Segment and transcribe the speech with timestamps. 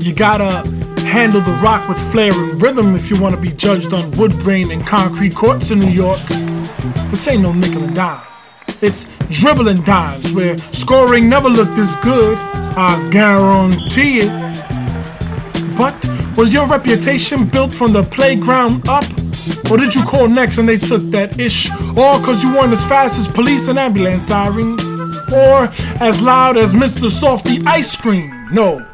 [0.00, 0.66] You gotta
[1.02, 4.70] handle the rock with flair and rhythm if you wanna be judged on wood grain
[4.70, 6.20] and concrete courts in New York.
[7.10, 8.22] This ain't no nickel and dime.
[8.80, 12.38] It's dribbling dimes where scoring never looked this good.
[12.38, 15.76] I guarantee it.
[15.76, 15.94] But
[16.34, 19.04] was your reputation built from the playground up?
[19.70, 21.70] Or did you call next and they took that ish?
[21.90, 24.82] Or cause you weren't as fast as police and ambulance sirens?
[25.30, 25.68] Or
[26.00, 27.10] as loud as Mr.
[27.10, 28.48] Softee Ice Cream?
[28.50, 28.89] No.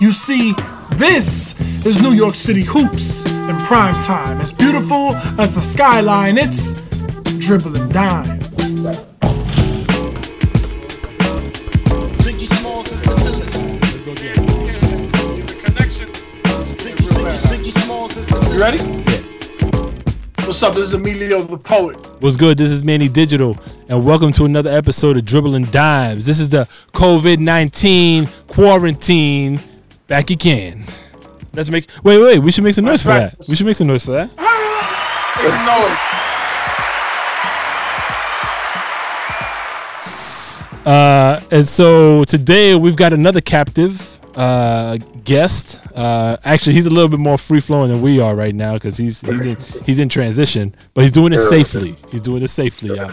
[0.00, 0.54] You see,
[0.92, 4.40] this is New York City hoops in prime time.
[4.40, 6.74] As beautiful as the skyline, it's
[7.38, 8.46] dribbling dimes.
[12.22, 13.64] Biggie Smalls is the illest.
[14.04, 14.34] Biggie,
[17.48, 18.78] Biggie Smalls is You ready?
[18.78, 20.46] Yeah.
[20.46, 20.74] What's up?
[20.74, 21.96] This is Emilio the Poet.
[22.22, 22.56] What's good?
[22.56, 23.58] This is Manny Digital,
[23.88, 26.24] and welcome to another episode of Dribbling Dimes.
[26.24, 29.60] This is the COVID 19 quarantine
[30.08, 30.82] back again.
[31.54, 33.36] Let's make wait, wait, we should make some noise for that.
[33.48, 34.28] We should make some noise for that.
[35.38, 35.98] Make some noise.
[40.84, 45.80] Uh, and so today we've got another captive uh, guest.
[45.94, 48.96] Uh, actually, he's a little bit more free flowing than we are right now because
[48.96, 51.96] he's he's in he's in transition, but he's doing it safely.
[52.10, 53.10] He's doing it safely, y'all.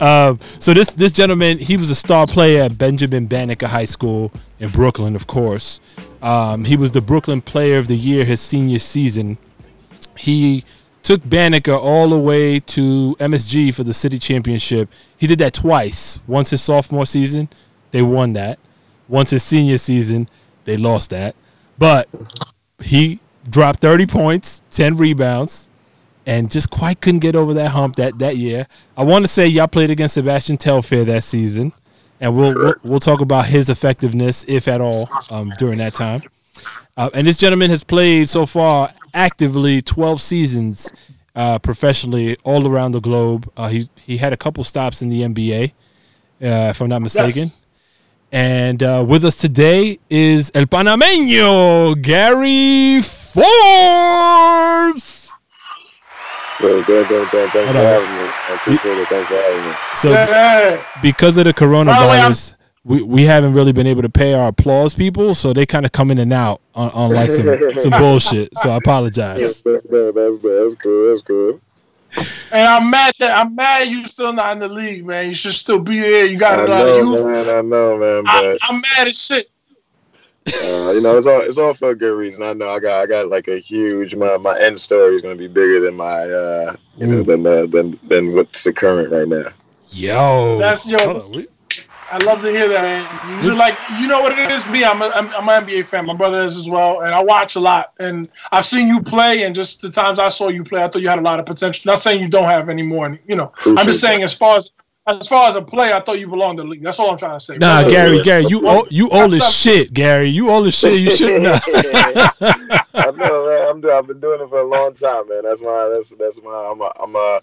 [0.00, 4.32] um, so this this gentleman, he was a star player at Benjamin Banneker High School
[4.58, 5.80] in Brooklyn, of course.
[6.22, 9.38] Um, he was the Brooklyn Player of the Year his senior season.
[10.16, 10.64] He
[11.02, 14.90] took Banneker all the way to MSG for the city championship.
[15.16, 16.20] He did that twice.
[16.26, 17.48] Once his sophomore season,
[17.90, 18.58] they won that.
[19.10, 20.28] Once his senior season,
[20.64, 21.34] they lost that.
[21.78, 22.08] But
[22.82, 25.68] he dropped 30 points, 10 rebounds,
[26.26, 28.66] and just quite couldn't get over that hump that, that year.
[28.96, 31.72] I want to say y'all played against Sebastian Telfair that season,
[32.20, 36.20] and we'll we'll, we'll talk about his effectiveness, if at all, um, during that time.
[36.96, 40.92] Uh, and this gentleman has played so far actively 12 seasons
[41.34, 43.50] uh, professionally all around the globe.
[43.56, 45.72] Uh, he he had a couple stops in the NBA,
[46.42, 47.44] uh, if I'm not mistaken.
[47.44, 47.59] Yes.
[48.32, 53.46] And uh, with us today is El Panameño, Gary Forbes.
[56.60, 57.50] Good, good, good, good.
[57.50, 58.22] Thanks for having me.
[58.22, 59.08] I appreciate it.
[59.08, 59.74] Thanks for having me.
[59.96, 61.70] So Hey, because of the the way,
[62.20, 62.54] I'm- coronavirus,
[62.84, 65.92] we, we haven't really been able to pay our applause people, so they kind of
[65.92, 67.46] come in and out on, on like some,
[67.82, 68.56] some bullshit.
[68.58, 69.40] So I apologize.
[69.40, 71.10] That's, that's, that's, that's cool.
[71.10, 71.60] That's cool.
[72.52, 75.28] and I'm mad that I'm mad you still not in the league, man.
[75.28, 76.24] You should still be here.
[76.24, 77.26] You got I a lot of know, youth.
[77.26, 77.48] man.
[77.48, 78.24] I know, man.
[78.26, 79.50] I, But I'm mad as shit.
[80.48, 82.42] uh, you know, it's all it's all for a good reason.
[82.42, 82.70] I know.
[82.70, 85.80] I got I got like a huge my my end story is gonna be bigger
[85.80, 89.50] than my uh you know than uh, than than what's the current right now.
[89.92, 90.58] Yo.
[90.58, 91.48] That's your- Hold on, we-
[92.10, 93.44] I love to hear that, man.
[93.44, 94.66] You're like, you know what it is?
[94.66, 96.06] Me, I'm a, I'm, I'm an NBA fan.
[96.06, 97.92] My brother is as well, and I watch a lot.
[98.00, 101.02] And I've seen you play, and just the times I saw you play, I thought
[101.02, 101.90] you had a lot of potential.
[101.90, 103.52] Not saying you don't have any more, and, you know.
[103.58, 104.72] I'm just Appreciate saying, as far as
[105.06, 106.82] as far as a player, I thought you belonged to the league.
[106.82, 107.56] That's all I'm trying to say.
[107.56, 110.28] Nah, Brother, Gary, Gary, you Well, old, you old as shit, Gary.
[110.28, 111.00] You old as shit.
[111.00, 111.46] You shouldn't.
[112.94, 113.84] I know, man.
[113.84, 115.42] I'm, I've been doing it for a long time, man.
[115.44, 115.88] That's my.
[115.92, 116.70] That's that's my.
[116.70, 116.80] I'm.
[116.80, 117.40] A, I'm a.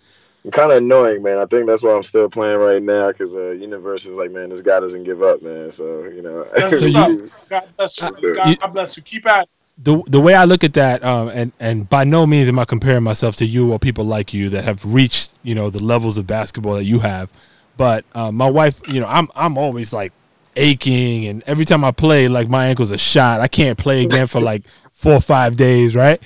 [0.48, 1.40] I'm kind of annoying, man.
[1.40, 4.50] I think that's why I'm still playing right now because uh, universe is like, man,
[4.50, 5.72] this guy doesn't give up, man.
[5.72, 6.46] So you know.
[6.56, 7.12] That's So up.
[7.50, 8.16] God bless you.
[8.60, 9.04] God bless you.
[9.04, 9.50] Keep at it.
[9.78, 12.66] the the way I look at that, um, and and by no means am I
[12.66, 16.18] comparing myself to you or people like you that have reached you know the levels
[16.18, 17.32] of basketball that you have,
[17.78, 20.14] but uh, my wife, you know, I'm I'm always like
[20.56, 23.42] aching, and every time I play, like my ankles are shot.
[23.42, 26.22] I can't play again for like four or five days, right?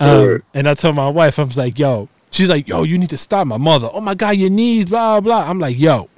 [0.00, 0.40] Um, Right.
[0.54, 3.16] and I tell my wife, I was like, yo, she's like, yo, you need to
[3.16, 3.46] stop.
[3.46, 5.48] My mother, oh my god, your knees, blah blah.
[5.48, 6.08] I'm like, yo.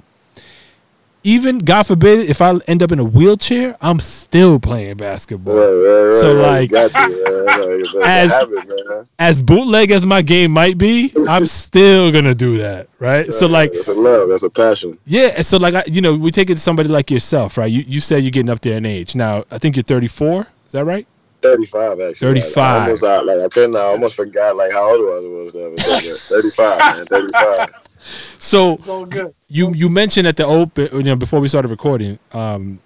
[1.23, 5.55] Even God forbid, if I end up in a wheelchair, I'm still playing basketball.
[5.55, 7.45] Right, right, right, So, like, you, man.
[7.45, 12.35] Like, it's a as- habit, as bootleg as my game might be, I'm still gonna
[12.35, 13.33] do that, right?
[13.33, 14.97] So like, it's a love, that's a passion.
[15.05, 17.69] yeah, and so like, I, you know, we take it to somebody like yourself, right?
[17.69, 19.13] You you said you're getting up there in age.
[19.13, 20.47] Now, I think you're 34.
[20.67, 21.05] Is that right?
[21.41, 22.41] Thirty-five, actually.
[22.41, 22.55] 35.
[22.55, 23.75] Like, I almost, I, like I couldn't.
[23.75, 25.53] I almost forgot like how old I was.
[25.53, 27.05] There, but Thirty-five, man.
[27.05, 27.69] Thirty-five.
[27.99, 29.33] So It's all good.
[29.49, 32.79] you you mentioned at the open, you know, before we started recording, um,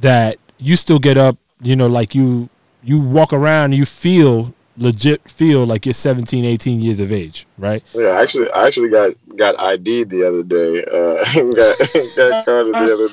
[0.00, 2.48] that you still get up, you know, like you
[2.82, 7.82] you walk around, you feel legit feel like you're 17, 18 years of age, right?
[7.94, 10.84] Yeah, actually, I actually got got ID'd the other day.
[10.84, 11.24] Uh,
[11.54, 11.78] got
[12.16, 13.08] got carded the other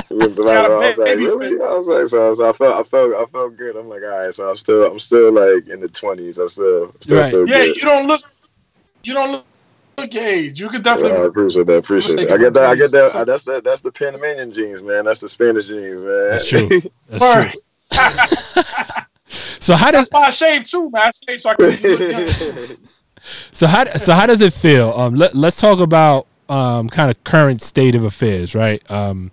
[0.00, 0.04] day.
[0.14, 1.46] When somebody- Got was like, really?
[1.62, 3.76] I was like, so, so I felt, I felt, I felt good.
[3.76, 4.34] I'm like, all right.
[4.34, 6.38] So I'm still, I'm still like in the twenties.
[6.38, 7.30] I still, still Right.
[7.30, 7.76] feel Yeah, good.
[7.76, 8.22] you don't look.
[9.02, 9.44] You don't look,
[9.98, 10.60] look age.
[10.60, 11.26] You could Yeah, I definitely.
[11.28, 11.76] appreciate that.
[11.78, 12.30] Appreciate it.
[12.30, 12.70] I get that.
[12.70, 13.12] I get that.
[13.12, 15.04] for uh, that's the that's the Panamanian genes, man.
[15.04, 16.30] That's the Spanish jeans, man.
[16.30, 16.68] That's true.
[17.08, 17.60] That's true.
[19.30, 21.02] So how does That's why I shaved too, man.
[21.02, 22.76] I shaved so I can
[23.52, 24.90] so how so how does it feel?
[24.92, 28.82] Um, let, let's talk about um kind of current state of affairs, right?
[28.90, 29.30] Um,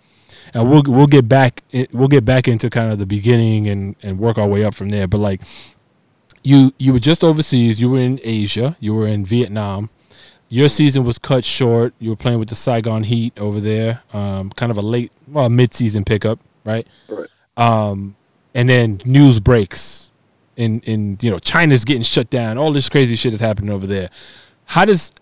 [0.53, 4.19] and we'll we'll get back we'll get back into kind of the beginning and and
[4.19, 5.07] work our way up from there.
[5.07, 5.41] But like
[6.43, 7.81] you you were just overseas.
[7.81, 8.77] You were in Asia.
[8.79, 9.89] You were in Vietnam.
[10.49, 11.93] Your season was cut short.
[11.99, 14.01] You were playing with the Saigon Heat over there.
[14.13, 16.87] Um, kind of a late, well, mid-season pickup, right?
[17.09, 17.27] Right.
[17.57, 18.15] Um,
[18.57, 20.11] and then news breaks,
[20.57, 22.57] in in you know China's getting shut down.
[22.57, 24.09] All this crazy shit is happening over there.
[24.65, 25.13] How does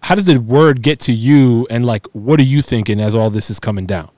[0.00, 1.66] how does the word get to you?
[1.70, 4.10] And like, what are you thinking as all this is coming down?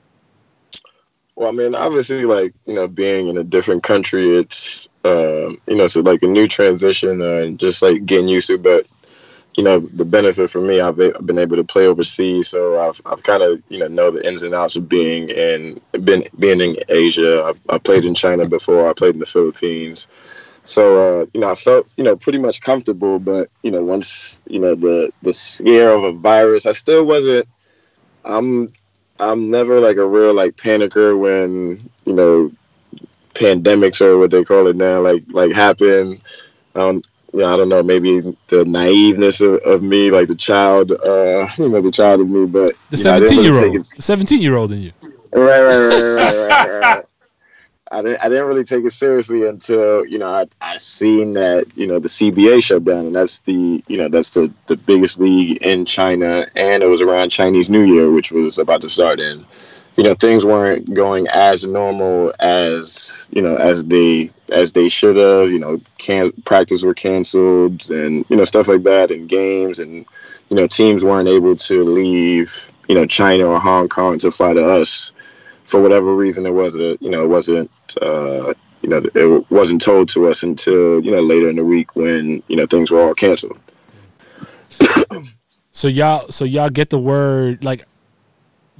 [1.34, 5.74] Well, I mean, obviously, like you know, being in a different country, it's um, you
[5.74, 8.58] know, so like a new transition uh, and just like getting used to.
[8.58, 8.86] But
[9.56, 13.22] you know, the benefit for me, I've been able to play overseas, so I've I've
[13.22, 16.76] kind of you know know the ins and outs of being in been being in
[16.88, 17.42] Asia.
[17.42, 18.88] I, I played in China before.
[18.88, 20.08] I played in the Philippines.
[20.64, 24.40] So uh, you know, I felt you know pretty much comfortable, but you know, once
[24.46, 27.48] you know the the scare of a virus, I still wasn't.
[28.24, 28.72] I'm
[29.18, 32.52] I'm never like a real like panicker when you know
[33.34, 36.20] pandemics or what they call it now like like happen.
[36.76, 37.02] Um,
[37.34, 41.80] I don't know, maybe the naiveness of, of me, like the child, uh, you know,
[41.80, 43.96] the child of me, but The you know, I didn't seventeen really year take old,
[43.96, 44.92] the seventeen year old in you.
[45.34, 47.04] right, right, right, right, right, right.
[47.92, 51.66] I didn't, I didn't really take it seriously until you know I, I seen that
[51.76, 55.18] you know the CBA shut down, and that's the you know that's the the biggest
[55.18, 59.18] league in China, and it was around Chinese New Year, which was about to start,
[59.18, 59.44] and
[59.96, 65.16] you know things weren't going as normal as you know as they as they should
[65.16, 65.50] have.
[65.50, 70.06] You know, can practice were canceled, and you know stuff like that, and games, and
[70.48, 74.54] you know teams weren't able to leave you know China or Hong Kong to fly
[74.54, 75.12] to us
[75.64, 77.70] for whatever reason it wasn't you know it wasn't
[78.02, 81.94] uh, you know it wasn't told to us until you know later in the week
[81.94, 83.58] when you know things were all canceled.
[85.72, 87.64] So y'all, so y'all get the word.
[87.64, 87.86] Like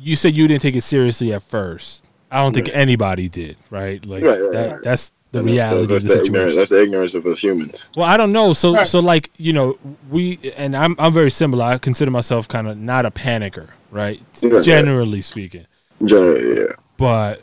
[0.00, 2.08] you said, you didn't take it seriously at first.
[2.31, 4.05] I don't think anybody did, right?
[4.06, 4.82] Like Right, right, that, right.
[4.82, 6.26] that's the reality that's, of that's the the ignorance.
[6.26, 6.58] situation.
[6.58, 7.88] That's the ignorance of us humans.
[7.97, 8.52] Well, I don't know.
[8.52, 8.87] So, Right.
[8.87, 11.64] so like you know, we and I'm I'm very similar.
[11.64, 14.20] I consider myself kind of not a panicker, right?
[14.43, 14.64] Right.
[14.64, 15.67] Generally speaking,
[16.05, 16.73] Generally, yeah.
[16.97, 17.43] but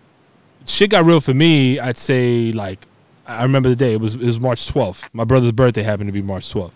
[0.66, 1.80] shit got real for me.
[1.80, 2.86] I'd say like
[3.28, 3.94] I remember the day.
[3.94, 5.04] It was it was March 12th.
[5.14, 6.72] My brother's birthday happened to be March 12th.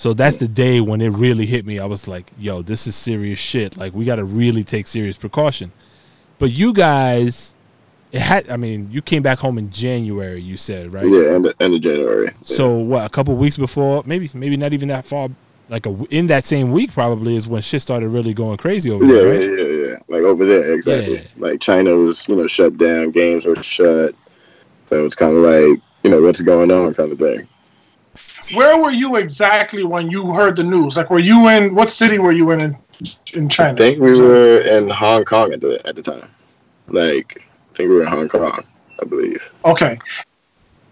[0.00, 1.78] So that's the day when it really hit me.
[1.78, 3.76] I was like, "Yo, this is serious shit.
[3.76, 5.72] Like we got to really take serious precaution."
[6.38, 7.54] But you guys,
[8.10, 8.48] it had.
[8.48, 10.40] I mean, you came back home in January.
[10.40, 11.04] You said right.
[11.06, 12.30] Yeah, end of, end of January.
[12.40, 13.04] So what?
[13.04, 15.28] A couple weeks before, maybe maybe not even that far.
[15.68, 19.04] Like a, in that same week, probably is when shit started really going crazy over
[19.04, 19.34] Yeah, there.
[19.34, 19.96] yeah, yeah, yeah.
[20.08, 21.16] Like over there, exactly.
[21.16, 21.24] Yeah.
[21.36, 23.10] Like China was, you know, shut down.
[23.10, 24.14] Games were shut.
[24.86, 27.46] So it's kind of like, you know, what's going on, kind of thing.
[28.54, 30.96] Where were you exactly when you heard the news?
[30.96, 32.76] Like, were you in what city were you in in,
[33.34, 33.72] in China?
[33.72, 36.28] I think we were in Hong Kong at the at the time.
[36.88, 38.62] Like, I think we were in Hong Kong,
[39.00, 39.50] I believe.
[39.64, 39.98] Okay.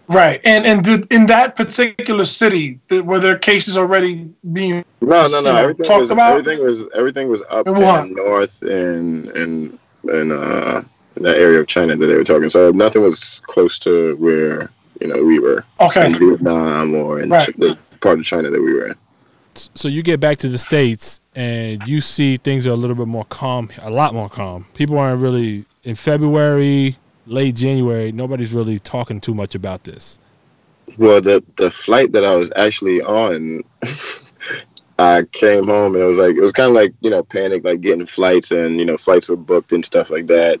[0.09, 4.83] Right, and and did, in that particular city, did, were there cases already being?
[5.01, 5.41] No, no, You no.
[5.41, 6.31] know, Everything talked was about?
[6.31, 10.81] everything was everything was up In in, north and and and uh
[11.15, 12.49] in that area of China that they were talking.
[12.49, 17.29] So nothing was close to where you know we were Okay, in Vietnam or in
[17.29, 17.57] Right.
[17.57, 18.95] The part of China that we were in.
[19.55, 23.07] So you get back to the states and you see things are a little bit
[23.07, 24.65] more calm, a lot more calm.
[24.73, 28.11] People aren't really in February, late January.
[28.11, 30.19] Nobody's really talking too much about this.
[30.97, 33.63] Well, the the flight that I was actually on,
[34.99, 37.63] I came home and it was like it was kind of like you know panic,
[37.63, 40.59] like getting flights and you know flights were booked and stuff like that.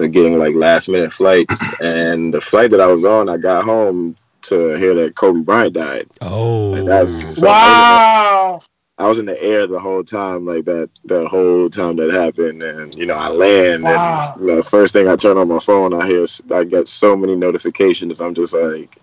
[0.00, 3.64] They're getting like last minute flights, and the flight that I was on, I got
[3.66, 6.08] home to hear that Kobe Bryant died.
[6.22, 8.60] Oh, And that's so wow.
[8.98, 12.62] I was in the air the whole time, like that the whole time that happened,
[12.62, 14.34] and you know I land, Wow.
[14.34, 17.14] and you know first thing I turn on my phone, I hear I get so
[17.16, 18.20] many notifications.
[18.22, 18.96] I'm just like,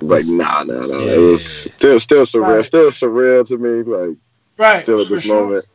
[0.00, 1.08] like nah, nah, nah.
[1.12, 2.64] It was still still surreal, Right.
[2.64, 4.16] still surreal to me, like
[4.58, 4.84] Right.
[4.84, 5.42] still at this sure.
[5.44, 5.66] moment.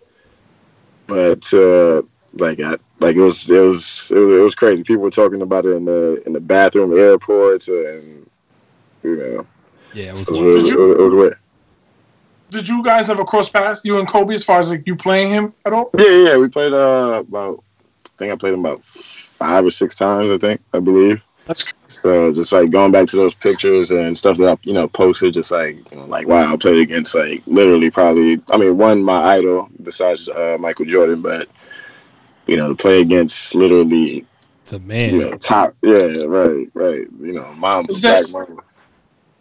[1.08, 4.84] But uh, like I like it was it was it was, it was crazy.
[4.84, 8.30] People were talking about it in the in the bathroom, airports, and
[9.04, 9.48] you know
[9.94, 10.72] yeah, it was it was, long.
[10.72, 11.38] it was, it was weird.
[12.52, 15.32] Did you guys ever cross paths, you and Kobe, as far as like you playing
[15.32, 15.92] him at all?
[15.98, 17.64] Yeah, yeah, we played uh about
[18.06, 21.24] I think I played him about five or six times, I think, I believe.
[21.46, 24.88] That's So just like going back to those pictures and stuff that I, you know,
[24.88, 28.78] posted, just like you know, like wow, I played against like literally probably I mean,
[28.78, 31.48] one my idol besides uh, Michael Jordan, but
[32.50, 34.26] you know, to play against literally
[34.66, 35.18] The you man.
[35.20, 35.76] know, top.
[35.84, 37.08] Yeah, right, right.
[37.22, 38.62] You know, mom Is back mom.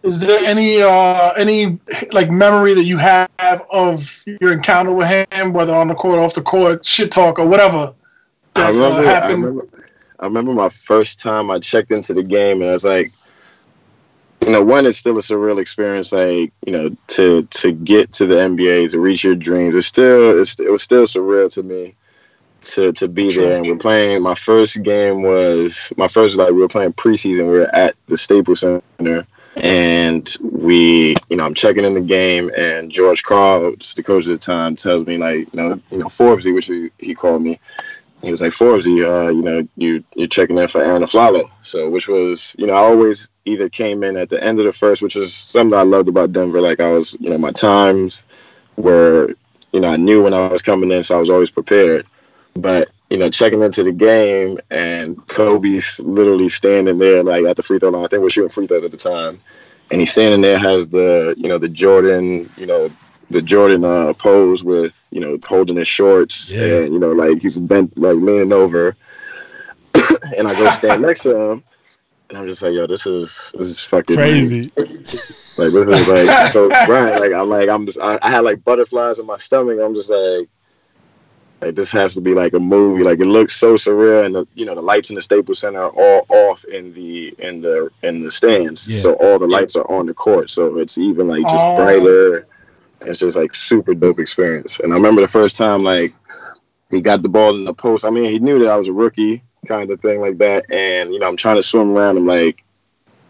[0.02, 1.78] Is there any uh any
[2.12, 6.34] like memory that you have of your encounter with him, whether on the court, off
[6.34, 7.94] the court, shit talk, or whatever?
[8.54, 9.44] I that, uh, remember, I happened?
[9.44, 9.68] remember,
[10.20, 13.10] I remember my first time I checked into the game, and I was like,
[14.42, 16.12] you know, one, it's still a surreal experience.
[16.12, 20.38] Like, you know, to to get to the NBA, to reach your dreams, it's still,
[20.38, 21.96] it's, it was still surreal to me
[22.74, 23.58] to to be there.
[23.58, 24.22] And we're playing.
[24.22, 27.46] My first game was my first like we were playing preseason.
[27.46, 29.26] We were at the Staples Center.
[29.56, 34.32] And we, you know, I'm checking in the game, and George Karl, the coach at
[34.34, 37.58] the time, tells me like, you know, you know, Forbesy, which he, he called me,
[38.22, 41.50] he was like, Forbesy, uh, you know, you you're checking in for Arron Afflalo.
[41.62, 44.72] So which was, you know, I always either came in at the end of the
[44.72, 46.60] first, which is something I loved about Denver.
[46.60, 48.24] Like I was, you know, my times
[48.76, 49.34] were,
[49.72, 52.06] you know, I knew when I was coming in, so I was always prepared.
[52.54, 57.62] But you know, checking into the game and Kobe's literally standing there like at the
[57.62, 58.04] free throw line.
[58.04, 59.40] I think we're shooting free throws at the time,
[59.90, 62.90] and he's standing there has the you know the Jordan you know
[63.30, 66.80] the Jordan uh, pose with you know holding his shorts Yeah.
[66.80, 68.96] and you know like he's bent like leaning over,
[70.36, 71.62] and I go stand next to him.
[72.30, 74.70] And I'm just like, yo, this is this is fucking Crazy.
[74.76, 78.62] like this is like so Brian, like I'm like I'm just I, I had like
[78.64, 79.78] butterflies in my stomach.
[79.82, 80.46] I'm just like
[81.60, 83.02] like this has to be like a movie.
[83.02, 85.80] Like it looks so surreal, and the you know the lights in the Staples Center
[85.80, 88.88] are all off in the in the in the stands.
[88.88, 88.96] Yeah.
[88.98, 91.76] So all the lights are on the court, so it's even like just Oh.
[91.76, 92.46] brighter.
[93.02, 94.80] It's just like super dope experience.
[94.80, 96.12] And I remember the first time like
[96.90, 98.04] he got the ball in the post.
[98.04, 100.64] I mean, he knew that I was a rookie, kind of thing like that.
[100.72, 102.64] And you know, I'm trying to swim around him like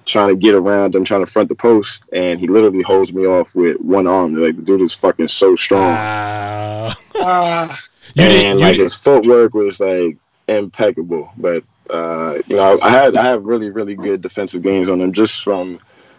[0.07, 3.27] trying to get around him, trying to front the post, and he literally holds me
[3.27, 4.35] off with one arm.
[4.35, 6.89] Like the dude is fucking so strong, Wow.
[7.21, 7.75] Uh,
[8.19, 10.17] You and didn't, like didn't, his footwork was like
[10.49, 11.31] impeccable.
[11.37, 15.13] But uh, you know, I had I have really really good defensive games on him
[15.13, 15.79] just from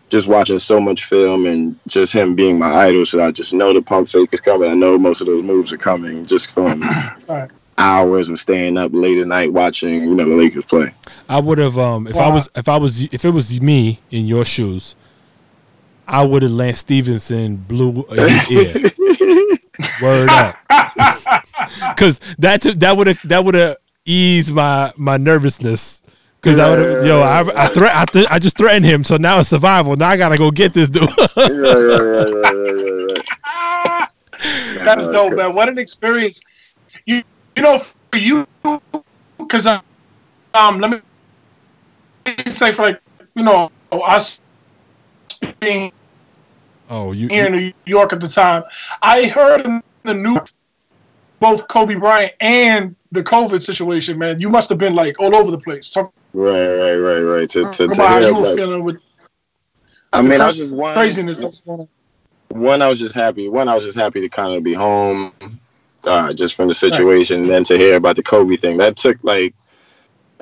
[0.10, 3.06] just watching so much film and just him being my idol.
[3.06, 4.72] So I just know the pump fake is coming.
[4.72, 6.82] I know most of those moves are coming just from
[7.28, 7.52] Right.
[7.78, 10.94] hours of staying up late at night watching you know the Lakers play.
[11.28, 14.26] I would have um if I was if I was if it was me in
[14.26, 14.96] your shoes,
[16.08, 18.74] I would have Lance Stephenson blew his ear.
[20.02, 20.56] Word up.
[21.96, 26.02] Cause that that would have that would have eased my my nervousness.
[26.42, 29.18] Cause I would have yo I I, thre- I, th- I just threatened him, so
[29.18, 29.96] now it's survival.
[29.96, 31.10] Now I gotta go get this dude.
[34.84, 35.54] That's dope, man.
[35.54, 36.42] What an experience.
[37.06, 37.22] You
[37.56, 38.48] you know for you
[39.38, 41.02] because um let me
[42.48, 43.02] say for like
[43.36, 44.40] you know us
[45.60, 45.92] being
[46.90, 48.64] oh, you, here in New York at the time,
[49.02, 50.54] I heard in the news
[51.40, 54.40] both Kobe Bryant and the COVID situation, man.
[54.40, 55.90] You must have been like all over the place.
[55.90, 57.50] Talk Right, right, right, right.
[57.52, 58.98] To, to, to how hear you were about- feeling with
[60.12, 60.94] I mean, I was just one.
[60.96, 61.38] craziness.
[61.38, 61.90] that's going on.
[62.50, 63.48] One, I was just happy.
[63.48, 65.32] One, I was just happy to kind of be home,
[66.06, 67.42] uh, just from the situation.
[67.42, 69.54] And then to hear about the Kobe thing, that took like,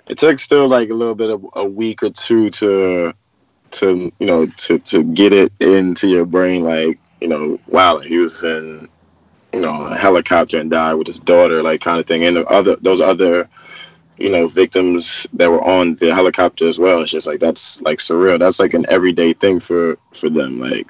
[0.08, 3.13] it took still like a little bit of a week or two to,
[3.72, 6.63] to you know, to to get it into your brain.
[6.63, 8.88] Like, you know, wow, he was in,
[9.57, 12.23] you know, a helicopter and died with his daughter, like kind of thing.
[12.25, 13.49] And the other those other,
[14.17, 17.01] you know, victims that were on the helicopter as well.
[17.01, 18.39] It's just like that's like surreal.
[18.39, 20.59] That's like an everyday thing for for them.
[20.59, 20.87] Like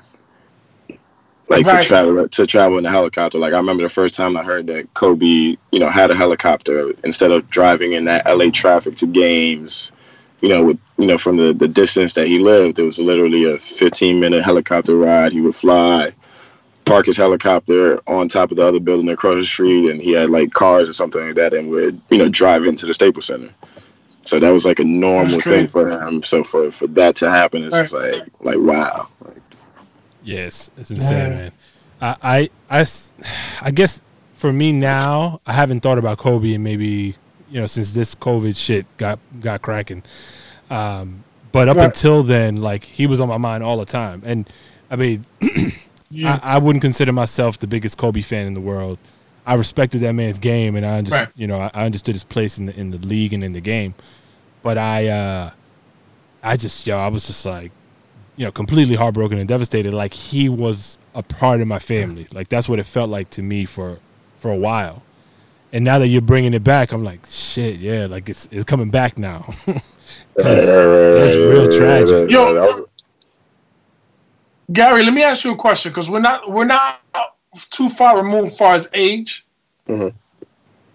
[1.50, 1.74] like Right.
[1.81, 3.39] to travel to travel in a helicopter.
[3.39, 6.93] Like I remember the first time I heard that Kobe, you know, had a helicopter
[7.03, 9.91] instead of driving in that LA traffic to games.
[10.41, 13.45] You know, with you know from the the distance that he lived, it was literally
[13.45, 15.33] a 15 minute helicopter ride.
[15.33, 16.13] He would fly,
[16.88, 20.29] park his helicopter on top of the other building across the street, and he had
[20.29, 23.50] like cars or something like that, and would you know drive into the Staples Center.
[24.24, 26.22] So that was like a normal thing for him.
[26.24, 29.08] So for for that to happen, it's just like like wow.
[30.24, 31.50] Yes, it's insane, Yeah.
[32.01, 32.50] man.
[33.62, 34.01] I guess
[34.34, 37.15] for me now, I haven't thought about Kobe and maybe
[37.50, 40.03] you know since this COVID shit got got cracking.
[40.70, 41.86] Um, but up Right.
[41.86, 44.48] until then, like he was on my mind all the time, and
[44.91, 45.25] I mean,
[46.16, 49.00] I, I wouldn't consider myself the biggest Kobe fan in the world.
[49.46, 51.30] I respected that man's game, and I just Right.
[51.36, 53.62] you know I, I understood his place in the in the league and in the
[53.62, 53.94] game.
[54.64, 55.52] But I, uh,
[56.44, 57.72] I just yo, I was just like,
[58.36, 59.94] you know, completely heartbroken and devastated.
[59.94, 62.28] Like he was a part of my family.
[62.34, 64.00] Like that's what it felt like to me for
[64.38, 65.04] for a while.
[65.74, 68.90] And now that you're bringing it back, I'm like, shit, yeah, like it's it's coming
[68.90, 69.40] back now.
[69.66, 69.86] 'Cause
[70.36, 72.30] that's real tragic.
[72.32, 72.87] Yo.
[74.74, 77.01] Gary, let me ask you a question because we're not we're not
[77.69, 79.45] too far removed far as age.
[79.88, 80.13] Mhm.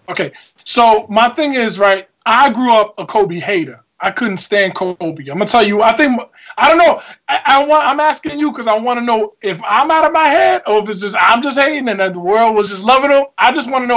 [0.09, 0.31] Okay,
[0.63, 2.07] so my thing is right.
[2.25, 3.79] I grew up a Kobe hater.
[3.99, 5.01] I couldn't stand Kobe.
[5.01, 5.81] I'm gonna tell you.
[5.81, 6.21] I think
[6.57, 7.01] I don't know.
[7.29, 7.87] I, I want.
[7.87, 10.83] I'm asking you because I want to know if I'm out of my head or
[10.83, 13.25] if it's just I'm just hating and that the world was just loving him.
[13.37, 13.87] I just want to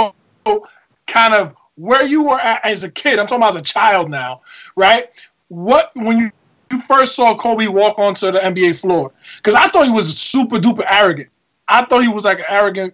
[0.45, 0.65] know
[1.07, 3.19] kind of where you were at as a kid.
[3.19, 4.41] I'm talking about as a child now,
[4.75, 5.09] right?
[5.49, 6.31] What when you
[6.71, 9.11] you first saw Kobe walk onto the NBA floor?
[9.37, 11.29] Because I thought he was super duper arrogant.
[11.67, 12.93] I thought he was like an arrogant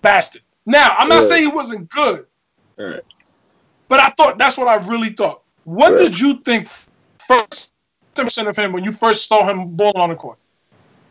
[0.00, 0.42] bastard.
[0.66, 1.28] Now I'm not Yeah.
[1.28, 2.26] saying he wasn't good,
[2.76, 3.00] Right.
[3.88, 5.42] but I thought that's what I really thought.
[5.64, 5.98] What Right.
[5.98, 6.68] did you think
[7.26, 7.72] first
[8.16, 10.38] impression of him when you first saw him balling on the court?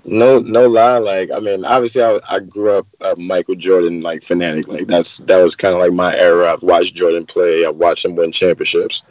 [0.04, 0.98] No, no lie.
[0.98, 4.68] Like, I mean, obviously, I, I grew up a Michael Jordan like fanatic.
[4.68, 6.52] Like, that's that was kind of like my era.
[6.52, 7.66] I've watched Jordan play.
[7.66, 9.04] I've watched him win championships.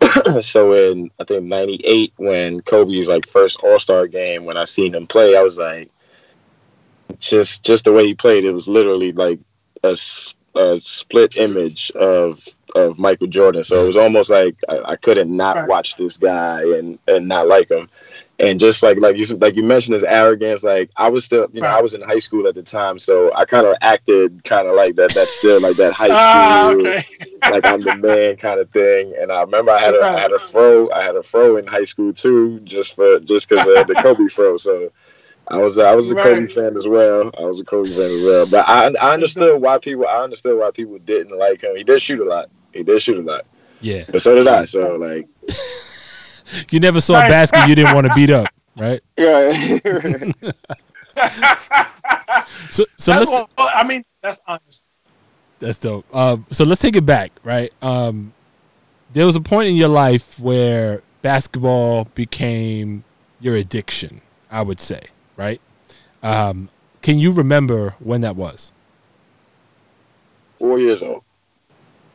[0.40, 4.94] so in I think '98, when Kobe's like first All Star game, when I seen
[4.94, 5.90] him play, I was like,
[7.18, 9.40] just just the way he played, it was literally like
[9.82, 9.96] a,
[10.54, 13.64] a split image of of Michael Jordan.
[13.64, 17.48] So it was almost like I, I couldn't not watch this guy and and not
[17.48, 17.88] like him.
[18.40, 21.60] And just like like you like you mentioned his arrogance, like I was still you
[21.60, 24.68] know I was in high school at the time, so I kind of acted kind
[24.68, 25.12] of like that.
[25.12, 27.04] That's still like that high school Ah, okay.
[27.50, 29.12] like I'm the man kind of thing.
[29.20, 31.66] And I remember I had a I had a fro I had a fro in
[31.66, 34.56] high school too, just for just because of the Kobe fro.
[34.56, 34.92] So
[35.48, 37.32] I was I was a Kobe fan as well.
[37.36, 38.46] I was a Kobe fan as well.
[38.46, 41.74] But I I understood why people I understood why people didn't like him.
[41.74, 42.50] He did shoot a lot.
[42.72, 43.46] He did shoot a lot,
[43.80, 44.04] Yeah.
[44.12, 44.62] but so did I.
[44.62, 45.26] So like
[46.70, 49.00] You never saw a basket you didn't want to beat up, right?
[49.16, 50.32] yeah.
[52.70, 54.84] So so That's let's what, I mean, that's honest.
[55.58, 56.06] That's dope.
[56.14, 57.72] Um, so let's take it back, right?
[57.82, 58.32] Um,
[59.12, 63.04] there was a point in your life where basketball became
[63.40, 65.02] your addiction, I would say,
[65.36, 65.60] right?
[66.22, 66.68] Um,
[67.02, 68.72] can you remember when that was?
[70.58, 71.24] Four years old.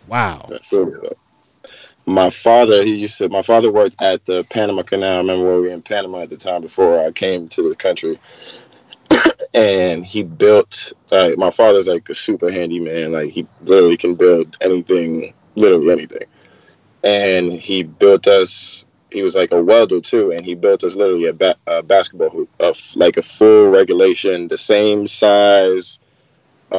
[0.08, 0.46] Wow.
[0.50, 1.18] That's Four years old.
[2.06, 3.30] My father, he used to.
[3.30, 5.16] My father worked at the Panama Canal.
[5.16, 8.20] I remember we were in Panama at the time before I came to the country,
[9.54, 10.92] and he built.
[11.12, 13.14] Like my father's like a super handy man.
[13.14, 16.28] Like he literally can build anything, literally anything.
[17.04, 18.86] And he built us.
[19.12, 22.32] He was like a welder too, and he built us literally a, ba- a basketball
[22.32, 26.00] hoop of like a full regulation, the same size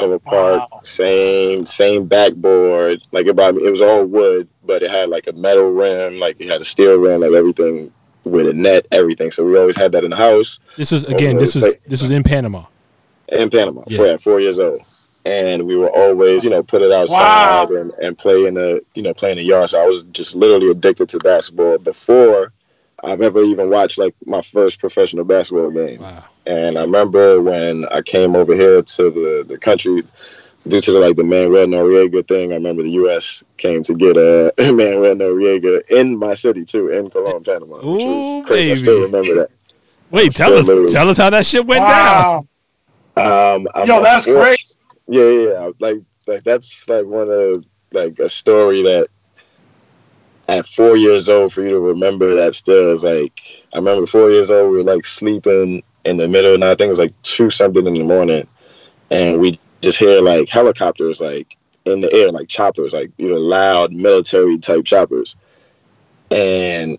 [0.02, 0.80] of a park, Wow.
[0.82, 3.02] same same backboard.
[3.12, 6.48] Like about it was all wood, but it had like a metal rim, like it
[6.48, 7.92] had a steel rim, like everything
[8.24, 9.30] with a net, everything.
[9.30, 11.38] So we always had that in the house This was again.
[11.38, 12.64] This was this was in Panama.
[13.28, 13.96] in Panama Yeah.
[13.96, 14.80] for at four years old.
[15.26, 17.18] And we were always, you know, put it outside
[17.70, 17.76] Wow.
[17.76, 19.70] and, and play in the, you know, play in the yard.
[19.70, 22.52] So I was just literally addicted to basketball before
[23.04, 26.00] I've ever even watched like my first professional basketball game.
[26.00, 26.24] Wow.
[26.46, 30.02] And I remember when I came over here to the, the country
[30.66, 32.52] due to the, like the Manuel Noriega thing.
[32.52, 33.44] I remember the U.S.
[33.58, 38.02] came to get a uh, Manuel Noriega in my city too, in Colon, Panama, which
[38.02, 38.72] Ooh, is crazy.
[38.72, 39.06] I still baby.
[39.06, 39.48] remember that.
[40.10, 42.48] Wait, tell us literally- tell us how that shit went down.
[43.16, 44.60] Um, I'm Yo, a that's four- great.
[45.06, 45.70] Yeah, yeah, yeah.
[45.78, 49.08] Like, like that's like one of like a story that
[50.48, 54.30] at four years old for you to remember that still is like I remember four
[54.30, 56.72] years old we were like sleeping in the middle of night.
[56.72, 58.46] I think it was like two something in the morning,
[59.10, 63.38] and we just hear like helicopters like in the air, like choppers, like these are
[63.38, 65.36] loud military type choppers,
[66.30, 66.98] and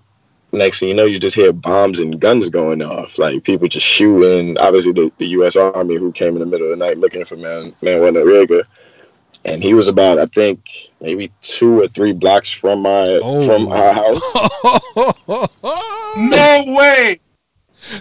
[0.51, 3.86] next thing you know, you just hear bombs and guns going off, like people just
[3.86, 4.58] shooting.
[4.58, 5.55] Obviously, the, the U.S.
[5.55, 8.63] Army who came in the middle of the night looking for Man Manuel Noriega,
[9.45, 13.45] and he was about I think maybe two or three blocks from my Oh.
[13.47, 14.21] from our house.
[16.17, 17.19] No way.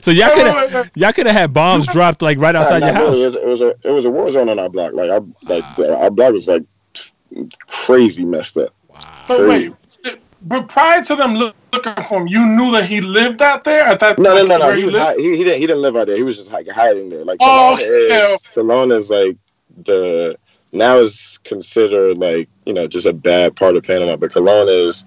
[0.00, 0.90] so y'all could have wait, wait.
[0.94, 3.16] y'all could have had bombs dropped like right outside Nah, your nah, house.
[3.18, 4.92] really, It was, it was a it was a war zone on our block.
[4.94, 5.96] Like our like ah.
[6.04, 6.62] our block was like
[7.66, 8.72] crazy messed up.
[9.26, 9.72] But wait,
[10.42, 13.98] but prior to them looking for him, you knew that he lived out there at
[14.00, 14.18] that.
[14.18, 14.66] No, no, no, no.
[14.68, 16.16] where He was hi- he, he didn't he didn't live out there.
[16.16, 17.24] He was just like hiding there.
[17.24, 18.32] Like Oh, Colon okay.
[18.34, 19.36] is Colon is like
[19.84, 20.38] the
[20.74, 25.04] now is considered like you know just a bad part of Panama, but Colon is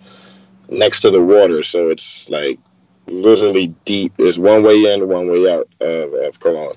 [0.69, 2.59] next to the water, so it's like
[3.07, 4.13] literally deep.
[4.17, 6.75] It's one way in, one way out of, of Colon.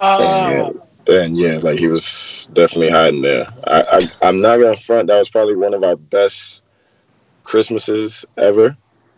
[0.00, 0.72] Uh,
[1.08, 3.48] And yeah, like he was definitely hiding there.
[3.66, 5.08] I, I I'm not gonna front.
[5.08, 6.62] That was probably one of our best
[7.42, 8.76] Christmases ever.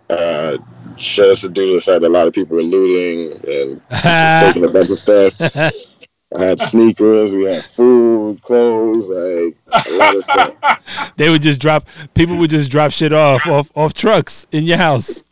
[0.09, 0.59] Uh,
[0.97, 4.65] just due to the fact that a lot of people were looting and just taking
[4.65, 5.35] a bunch of stuff.
[6.39, 11.13] I had sneakers, we had food, clothes, like a lot of stuff.
[11.17, 14.79] they would just drop people would just drop shit off off off trucks in your
[14.79, 15.25] house.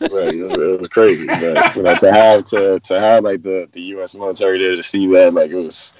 [0.00, 1.26] Right, it was, crazy.
[1.26, 4.14] But you know, to have to to have like the, the U.S.
[4.14, 5.94] military there to see that, like it was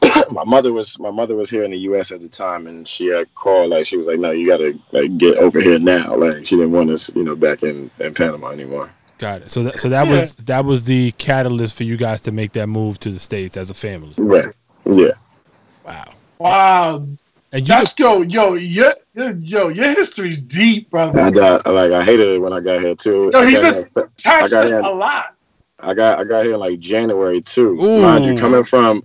[0.30, 2.10] my mother was my mother was here in the U.S.
[2.10, 5.16] at the time, and she had called like she was like, "No, you gotta like
[5.18, 8.48] get over here now." Like she didn't want us, you know, back in in Panama
[8.48, 8.90] anymore.
[9.18, 9.50] Got it.
[9.50, 10.12] So that so that Yeah.
[10.12, 13.56] was that was the catalyst for you guys to make that move to the states
[13.56, 14.14] as a family.
[14.16, 14.46] Right.
[14.86, 15.10] Yeah.
[15.84, 16.04] Wow.
[16.38, 16.96] Wow,
[17.50, 21.20] And you that's yo, yo, your, your yo, your history's deep, brother.
[21.20, 23.30] I got like I hated it when I got here too.
[23.32, 24.84] Yo, I he's got, a- here- Touched I got it him.
[24.84, 25.34] a lot.
[25.80, 27.70] I got I got here in like January too.
[27.82, 28.02] Ooh.
[28.02, 29.02] Mind you, coming from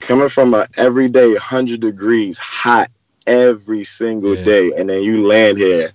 [0.00, 2.90] coming from a everyday hundred degrees hot
[3.26, 4.44] every single Yeah.
[4.44, 5.92] day, and then you land here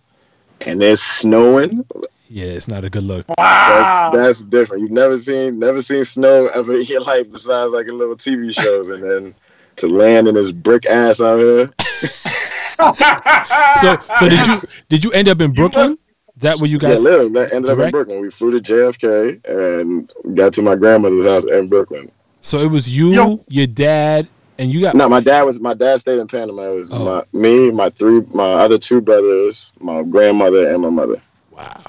[0.62, 1.86] and it's snowing.
[2.32, 3.26] Yeah, it's not a good look.
[3.38, 4.12] Wow.
[4.14, 4.82] That's that's different.
[4.82, 8.54] You've never seen never seen snow ever in your life besides like in little TV
[8.62, 9.36] shows, and then
[9.78, 11.70] to land in this brick ass out here.
[13.82, 14.58] So so did you
[14.90, 15.98] did you end up in Brooklyn?
[16.38, 17.04] That where you Yeah, guys?
[17.04, 18.20] literally, that ended up in Brooklyn.
[18.22, 22.12] We flew to JFK and got to my grandmother's house in Brooklyn.
[22.42, 23.40] So it was you, Yo.
[23.50, 26.72] your dad, and you got No, my dad was my dad stayed in Panama.
[26.72, 27.06] It was Oh.
[27.06, 31.22] my me, my three, my other two brothers, my grandmother, and my mother.
[31.52, 31.84] wow.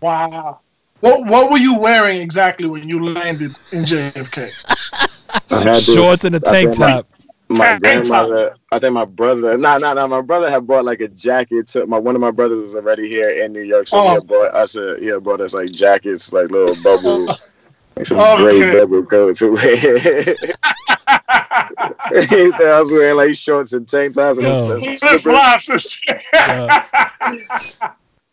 [0.00, 0.60] Wow.
[1.00, 4.50] What what were you wearing exactly when you landed in JFK?
[5.50, 7.06] I had this- Shorts and a tank think my- top.
[7.50, 10.06] My Tank grandmother, I think my brother, no, no, nah.
[10.06, 11.66] My brother had bought like a jacket.
[11.68, 14.10] To my one of my brothers was already here in New York, so he Oh.
[14.16, 14.76] had bought us.
[14.76, 17.24] A, he had bought us like jackets, like little bubble,
[17.96, 18.42] like some Okay.
[18.60, 19.38] gray bubble coats.
[19.38, 19.64] to wear.
[21.08, 24.78] I was wearing like shorts and tank tops and Yo.
[24.78, 26.00] some Flip slippers.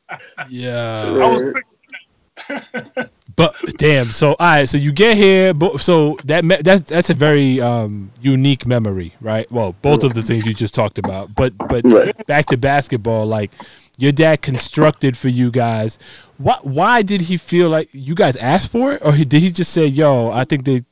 [0.10, 0.62] Flops and shit.
[0.62, 1.12] Yeah.
[1.12, 1.26] yeah.
[1.26, 6.62] I was But damn, so all right, so you get here, but so that me-
[6.64, 9.50] that's that's a very um, unique memory, right?
[9.52, 12.26] Well, both of the things you just talked about, but but Right.
[12.28, 13.52] back to basketball, like
[13.98, 16.00] your dad constructed for you guys.
[16.38, 16.66] What?
[16.66, 19.74] Why did he feel like you guys asked for it, or he, did he just
[19.74, 20.86] say, "Yo, I think they,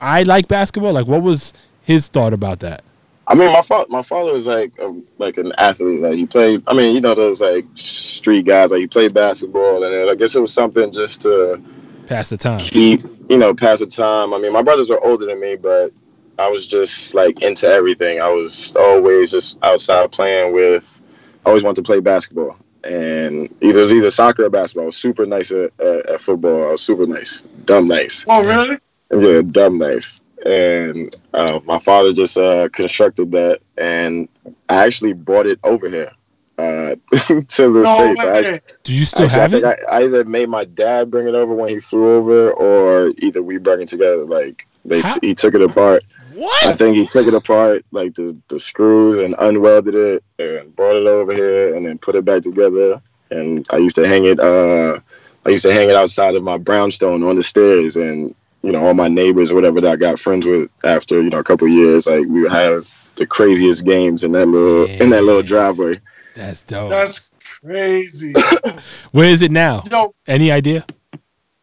[0.00, 0.94] I like basketball"?
[0.94, 1.52] Like, what was
[1.82, 2.82] his thought about that?
[3.30, 6.00] I mean, my father, my father was like a, like an athlete.
[6.00, 6.64] Like he played.
[6.66, 8.72] I mean, you know those like street guys.
[8.72, 11.62] Like he played basketball, and I guess it was something just to
[12.08, 12.58] Pass the time.
[12.58, 14.34] keep, you know, pass the time.
[14.34, 15.92] I mean, my brothers were older than me, but
[16.40, 18.20] I was just like into everything.
[18.20, 21.00] I was always just outside playing with.
[21.46, 24.84] I always wanted to play basketball, and either it was either soccer or basketball.
[24.84, 26.64] I was super nice at, at, at football.
[26.64, 28.24] I was super nice, dumb nice.
[28.26, 28.76] Oh really?
[29.12, 30.20] Yeah, dumb nice.
[30.44, 34.28] And uh, my father just uh, constructed that, and
[34.68, 36.12] I actually brought it over here
[36.58, 36.94] uh,
[37.26, 38.20] to the No states.
[38.24, 39.64] I actually, Do you still actually, I have it?
[39.64, 43.42] I, I either made my dad bring it over when he flew over, or either
[43.42, 44.24] we brought it together.
[44.24, 46.04] Like they, How- he took it apart.
[46.34, 46.64] What?
[46.64, 50.96] I think he took it apart, like the the screws, and unwelded it, and brought
[50.96, 53.02] it over here, and then put it back together.
[53.30, 54.40] And I used to hang it.
[54.40, 55.00] Uh,
[55.44, 58.84] I used to hang it outside of my brownstone on the stairs, and you know,
[58.84, 61.66] all my neighbors or whatever that I got friends with after you know a couple
[61.66, 65.42] of years, like we would have the craziest games in that little in that little
[65.42, 66.00] driveway.
[66.34, 66.90] That's dope.
[66.90, 67.30] That's
[67.62, 68.34] crazy.
[69.12, 69.82] Where is it now?
[69.90, 70.86] Yo, Any idea?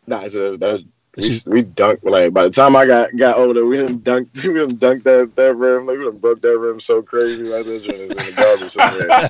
[0.06, 0.84] Nah, so that's, that's
[1.48, 4.54] we, we dunked like by the time I got got older, we didn't dunk we
[4.54, 7.84] didn't dunk that that rim like we done broke that rim so crazy like this
[7.84, 9.30] joint is in the garbage somewhere.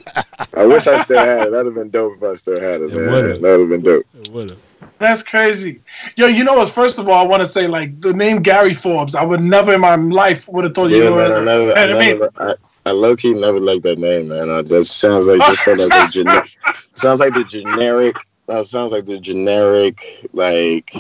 [0.54, 1.52] I wish I still had it.
[1.52, 2.92] That'd have been dope if I still had it.
[2.92, 3.12] It man.
[3.12, 3.42] would've.
[3.42, 4.06] That'd have been dope.
[4.32, 4.58] What?
[5.00, 5.82] That's crazy.
[6.16, 6.70] Yo, you know what?
[6.70, 9.16] First of all, I want to say like the name Gary Forbes.
[9.16, 11.32] I would never in my life would have thought you Yeah, knew man.
[11.34, 12.56] I never, I, And I mean- never, I,
[12.88, 14.50] I low key never liked that name, man.
[14.50, 16.58] I just sounds like just sounds like the generic.
[16.94, 18.16] sounds like the generic.
[18.50, 20.94] Uh, sounds like the generic like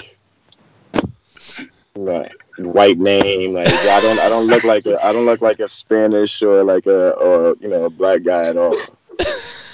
[1.95, 3.53] like white name.
[3.53, 6.63] Like I don't I don't look like a I don't look like a Spanish or
[6.63, 8.75] like a or you know a black guy at all.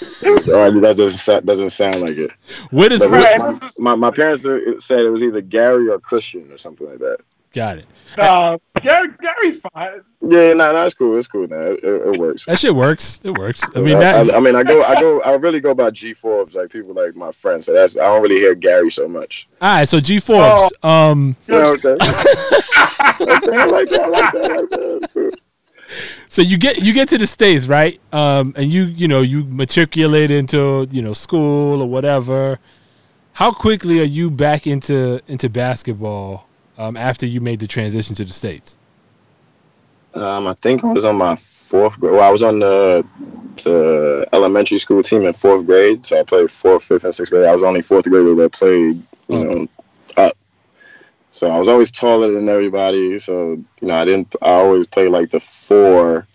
[0.03, 2.31] Or that doesn't doesn't sound like it.
[2.71, 3.39] Where does Right.
[3.39, 6.99] my, my, my parents uh, said it was either Gary or Christian or something like
[6.99, 7.17] that.
[7.53, 7.85] got it?
[8.17, 10.01] Uh, Gary, Gary's fine.
[10.21, 11.17] Yeah, no, no, it's cool.
[11.17, 11.59] It's cool now.
[11.59, 12.45] It, it, it works.
[12.45, 13.19] That shit works.
[13.23, 13.61] It works.
[13.75, 15.89] I mean, I, that, I, I mean, I go, I go, I really go by
[15.91, 17.65] G Forbes, like people like my friends.
[17.65, 19.47] So that's I don't really hear Gary so much.
[19.61, 19.87] all right.
[19.87, 20.71] So G Forbes.
[20.83, 21.35] Um.
[21.47, 21.93] Yeah, okay.
[21.93, 24.01] okay, I like that.
[24.03, 24.43] I like that.
[24.43, 24.99] I like that.
[25.01, 25.29] That's cool.
[26.29, 27.99] So you get you get to the states, right?
[28.12, 28.53] Um.
[28.56, 32.60] And you you know you matriculate into you know school or whatever.
[33.34, 36.47] How quickly are you back into into basketball?
[36.77, 36.97] Um.
[36.97, 38.77] After you made the transition to the states.
[40.15, 42.13] Um, I think I was on my fourth grade.
[42.13, 43.03] Well, I was on the,
[43.63, 47.45] the elementary school team in fourth grade, so I played fourth, fifth, and sixth grade.
[47.45, 49.69] I was only fourth grader I played, you know, up.
[51.33, 53.17] So I was always taller than everybody.
[53.17, 54.35] So you know, I didn't.
[54.43, 56.27] I always played like the four,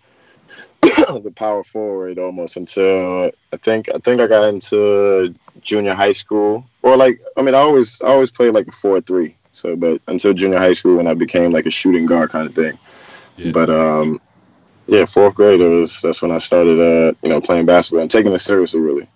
[0.83, 6.67] the power forward almost until I think I think I got into junior high school,
[6.83, 9.37] or like I mean, I always I always played like a four three.
[9.53, 12.55] So, but until junior high school when I became like a shooting guard kind of
[12.57, 12.77] thing.
[13.37, 13.53] Yeah.
[13.53, 14.21] But um,
[14.89, 18.11] yeah, fourth grade it was that's when I started uh you know playing basketball and
[18.11, 19.07] taking it seriously really.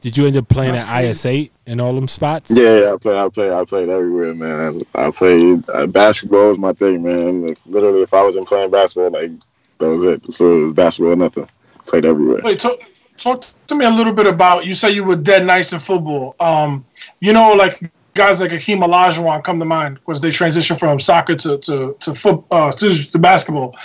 [0.00, 2.50] Did you end up playing at IS eight and all them spots?
[2.50, 4.80] Yeah, yeah, I played, I played, I played everywhere, man.
[4.94, 7.46] I played uh, basketball was my thing, man.
[7.46, 9.30] Like, literally, if I wasn't playing basketball, like
[9.78, 10.32] that was it.
[10.32, 11.48] So it was basketball, or nothing.
[11.86, 12.40] Played everywhere.
[12.42, 12.80] Wait, talk,
[13.18, 14.64] talk to me a little bit about.
[14.64, 16.34] You say you were dead nice in football.
[16.40, 16.84] Um,
[17.20, 21.36] you know, like guys like Hakeem Olajuwon come to mind because they transition from soccer
[21.36, 23.76] to to to foot uh, to, to basketball.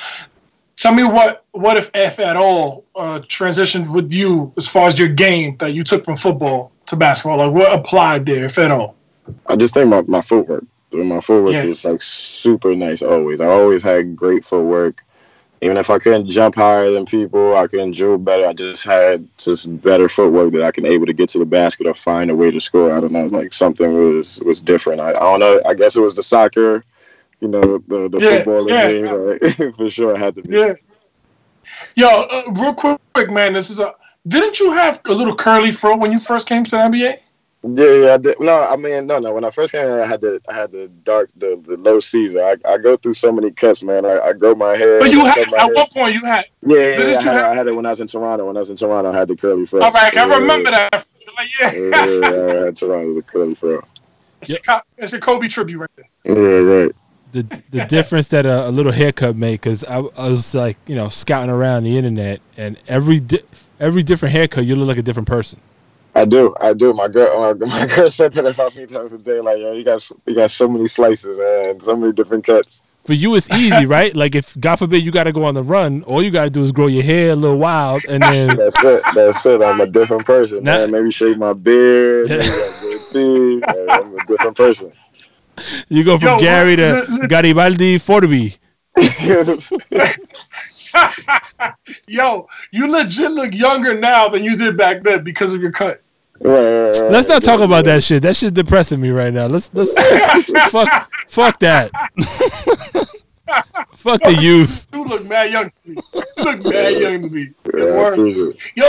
[0.78, 5.00] Tell me what what if if at all uh, transitioned with you as far as
[5.00, 7.38] your game that you took from football to basketball.
[7.38, 8.96] Like what applied there, if at all.
[9.48, 10.66] I just think my, my footwork.
[10.92, 11.64] My footwork Yeah.
[11.64, 13.42] is like super nice always.
[13.42, 15.04] I always had great footwork.
[15.62, 18.46] Even if I couldn't jump higher than people, I couldn't dribble better.
[18.46, 21.88] I just had just better footwork that I can able to get to the basket
[21.88, 22.96] or find a way to score.
[22.96, 25.00] I don't know, like something was was different.
[25.02, 25.62] I, I don't know.
[25.66, 26.84] I guess it was the soccer,
[27.39, 28.88] you know, the the Yeah, football yeah.
[28.88, 29.04] me.
[29.04, 30.56] Like, for sure, it had to be.
[30.56, 30.74] Yeah.
[31.95, 33.54] Yo, uh, real quick, quick, man.
[33.54, 33.93] This is a.
[34.28, 37.19] Didn't you have a little curly fro when you first came to the NBA?
[37.63, 38.13] Yeah, yeah.
[38.13, 38.39] I did.
[38.39, 39.34] No, I mean, no, no.
[39.34, 42.00] When I first came, here, I had the, I had the dark, the, the low
[42.00, 42.39] Caesar.
[42.39, 44.06] I, I go through so many cuts, man.
[44.06, 45.00] I, I grow my hair.
[45.00, 45.74] But you I had at hair.
[45.74, 46.45] one point you had.
[46.63, 48.45] Yeah, yeah, yeah, I, had, have- I had it when I was in Toronto.
[48.45, 49.82] When I was in Toronto, I had the curly fro.
[49.82, 51.08] All right, I Yeah, remember that.
[51.38, 53.84] Like, yeah, Yeah, yeah, yeah, I had Toronto the curly fro.
[54.41, 56.10] it's, a, it's a Kobe tribute right there.
[56.24, 56.95] Yeah, right.
[57.36, 60.95] The the difference that a, a little haircut made because I, I was like you
[60.95, 63.43] know scouting around the internet and every di-
[63.80, 65.60] every different haircut you look like a different person.
[66.17, 66.93] I do, I do.
[66.93, 69.41] My girl, my, my girl said that about me the other day.
[69.41, 72.84] Like, yo, you got, you got so many slices, and So many different cuts.
[73.04, 74.15] For you, it's easy, right?
[74.15, 76.50] Like if God forbid you got to go on the run, all you got to
[76.50, 79.04] do is grow your hair a little wild, and then That's it.
[79.13, 79.62] That's it.
[79.62, 80.78] I'm a different person, Nah.
[80.78, 80.91] man.
[80.91, 82.30] Maybe shave my beard.
[82.30, 83.56] Maybe I goatee.
[83.60, 84.93] Like, I'm a different person.
[85.89, 87.30] You go from Yo, Gary to look, look.
[87.30, 88.58] Garibaldi Forby.
[92.08, 96.02] Yo, you legit look younger now than you did back then because of your cut.
[96.41, 98.22] Right, right, right, Let's not talk about that shit.
[98.22, 99.48] That shit's depressing me right now.
[99.48, 99.94] Let's let's
[100.72, 101.91] fuck fuck that.
[103.96, 104.88] fuck the youth.
[104.94, 105.98] You look mad young to me.
[106.13, 107.50] You look mad young to me.
[107.74, 108.13] Yeah, I Word.
[108.13, 108.58] appreciate it.
[108.76, 108.86] Yo,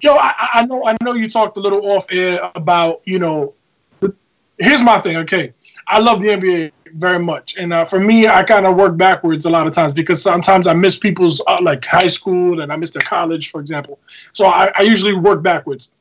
[0.00, 3.18] yo, I, I- I know, I know you talked a little off air about, you
[3.18, 3.54] know,
[4.00, 4.14] the,
[4.58, 5.16] here's my thing.
[5.18, 5.52] Okay,
[5.86, 9.46] I love the NBA very much, and uh, for me, I kind of work backwards
[9.46, 12.76] a lot of times because sometimes I miss people's uh, like high school and I
[12.76, 13.98] miss their college, for example.
[14.32, 15.92] So I, I usually work backwards,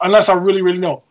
[0.00, 1.02] unless I really, really know.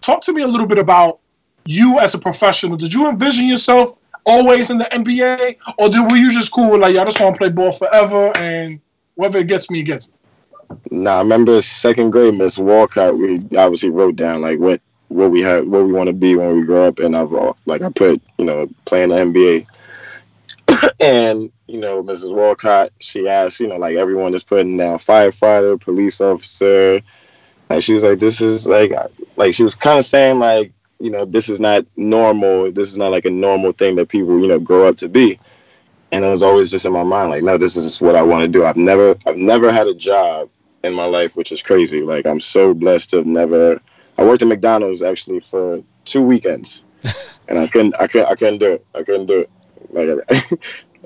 [0.00, 1.18] Talk to me a little bit about
[1.64, 2.76] you as a professional.
[2.76, 6.80] Did you envision yourself always in the NBA, or did were you just cool with
[6.80, 8.80] like, I just want to play ball forever, and
[9.14, 10.14] whatever it gets me, it gets me.
[10.90, 13.16] Nah, I remember second grade, Miss Walcott.
[13.16, 16.54] We obviously wrote down like what what we have, what we want to be when
[16.54, 21.50] we grow up, and I've uh, like I put you know playing the NBA, and
[21.66, 22.34] you know Mrs.
[22.34, 27.00] Walcott, she asked you know like everyone is putting down firefighter, police officer,
[27.70, 28.92] and she was like this is like
[29.36, 32.98] like she was kind of saying like you know this is not normal, this is
[32.98, 35.38] not like a normal thing that people you know grow up to be.
[36.10, 38.40] And it was always just in my mind, like, no, this is what I want
[38.40, 38.64] to do.
[38.64, 40.48] I've never, I've never had a job
[40.82, 42.02] in my life, which is crazy.
[42.02, 43.80] Like I'm so blessed to have never.
[44.18, 46.84] I worked at McDonald's actually for two weekends,
[47.48, 48.86] and I couldn't, I couldn't, I couldn't do it.
[48.94, 49.50] I couldn't do it.
[49.90, 50.52] Like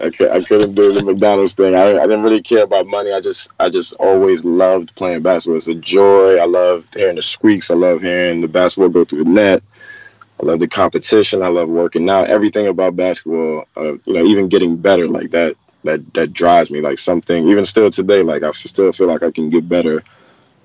[0.00, 1.74] I, could, I couldn't do the McDonald's thing.
[1.74, 3.12] I, I didn't really care about money.
[3.12, 5.58] I just, I just always loved playing basketball.
[5.58, 6.38] It's a joy.
[6.38, 7.70] I loved hearing the squeaks.
[7.70, 9.62] I love hearing the basketball go through the net.
[10.40, 11.42] I love the competition.
[11.42, 12.28] I love working out.
[12.28, 16.80] Everything about basketball, uh, you know, even getting better like that that that drives me
[16.80, 20.02] like something even still today like i still feel like i can get better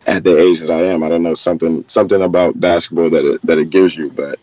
[0.07, 3.41] at the age that i am i don't know something something about basketball that it
[3.43, 4.39] that it gives you but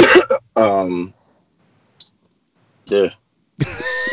[0.56, 1.12] um
[2.86, 3.08] yeah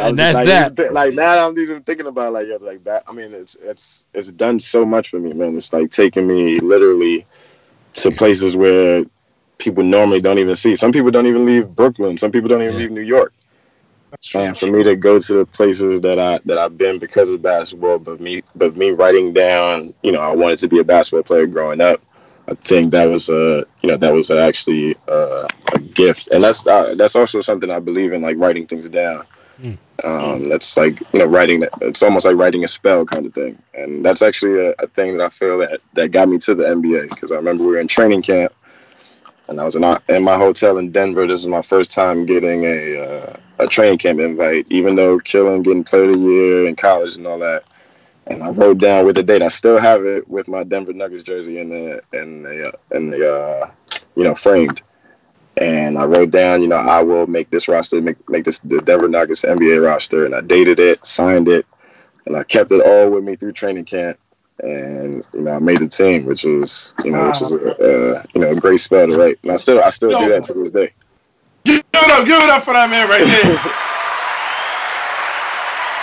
[0.00, 0.92] And that's like, that.
[0.92, 3.04] Like now, I'm even thinking about like, yo, like that.
[3.08, 5.56] I mean, it's it's it's done so much for me, man.
[5.56, 7.26] It's like taking me literally
[7.94, 9.04] to places where
[9.58, 10.76] people normally don't even see.
[10.76, 12.16] Some people don't even leave Brooklyn.
[12.16, 12.80] Some people don't even Yeah.
[12.80, 13.32] leave New York.
[14.34, 17.40] And for me to go to the places that I that I've been because of
[17.40, 21.22] basketball, but me but me writing down, you know, I wanted to be a basketball
[21.22, 22.02] player growing up.
[22.48, 26.66] I think that was a you know that was actually uh, a gift, and that's
[26.66, 29.24] uh, that's also something I believe in, like writing things down.
[29.62, 29.78] Mm.
[30.04, 31.64] Um, that's like you know writing.
[31.80, 35.16] It's almost like writing a spell kind of thing, and that's actually a, a thing
[35.16, 37.80] that I feel that that got me to the NBA because I remember we were
[37.80, 38.52] in training camp,
[39.50, 41.26] and I was in, in my hotel in Denver.
[41.26, 45.62] This is my first time getting a uh, a training camp invite, even though killing
[45.62, 47.64] getting of the year in college and all that.
[48.28, 49.42] And I wrote down with the date.
[49.42, 53.10] I still have it with my Denver Nuggets jersey in the in the uh, in
[53.10, 53.70] the uh,
[54.16, 54.82] you know framed.
[55.58, 58.80] and I wrote down, you know, I will make this roster, make make this the
[58.80, 61.66] Denver Nuggets NBA roster, and I dated it, signed it,
[62.26, 64.18] and I kept it all with me through training camp,
[64.62, 68.22] and you know, I made the team, which is you know, which is a, uh,
[68.34, 70.54] you know a great spell to write, and I still I still do that to
[70.54, 70.92] this day.
[71.64, 73.90] Give it up, give it up for that man right there.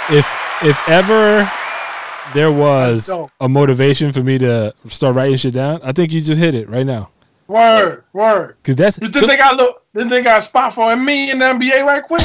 [0.09, 1.51] If if ever
[2.33, 6.39] there was a motivation for me to start writing shit down, I think you just
[6.39, 7.09] hit it right now.
[7.47, 8.55] Word, word.
[8.63, 9.73] Cause that's You think they got a little?
[9.93, 12.21] Think they got a spot for me in the NBA right quick?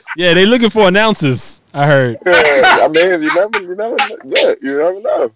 [0.16, 1.62] yeah, they looking for announcers.
[1.72, 2.18] I heard.
[2.26, 5.32] I mean, you never, you never, yeah, you never know.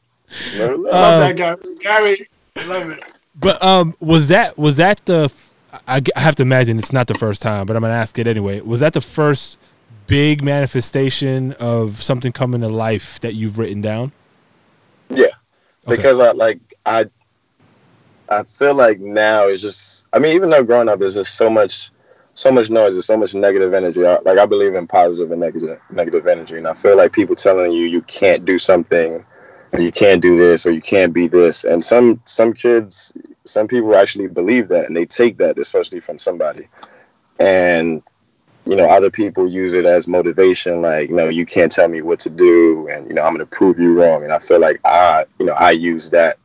[0.52, 0.90] You never know.
[0.90, 2.28] Love Um, that guy, Gary.
[2.66, 3.04] Love it.
[3.36, 5.32] But um, was that was that the?
[5.86, 8.26] I, I have to imagine it's not the first time, but I'm gonna ask it
[8.26, 8.60] anyway.
[8.60, 9.58] Was that the first
[10.06, 14.12] big manifestation of something coming to life that you've written down?
[15.08, 15.26] Yeah,
[15.86, 15.96] Okay.
[15.96, 17.06] because I like I
[18.30, 21.50] I feel like now it's just I mean even though growing up there's just so
[21.50, 21.90] much
[22.34, 24.06] so much noise there's so much negative energy.
[24.06, 27.34] I, like I believe in positive and negative negative energy and I feel like people
[27.34, 29.24] telling you you can't do something
[29.72, 33.12] or you can't do this or you can't be this and some some kids
[33.44, 36.68] some people actually believe that and they take that especially from somebody.
[37.40, 38.02] And
[38.66, 42.20] you know other people use it as motivation like no you can't tell me what
[42.20, 44.78] to do and you know i'm going to prove you wrong and i feel like
[44.84, 46.38] i you know i use that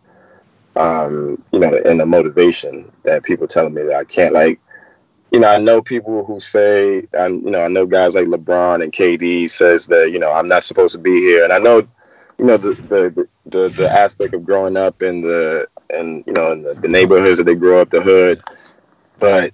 [0.76, 4.60] um you know and the motivation that people telling me that i can't like
[5.32, 8.84] you know i know people who say and you know i know guys like lebron
[8.84, 11.78] and kd says that you know i'm not supposed to be here and i know
[12.38, 16.52] you know the the the, the aspect of growing up in the and you know
[16.52, 18.42] in the, the neighborhoods that they grow up the hood
[19.20, 19.54] but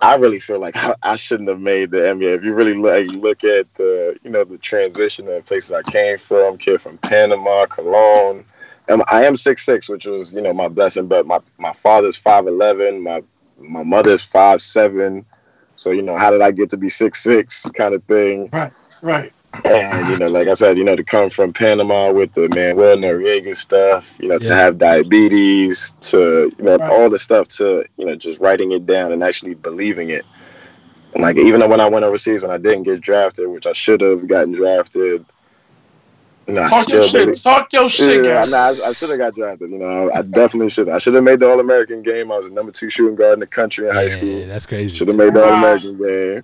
[0.00, 2.36] I really feel like I, shouldn't have made the NBA.
[2.36, 6.18] If you really look, look at the, you know, the transition of places I came
[6.18, 8.44] from, kid from Panama, Colon.
[8.88, 11.06] Um, I am six six, which was, you know, my blessing.
[11.06, 13.22] But my, my father's five eleven, my
[13.58, 15.24] my mother's five seven.
[15.76, 18.48] So you know, how did I get to be six six, kind of thing.
[18.52, 18.72] Right.
[19.02, 19.32] Right.
[19.64, 22.96] And you know, like I said, you know, to come from Panama with the Manuel
[22.96, 26.90] Noriega stuff, you know, to have diabetes, to you know, Right.
[26.90, 30.24] all the stuff, to you know, just writing it down and actually believing it.
[31.14, 33.72] And like even though when I went overseas, when I didn't get drafted, which I
[33.72, 35.24] should have gotten drafted,
[36.48, 37.26] you know, I Talk your still shit.
[37.26, 38.50] believe- Talk your shit, yeah, Gary.
[38.50, 39.70] nah, I, I should have got drafted.
[39.70, 40.88] You know, I definitely should.
[40.88, 42.32] I should have made the All American game.
[42.32, 44.46] I was the number two shooting guard in the country in high Yeah, school.
[44.46, 44.96] that's crazy.
[44.96, 46.42] Should have made the All American game.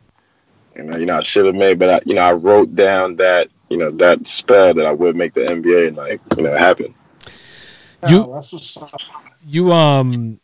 [0.76, 3.16] You know, you know, I should have made, but I, you know, I wrote down
[3.16, 6.52] that, you know, that spell that I would make the NBA, and like, you know,
[6.52, 6.94] it happened.
[8.08, 9.08] You- Yeah, that's
[9.46, 10.40] you um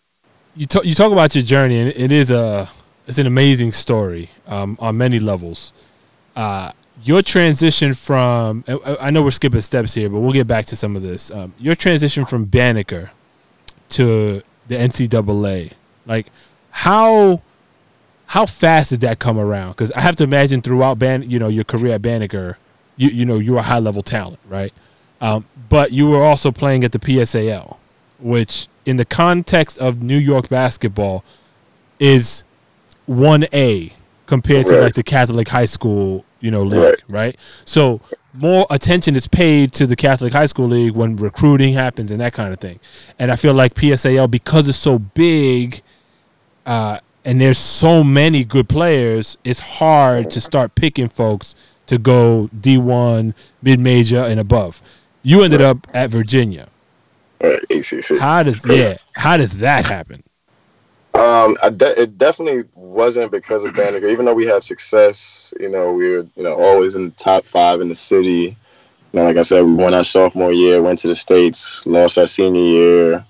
[0.57, 2.69] you talk you talk about your journey and it is a
[3.07, 5.73] it's an amazing story um on many levels
[6.37, 6.71] uh
[7.05, 10.97] your transition from I- know we're skipping steps here, but we'll get back to some
[10.97, 11.31] of this.
[11.31, 13.11] Um, your transition from Banneker
[13.91, 15.73] to the NCAA,
[16.07, 16.27] like
[16.71, 17.43] how
[18.27, 19.71] how fast did that come around?
[19.71, 22.59] Because I have to imagine throughout Ban, you know, your career at Banneker,
[22.97, 24.73] you you know you were a high level talent, right?
[25.21, 27.79] Um, but you were also playing at the PSAL,
[28.19, 31.25] which in the context of New York basketball
[31.99, 32.45] is
[33.07, 33.93] one A
[34.27, 37.03] compared to like the Catholic high school, you know, league, Right.
[37.11, 37.37] right?
[37.65, 38.01] So
[38.33, 42.33] more attention is paid to the Catholic high school league when recruiting happens and that
[42.33, 42.79] kind of thing.
[43.19, 45.81] And I feel like PSAL because it's so big,
[46.67, 51.55] uh, and there's so many good players, it's hard to start picking folks
[51.87, 54.81] to go D1, mid major, and above.
[55.23, 56.69] You ended up at Virginia.
[57.43, 58.19] Right, ACC.
[58.19, 58.97] How does yeah?
[59.15, 60.23] How does that happen?
[61.15, 64.09] Um, de- it definitely wasn't because of Banneker.
[64.09, 67.45] Even though we had success, you know, we were, you know, always in the top
[67.45, 68.57] five in the city.
[69.13, 72.61] Like I said, we won our sophomore year, went to the states, lost our senior
[72.61, 73.25] year.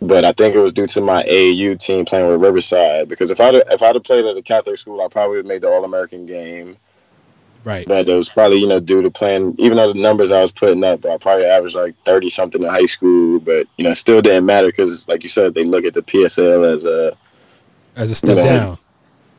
[0.00, 3.08] But I think it was due to my AU team playing with Riverside.
[3.08, 5.46] Because if I'd if I'd have played at a Catholic school, I probably would have
[5.46, 6.76] made the All American game.
[7.64, 7.86] Right.
[7.86, 10.52] But it was probably, you know, due to playing, even though the numbers I was
[10.52, 13.40] putting up, I probably averaged like 30 something in high school.
[13.40, 16.76] But, you know, still didn't matter because, like you said, they look at the PSL
[16.76, 17.16] as a,
[17.96, 18.42] As a step Yeah.
[18.42, 18.78] down.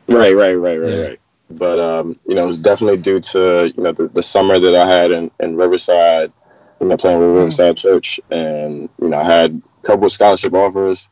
[0.08, 1.02] Right, right, right, right, Yeah.
[1.02, 1.20] right.
[1.50, 4.74] But um, you know, it was definitely due to you know the, the summer that
[4.74, 6.32] I had in, in Riverside,
[6.80, 10.54] you know, playing with Riverside Church, and you know, I had a couple of scholarship
[10.54, 11.08] offers.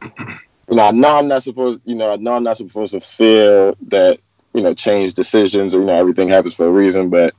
[0.70, 3.00] You know, I know I'm not supposed, you know, I know I'm not supposed to
[3.00, 4.20] feel that
[4.54, 7.34] you know change decisions or you know everything happens for a reason, but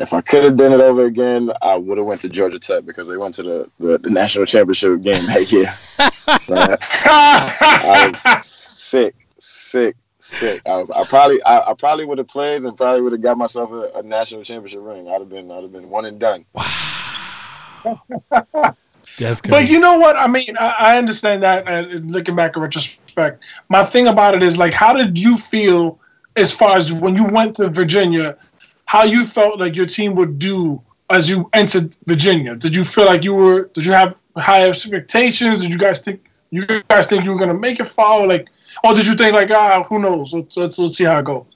[0.00, 2.84] if I could have done it over again, I would have went to Georgia Tech
[2.84, 5.66] because they went to the, the, the national championship game that year.
[7.08, 10.62] I was sick, sick, sick.
[10.66, 13.72] I, I probably, I, I probably would have played and probably would have got myself
[13.72, 15.08] a, a national championship ring.
[15.08, 16.44] I'd have been, I'd have been one and done.
[16.52, 18.02] Wow.
[19.18, 20.16] That's But you know what?
[20.16, 21.66] I mean, I, I understand that.
[21.66, 25.98] And looking back in retrospect, my thing about it is like, how did you feel
[26.38, 28.36] as far as when you went to Virginia?
[28.86, 30.80] How you felt like your team would do
[31.10, 32.54] as you entered Virginia?
[32.54, 33.70] Did you feel like you were?
[33.74, 35.62] Did you have high expectations?
[35.62, 38.26] Did you guys think you guys think you were gonna make it far?
[38.26, 38.48] Like,
[38.84, 40.32] or did you think like, ah, who knows?
[40.32, 41.46] Let's let's, let's see how it goes.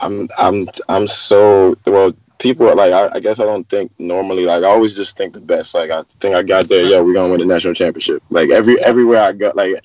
[0.00, 2.12] I'm I'm I'm so well.
[2.38, 4.44] People like I, I guess I don't think normally.
[4.44, 5.74] Like I always just think the best.
[5.74, 6.84] Like I think I got there.
[6.84, 8.22] Yeah, we're gonna win the national championship.
[8.30, 9.82] Like every everywhere I go, like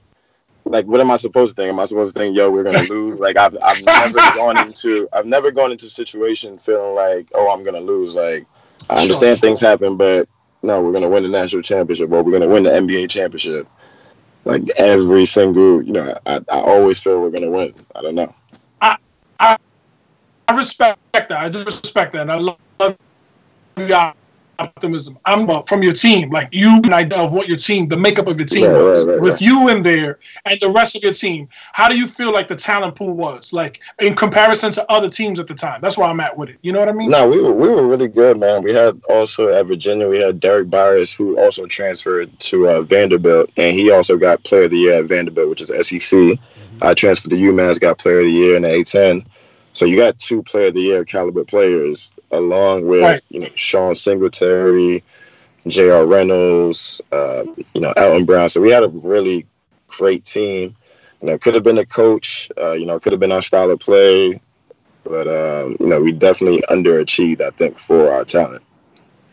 [0.65, 1.73] like what am I supposed to think?
[1.73, 3.19] Am I supposed to think, yo, we're gonna lose?
[3.19, 7.51] Like I've I've never gone into I've never gone into a situation feeling like, oh,
[7.51, 8.15] I'm gonna lose.
[8.15, 8.45] Like
[8.89, 10.27] I understand things happen, but
[10.61, 13.67] no, we're gonna win the national championship or we're gonna win the NBA championship.
[14.45, 17.73] Like every single, you know, I, I always feel we're gonna win.
[17.95, 18.33] I don't know.
[18.81, 18.97] I
[20.47, 21.31] I respect that.
[21.31, 22.21] I do respect that.
[22.21, 22.97] And I love
[23.77, 24.13] your
[24.59, 25.17] optimism.
[25.25, 26.29] I'm uh, from your team.
[26.29, 29.05] Like you, an idea of what your team, the makeup of your team Right, was,
[29.05, 31.49] right, right, with you in there and the rest of your team.
[31.73, 35.39] How do you feel like the talent pool was, like in comparison to other teams
[35.39, 35.81] at the time?
[35.81, 36.57] That's where I'm at with it.
[36.61, 37.09] You know what I mean?
[37.09, 38.63] No, we were we were really good, man.
[38.63, 43.51] We had also at Virginia, we had Derrick Byars, who also transferred to uh, Vanderbilt,
[43.57, 46.37] and he also got Player of the Year at Vanderbilt, which is SEC.
[46.81, 49.25] I transferred to UMass, got Player of the Year in the A10.
[49.73, 53.21] So you got two Player of the Year caliber players, along with Right.
[53.29, 55.03] you know Sean Singletary,
[55.67, 56.05] J.R.
[56.05, 57.43] Reynolds, uh,
[57.73, 58.49] you know Elton Brown.
[58.49, 59.45] So we had a really
[59.87, 60.75] great team.
[61.21, 62.51] You know, could have been a coach.
[62.57, 64.39] Uh, you know, could have been our style of play
[65.05, 68.63] but um, you know we definitely underachieved i think for our talent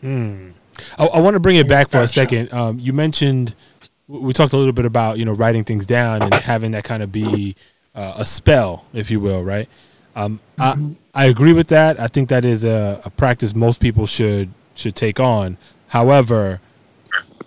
[0.01, 0.49] Hmm.
[0.97, 2.51] I, I want to bring it back for a second.
[2.53, 3.55] Um, you mentioned
[4.07, 6.83] we we talked a little bit about you know writing things down and having that
[6.83, 7.55] kind of be
[7.93, 9.69] uh, a spell, if you will, right?
[10.15, 10.75] Um, I
[11.13, 11.99] I agree with that.
[11.99, 15.57] I think that is a, a practice most people should should take on.
[15.89, 16.61] However,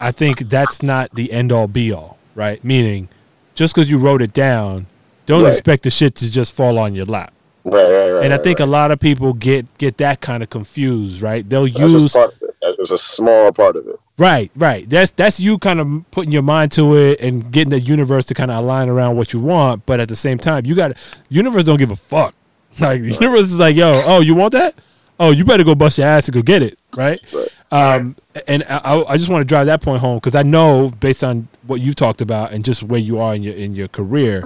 [0.01, 2.63] I think that's not the end all be all, right?
[2.65, 3.09] Meaning,
[3.55, 4.87] just because you wrote it down,
[5.27, 5.51] don't Right.
[5.51, 7.33] expect the shit to just fall on your lap.
[7.65, 8.69] right right right And I right, think right.
[8.69, 11.49] a lot of people get get that kind of confused, right?
[11.49, 14.51] They'll that's use just part of it that's just a small part of it Right,
[14.57, 14.89] right.
[14.89, 18.35] That's that's you kind of putting your mind to it and getting the universe to
[18.35, 19.87] kind of align around what you want.
[19.87, 20.93] But at the same time, you got
[21.29, 22.35] universe don't give a fuck.
[22.81, 24.75] Like the universe is like, yo, oh, you want that?
[25.21, 27.21] Oh, you better go bust your ass and go get it, right?
[27.33, 27.49] Right.
[27.71, 28.17] Um,
[28.49, 31.47] and I, I- just want to drive that point home because I know based on
[31.67, 34.45] what you've talked about and just where you are in your in your career,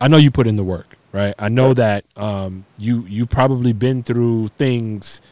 [0.00, 1.34] I know you put in the work, right?
[1.38, 5.22] I know that um, you you probably been through things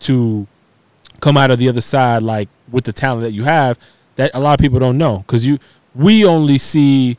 [0.00, 0.46] to
[1.20, 3.78] come out of the other side like with the talent that you have
[4.16, 5.58] that a lot of people don't know because you
[5.94, 7.18] we only see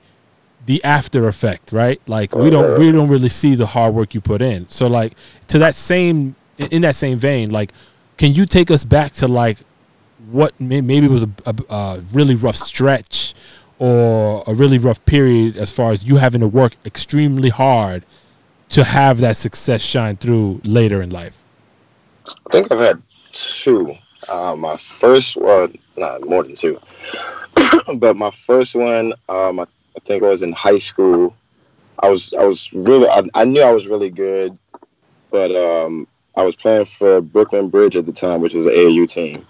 [0.71, 1.99] the after effect right?
[2.07, 4.69] Like we don't we don't really see the hard work you put in.
[4.69, 5.17] So like
[5.47, 7.73] to that same in that same vein like
[8.17, 9.57] can you take us back to like
[10.29, 13.33] what may, maybe was a, a, a really rough stretch
[13.79, 18.05] or a really rough period as far as you having to work extremely hard
[18.69, 21.43] to have that success shine through later in life?
[22.27, 23.01] I think i've had
[23.33, 23.93] two.
[24.29, 26.79] Uh, my first one, not more than two
[27.97, 29.65] but my first one um, I,
[29.95, 31.35] I think I was in high school
[32.01, 34.57] i was i was really I, I knew i was really good
[35.29, 39.07] but um, i was playing for brooklyn bridge at the time which was an aau
[39.07, 39.45] team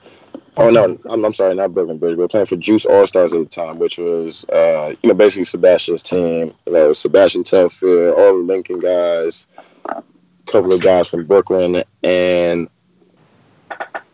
[0.57, 2.17] Oh no, I'm, I'm sorry, not Brooklyn Bridge.
[2.17, 5.45] Were playing for Juice All Stars at the time, which was uh, you know basically
[5.45, 6.53] Sebastian's team.
[6.65, 9.47] You know, Sebastian Telfair, all the Lincoln guys,
[9.85, 10.03] a
[10.47, 12.69] couple of guys from Brooklyn, and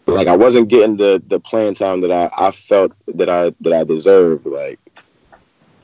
[0.06, 3.74] like I wasn't getting the the playing time that I, I felt that I that
[3.74, 4.46] I deserved.
[4.46, 4.80] Like,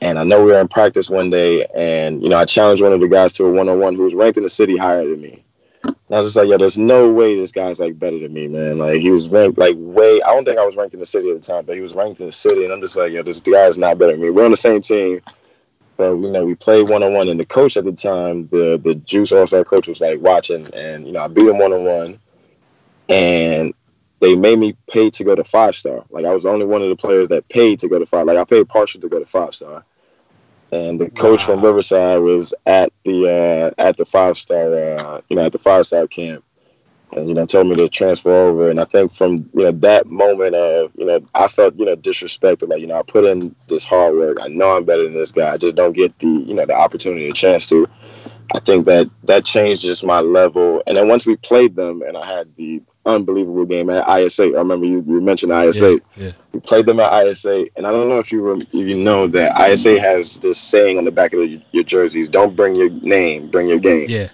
[0.04, 2.92] and I know we were in practice one day, and you know I challenged one
[2.92, 5.08] of the guys to a one on one who was ranked in the city higher
[5.08, 5.42] than me.
[5.82, 8.46] And I was just like, yo, there's no way this guy's like better than me,
[8.46, 8.76] man.
[8.78, 10.20] Like he was ranked like way.
[10.20, 11.94] I don't think I was ranked in the city at the time, but he was
[11.94, 14.28] ranked in the city, and I'm just like, yo, this guy's not better than me.
[14.28, 15.22] We're on the same team,
[15.96, 18.78] but you know we played one on one, and the coach at the time, the
[18.84, 21.72] the Juice All Star coach was like watching, and you know I beat him one
[21.72, 22.18] on one,
[23.08, 23.72] and
[24.20, 26.04] they made me pay to go to five star.
[26.10, 28.26] Like I was the only one of the players that paid to go to five.
[28.26, 29.82] Like I paid partial to go to five star.
[30.74, 35.36] And the coach from Riverside was at the uh, at the five star uh, you
[35.36, 36.42] know at the five star camp,
[37.12, 38.70] and you know told me to transfer over.
[38.70, 41.94] And I think from you know that moment of you know I felt you know
[41.94, 42.68] disrespected.
[42.68, 44.38] Like you know I put in this hard work.
[44.40, 45.52] I know I'm better than this guy.
[45.52, 47.88] I just don't get the you know the opportunity, the chance to.
[48.54, 50.82] I think that that changed just my level.
[50.86, 54.54] And then once we played them, and I had the unbelievable game at IS 8.
[54.54, 56.02] I remember you, you mentioned IS 8.
[56.16, 58.74] yeah We played them at IS 8, and I don't know if you rem- if
[58.74, 62.28] you know that IS 8 has this saying on the back of the, your jerseys:
[62.28, 64.28] "Don't bring your name, bring your game." yeah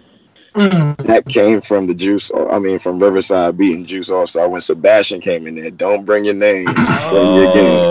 [0.55, 0.97] Mm.
[1.05, 2.31] That came from the Juice.
[2.35, 5.71] I mean, from Riverside beating Juice All Star when Sebastian came in there.
[5.71, 7.85] Don't bring your name, bring your game.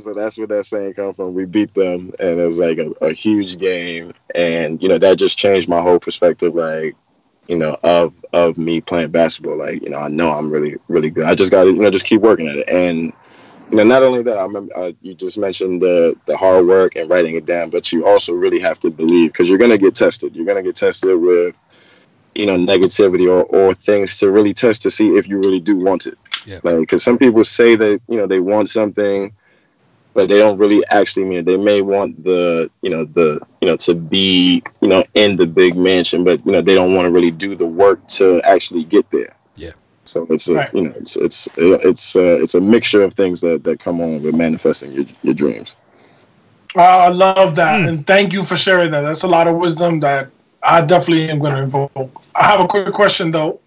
[0.00, 1.34] So that's where that saying come from.
[1.34, 5.18] We beat them, and it was like a, a huge game, and you know that
[5.18, 6.54] just changed my whole perspective.
[6.54, 6.96] Like,
[7.48, 9.58] you know, of of me playing basketball.
[9.58, 11.24] Like, you know, I know I'm really really good.
[11.24, 13.12] I just got to you know just keep working at it, and
[13.70, 16.96] you know, not only that, I remember uh, you just mentioned the the hard work
[16.96, 19.94] and writing it down, but you also really have to believe because you're gonna get
[19.94, 20.34] tested.
[20.36, 21.56] You're gonna get tested with
[22.34, 25.76] you know negativity or, or things to really test to see if you really do
[25.76, 26.60] want it Yeah.
[26.62, 29.32] like because some people say that you know they want something
[30.14, 33.68] but they don't really actually mean it they may want the you know the you
[33.68, 37.06] know to be you know in the big mansion but you know they don't want
[37.06, 39.72] to really do the work to actually get there Yeah.
[40.04, 40.74] so it's a Right.
[40.74, 44.22] you know it's it's it's uh, it's a mixture of things that that come on
[44.22, 45.76] with manifesting your, your dreams
[46.76, 49.02] Uh, I love that, and thank you for sharing that.
[49.02, 50.28] That's a lot of wisdom that
[50.62, 52.22] I definitely am going to invoke.
[52.34, 53.60] I have a quick question though.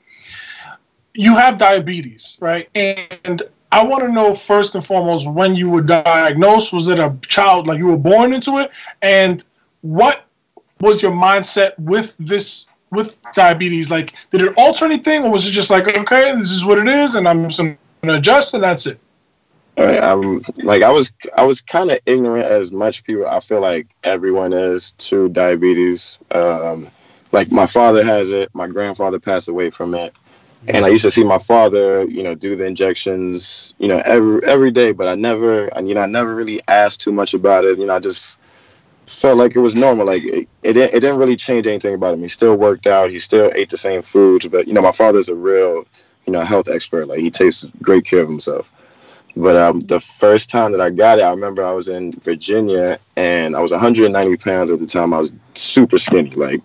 [1.14, 2.68] You have diabetes, right?
[2.76, 3.42] And
[3.72, 6.72] I want to know first and foremost when you were diagnosed.
[6.74, 8.72] Was it a child, like you were born into it?
[9.02, 9.44] And
[9.82, 10.26] what
[10.80, 13.92] was your mindset with this, with diabetes?
[13.92, 16.88] Like, did it alter anything, or was it just like, okay, this is what it
[16.88, 19.00] is, and I'm just to adjust, and that's it?
[19.78, 23.62] Right, I'm like I was I was kind of ignorant as much people I feel
[23.62, 26.18] like everyone is to diabetes.
[26.32, 26.88] Um,
[27.32, 30.16] like my father has it, my grandfather passed away from it,
[30.68, 34.44] and I used to see my father, you know, do the injections, you know, every
[34.46, 34.92] every day.
[34.92, 37.78] But I never, and you know, I never really asked too much about it.
[37.78, 38.40] You know, I just
[39.06, 40.06] felt like it was normal.
[40.06, 42.22] Like it, it, didn't, it didn't really change anything about him.
[42.22, 43.12] He still worked out.
[43.12, 44.48] He still ate the same foods.
[44.48, 45.86] But you know, my father's a real,
[46.26, 47.08] you know, health expert.
[47.08, 48.72] Like he takes great care of himself.
[49.36, 53.00] But um, the first time that I got it, I remember I was in Virginia
[53.16, 55.14] and I was 190 pounds at the time.
[55.14, 56.62] I was super skinny, like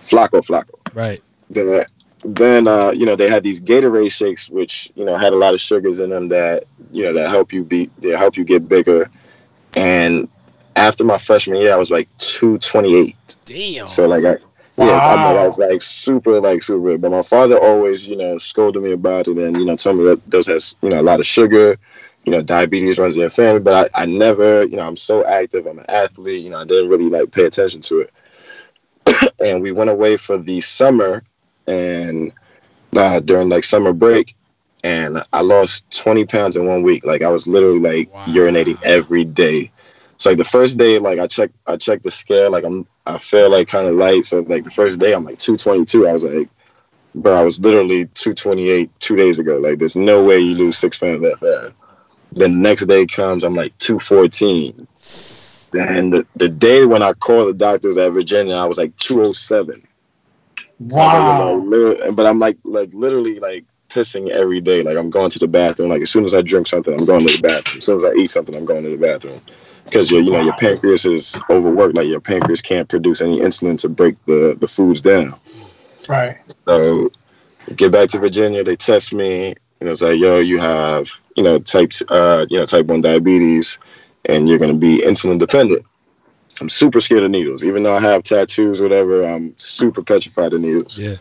[0.00, 0.78] Flacco Flacco.
[0.94, 1.22] Right.
[1.50, 1.84] Then,
[2.24, 5.54] then uh, you know, they had these Gatorade shakes, which you know had a lot
[5.54, 8.68] of sugars in them that you know that help you be, they help you get
[8.68, 9.08] bigger.
[9.76, 10.28] And
[10.76, 13.36] after my freshman year, I was like 228.
[13.44, 13.86] Damn.
[13.86, 14.36] So like I.
[14.76, 16.98] Yeah, I'm like, I was like super, like super.
[16.98, 20.04] But my father always, you know, scolded me about it, and you know, told me
[20.06, 21.76] that those has, you know, a lot of sugar,
[22.24, 23.62] you know, diabetes runs in your family.
[23.62, 25.66] But I, I never, you know, I'm so active.
[25.66, 26.42] I'm an athlete.
[26.42, 29.32] You know, I didn't really like pay attention to it.
[29.38, 31.22] and we went away for the summer,
[31.66, 32.32] and
[32.96, 34.34] uh, during like summer break,
[34.82, 37.04] and I lost 20 pounds in one week.
[37.04, 38.24] Like I was literally like Wow.
[38.28, 39.70] urinating every day.
[40.18, 42.50] So like the first day, like I checked, I checked the scale.
[42.50, 44.24] Like I'm, I feel like kind of light.
[44.24, 46.06] So like the first day, I'm like 222.
[46.06, 46.48] I was like,
[47.16, 49.58] bro, I was literally 228 two days ago.
[49.58, 51.74] Like there's no way you lose six pounds that fast.
[52.32, 54.86] Then the next day comes, I'm like 214.
[55.72, 59.86] Then the, the day when I called the doctors at Virginia, I was like 207.
[60.80, 61.54] Like, Wow.
[61.64, 64.82] literally- but I'm like, like literally like pissing every day.
[64.82, 65.88] Like I'm going to the bathroom.
[65.90, 67.78] Like as soon as I drink something, I'm going to the bathroom.
[67.78, 69.40] As soon as I eat something, I'm going to the bathroom.
[69.84, 71.94] Because your, you know, your pancreas is overworked.
[71.94, 75.34] Like your pancreas can't produce any insulin to break the the foods down.
[76.08, 76.38] Right.
[76.66, 77.10] So
[77.76, 81.58] get back to Virginia, they test me, and it's like, yo, you have, you know,
[81.58, 83.78] type uh, you know, type one diabetes,
[84.26, 85.84] and you're gonna be insulin dependent.
[86.60, 87.64] I'm super scared of needles.
[87.64, 90.98] Even though I have tattoos, whatever, I'm super petrified of needles.
[90.98, 91.16] Yeah.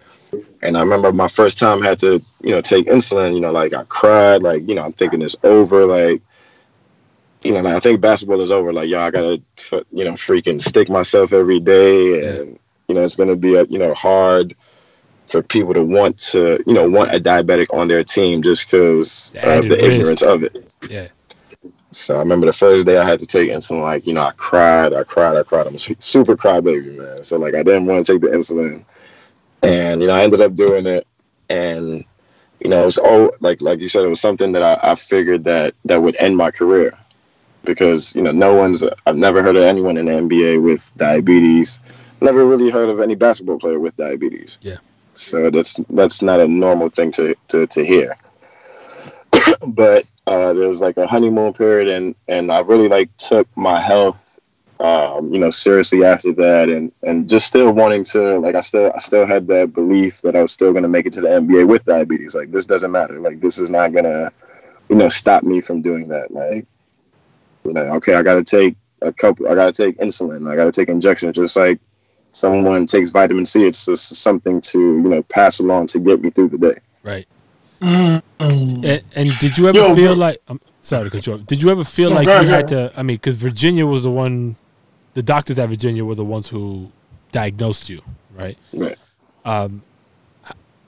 [0.62, 3.52] And I remember my first time I had to, you know, take insulin, you know,
[3.52, 6.22] like I cried, like, you know, I'm thinking it's over, like
[7.44, 8.74] you know, like, I think basketball is over.
[8.74, 9.42] Like, y'all, I gotta,
[9.92, 13.80] you know, freaking stick myself every day, and you know, it's gonna be, a, you
[13.80, 14.56] know, hard
[15.28, 19.32] for people to want to, you know, want a diabetic on their team just because
[19.32, 20.72] The of the ignorance of it.
[20.90, 21.08] Yeah.
[21.96, 24.32] So I remember the first day I had to take insulin, like, you know, I
[24.32, 25.68] cried, I cried, I cried.
[25.68, 27.24] I'm a su- super crybaby, man.
[27.24, 28.84] So like I didn't want to take the insulin.
[29.62, 31.08] And, you know, I ended up doing it.
[31.50, 32.04] And,
[32.60, 34.96] you know, it was all like like you said, it was something that I, I
[34.96, 36.98] figured that that would end my career.
[37.64, 41.80] Because, you know, no one's I've never heard of anyone in the NBA with diabetes.
[42.22, 44.60] Never really heard of any basketball player with diabetes.
[44.62, 44.78] Yeah.
[45.14, 48.18] So that's that's not a normal thing to to, to hear.
[49.68, 53.80] but uh, there was like a honeymoon period, and and I really like took my
[53.80, 54.40] health,
[54.80, 58.92] um, you know, seriously after that, and and just still wanting to like I still
[58.96, 61.68] I still had that belief that I was still gonna make it to the NBA
[61.68, 62.36] with diabetes.
[62.36, 63.20] Like this doesn't matter.
[63.20, 64.32] Like this is not gonna,
[64.90, 66.32] you know, stop me from doing that.
[66.32, 66.66] Like,
[67.66, 69.50] you know, okay, I gotta take a couple.
[69.50, 70.50] I gotta take insulin.
[70.50, 71.36] I gotta take injections.
[71.36, 71.82] Just like
[72.32, 76.30] someone takes vitamin C, it's just something to you know pass along to get me
[76.30, 76.80] through the day.
[77.04, 77.28] Right.
[77.84, 78.22] Mm.
[78.40, 80.26] And, and did you ever Yo, feel bro.
[80.26, 80.38] like?
[80.48, 81.46] I'm sorry to cut you off.
[81.46, 82.56] Did you ever feel No, like go you ahead.
[82.56, 82.94] had to?
[82.96, 84.56] I mean, because Virginia was the one,
[85.14, 86.92] the doctors at Virginia were the ones who
[87.32, 88.02] diagnosed you,
[88.36, 88.58] right?
[88.74, 88.98] Right.
[89.46, 89.82] Um,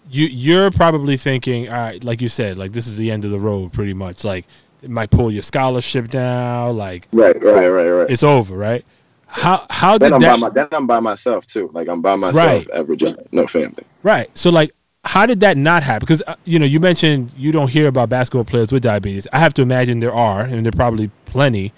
[0.09, 3.31] you you're probably thinking, all right, like you said, like this is the end of
[3.31, 4.23] the road, pretty much.
[4.23, 4.45] Like
[4.81, 6.77] it might pull your scholarship down.
[6.77, 8.09] Like Right, right, right, right.
[8.09, 8.85] it's over, right?
[9.27, 11.69] How how Then did I'm by that my, then I'm by myself too.
[11.73, 12.69] Like I'm by myself Right.
[12.69, 13.83] at Virginia, no family.
[14.03, 14.29] right?
[14.37, 14.71] So like,
[15.06, 16.01] how did that not happen?
[16.01, 19.28] Because uh, you know you mentioned you don't hear about basketball players with diabetes.
[19.32, 21.72] I have to imagine there are, and there are probably plenty.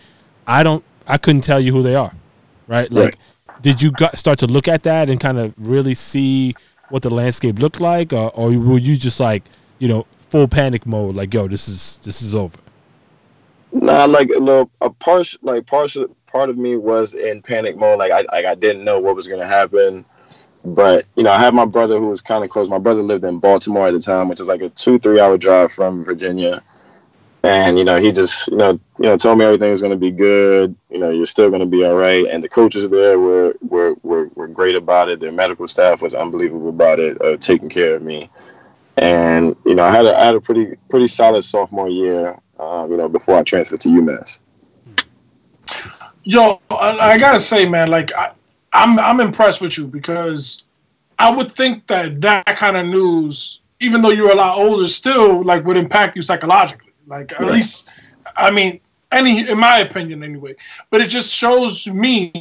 [0.48, 0.84] I don't.
[1.06, 2.14] I couldn't tell you who they are,
[2.68, 2.92] right?
[2.92, 3.18] Like,
[3.62, 6.54] did you got, start to look at that and kind of really see
[6.90, 9.44] what the landscape looked like, or, or were you just like,
[9.80, 12.58] you know, full panic mode, like, yo, this is this is over?
[13.72, 18.00] Nah, like a little a part like partial part of me was in panic mode.
[18.00, 20.06] Like I like I didn't know what was gonna happen.
[20.66, 22.70] But you know, I had my brother who was kind of close.
[22.70, 25.38] My brother lived in Baltimore at the time, which is like a two three hour
[25.38, 26.62] drive from Virginia.
[27.44, 30.12] And you know, he just you know you know told me everything was gonna be
[30.12, 30.76] good.
[30.90, 32.26] You know, you're still gonna be all right.
[32.28, 35.20] And the coaches there were were were, were great about it.
[35.20, 38.30] Their medical staff was unbelievable about it, uh, taking care of me.
[38.98, 42.38] And you know, I had a I had a pretty pretty solid sophomore year.
[42.60, 44.40] Um, you know, before I transferred to UMass.
[46.24, 48.32] Yo, I, I gotta say, man, like I,
[48.74, 50.64] I'm I'm impressed with you because
[51.20, 55.44] I would think that that kind of news, even though you're a lot older, still
[55.44, 56.94] like would impact you psychologically.
[57.08, 57.52] Like at Right.
[57.54, 57.90] least,
[58.36, 58.80] I mean,
[59.12, 60.56] any in my opinion, anyway.
[60.92, 62.32] But it just shows me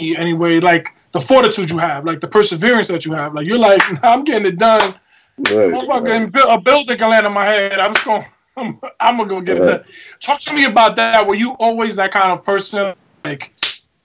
[0.00, 3.34] anyway, like the fortitude you have, like the perseverance that you have.
[3.34, 4.94] Like you're like, nah, I'm getting it done.
[5.38, 7.78] Right, Motherfucking bu- a building can land on my head.
[7.78, 8.24] I'm just going.
[8.58, 9.84] I'm, I'm gonna go get it done.
[10.20, 11.26] Talk to me about that.
[11.26, 12.94] Were you always that kind of person?
[13.22, 13.52] Like,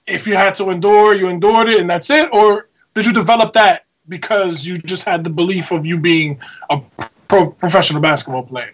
[0.06, 3.52] if you had to endure, you endured it, and that's it, or did you develop
[3.54, 6.38] that because you just had the belief of you being
[6.70, 6.80] a
[7.28, 8.72] pro- professional basketball player?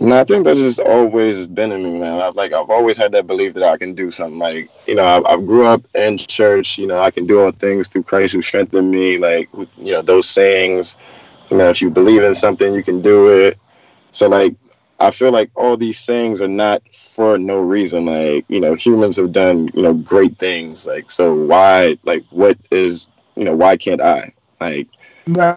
[0.00, 2.20] No, I think that's just always been in me, man.
[2.20, 4.38] I've like I've always had that belief that I can do something.
[4.38, 6.78] Like you know, I, I grew up in church.
[6.78, 9.18] You know, I can do all things through Christ who strengthened me.
[9.18, 10.96] Like you know, those sayings.
[11.50, 13.58] You know, if you believe in something, you can do it.
[14.12, 14.54] So like,
[14.98, 18.06] I feel like all these sayings are not for no reason.
[18.06, 20.86] Like you know, humans have done you know great things.
[20.86, 24.32] Like so, why like what is you know why can't I?
[24.60, 24.88] Like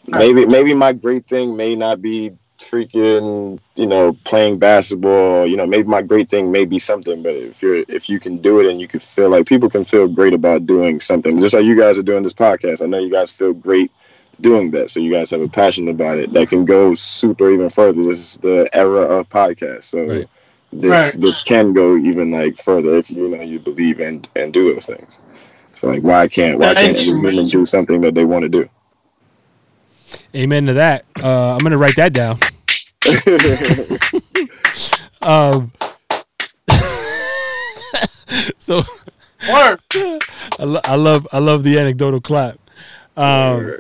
[0.08, 5.66] maybe maybe my great thing may not be freaking you know playing basketball you know
[5.66, 8.70] maybe my great thing may be something but if you're if you can do it
[8.70, 11.76] and you can feel like people can feel great about doing something just like you
[11.78, 13.92] guys are doing this podcast i know you guys feel great
[14.42, 17.70] doing that so you guys have a passion about it that can go super even
[17.70, 20.30] further this is the era of podcasts so Right.
[20.74, 21.22] this Right.
[21.22, 24.86] this can go even like further if you know you believe and and do those
[24.86, 25.20] things
[25.74, 28.70] so like why can't why can't you, every do something that they want to do
[30.36, 31.06] Amen to that.
[31.22, 32.38] Uh, I'm gonna write that down.
[35.24, 35.72] Um,
[38.58, 38.82] so
[39.94, 42.58] I, lo- I love I love the anecdotal clap.
[43.16, 43.78] Um,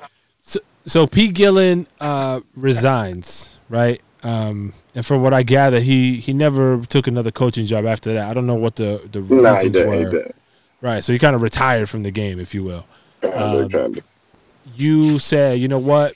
[0.91, 4.01] so, Pete Gillen uh, resigns, right?
[4.23, 8.29] Um, and from what I gather, he he never took another coaching job after that.
[8.29, 10.31] I don't know what the the reasons nah he were.
[10.81, 12.85] Right, so he kind of retired from the game, if you will.
[13.33, 13.95] Um.
[14.75, 16.13] You said, you know what?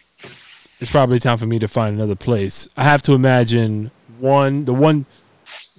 [0.82, 2.68] It's probably time for me to find another place.
[2.76, 4.66] I have to imagine one.
[4.66, 5.06] The one,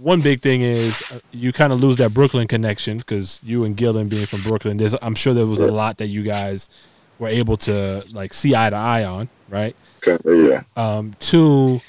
[0.01, 3.77] one big thing is uh, you kind of lose that Brooklyn connection because you and
[3.77, 4.79] Gillen being from Brooklyn.
[4.79, 6.69] There's, I'm sure there was a lot that you guys
[7.19, 9.75] were able to like see eye to eye on, right?
[10.07, 10.63] Of, yeah.
[10.77, 11.81] Um, two,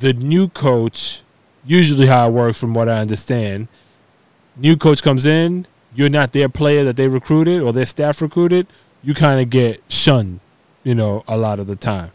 [0.00, 1.22] the new coach,
[1.64, 3.68] usually how it works from what I understand,
[4.56, 8.66] new coach comes in, you're not their player that they recruited or their staff recruited,
[9.02, 10.40] you kind of get shunned,
[10.84, 12.10] you know, a lot of the time.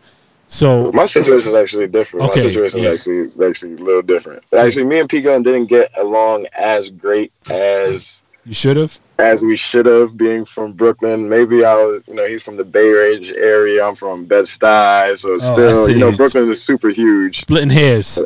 [0.47, 2.29] So, My situation is actually different.
[2.29, 2.89] Okay, My situation yeah.
[2.89, 4.43] is actually actually a little different.
[4.55, 8.99] Actually, me and P Gun didn't get along as great as you should have.
[9.19, 10.17] as we should have.
[10.17, 13.85] Being from Brooklyn, maybe I was, you know, he's from the Bay Area area.
[13.85, 17.39] I'm from Bed Stuy, so Oh, still, you know, Brooklyn is super huge.
[17.39, 18.19] Splitting hairs.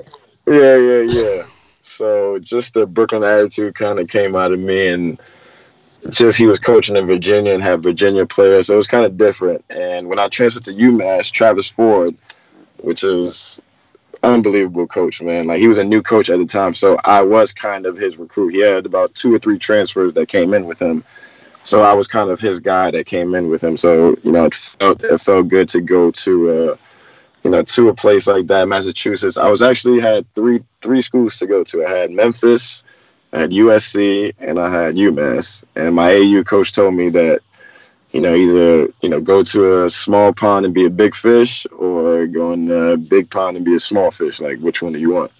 [0.47, 1.43] Yeah, yeah, yeah.
[1.81, 5.19] So just the Brooklyn attitude kind of came out of me, and
[6.09, 9.17] just he was coaching in Virginia and had Virginia players, so it was kind of
[9.17, 9.63] different.
[9.69, 12.15] And when I transferred to UMass, Travis Ford,
[12.77, 13.61] which is
[14.23, 15.47] unbelievable coach, man.
[15.47, 18.17] Like he was a new coach at the time, so I was kind of his
[18.17, 18.49] recruit.
[18.49, 21.03] He had about two or three transfers that came in with him.
[21.63, 23.75] So I was kind of his guy that came in with him.
[23.77, 26.75] So you know, it felt it felt good to go to uh,
[27.43, 29.37] you know to a place like that, Massachusetts.
[29.37, 31.85] I was actually had three three schools to go to.
[31.85, 32.83] I had Memphis,
[33.33, 35.63] I had USC, and I had UMass.
[35.75, 37.41] And my AU coach told me that
[38.11, 41.65] you know either you know go to a small pond and be a big fish,
[41.77, 44.39] or go in a big pond and be a small fish.
[44.39, 45.31] Like which one do you want?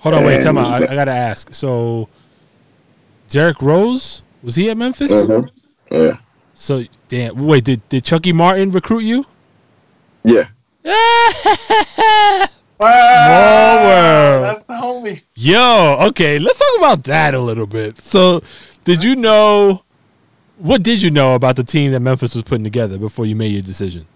[0.00, 0.60] Hold on, wait, tell me.
[0.60, 1.54] I, I got to ask.
[1.54, 2.08] So,
[3.28, 5.28] Derrick Rose, was he at Memphis?
[5.28, 5.48] Mhm.
[5.92, 6.16] Yeah,
[6.54, 7.36] So, damn.
[7.46, 9.24] Wait, did, did Chucky Martin recruit you?
[10.24, 10.46] yeah.
[12.80, 14.44] Wow, world.
[14.44, 15.20] That's the homie.
[15.36, 18.00] Yo, okay, let's talk about that a little bit.
[18.00, 18.42] So,
[18.82, 19.84] did you know
[20.62, 23.52] what did you know about the team that Memphis was putting together before you made
[23.52, 24.06] your decision?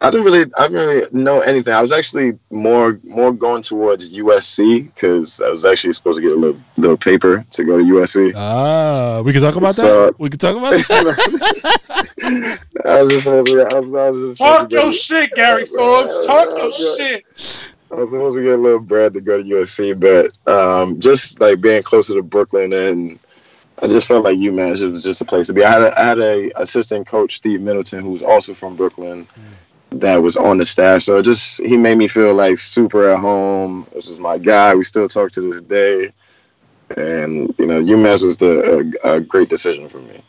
[0.00, 1.72] I didn't really, I didn't really know anything.
[1.72, 6.32] I was actually more, more going towards USC because I was actually supposed to get
[6.32, 8.32] a little, little paper to go to USC.
[8.34, 10.18] Ah, we can talk about So- that.
[10.18, 12.58] We can talk about that.
[12.84, 15.30] I was just supposed to, I was, I was just Talk to your get, shit,
[15.34, 16.26] Gary Forbes.
[16.26, 17.24] Talk your shit.
[17.92, 21.40] I was supposed to get a little bread to go to USC, but um, just
[21.40, 23.18] like being closer to Brooklyn and
[23.82, 25.64] I just felt like UMass was just a place to be.
[25.64, 29.26] I had a, I had a assistant coach Steve Middleton who was also from Brooklyn
[29.26, 30.00] mm.
[30.00, 33.18] that was on the staff, so it just he made me feel like super at
[33.18, 33.86] home.
[33.92, 34.74] This is my guy.
[34.76, 36.12] We still talk to this day,
[36.96, 40.22] and you know UMass was the a, a great decision for me.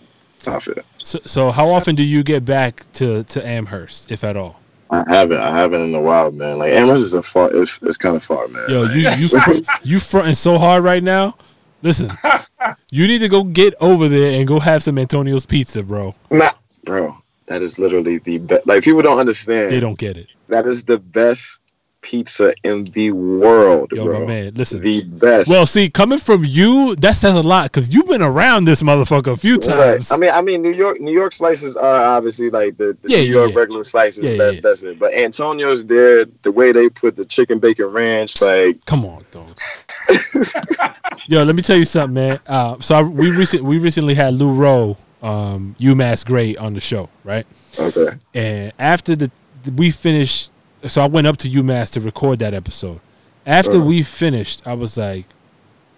[0.47, 0.75] I feel.
[0.97, 4.59] so, so, how often do you get back to to Amherst, if at all?
[4.89, 5.37] I haven't.
[5.37, 6.57] I haven't in a while, man.
[6.57, 7.53] Like Amherst is a far.
[7.53, 8.67] It's, it's kind of far, man.
[8.67, 11.35] Yo, you you fr- you fronting so hard right now.
[11.83, 12.11] Listen,
[12.91, 16.15] you need to go get over there and go have some Antonio's pizza, bro.
[16.31, 16.49] Nah,
[16.85, 17.17] bro.
[17.47, 18.65] That is literally the best.
[18.65, 19.69] Like people don't understand.
[19.69, 20.29] They don't get it.
[20.47, 21.59] That is the best
[22.03, 24.19] pizza in the world, Yo, bro.
[24.19, 24.81] my man, listen.
[24.81, 25.49] The best.
[25.49, 29.33] Well, see, coming from you, that says a lot because you've been around this motherfucker
[29.33, 29.61] a few Right.
[29.63, 30.11] times.
[30.11, 33.17] I mean, I mean, New York, New York slices are obviously like the, the Yeah,
[33.17, 33.59] New yeah, York yeah.
[33.59, 34.37] regular slices.
[34.37, 34.59] That.
[34.61, 34.99] That's it.
[34.99, 36.25] But Antonio's there.
[36.43, 39.49] The way they put the chicken bacon ranch, like Come on, dog.
[41.27, 42.39] Yo, let me tell you something, man.
[42.45, 46.81] Uh, so I, we recent we recently had Lou Roe, um, UMass great on the
[46.81, 47.45] show, right?
[47.79, 49.31] okay, And after the
[49.77, 50.51] we finished,
[50.87, 52.99] so I went up to UMass to record that episode.
[53.45, 53.85] After Uh-huh.
[53.85, 55.25] we finished, I was like,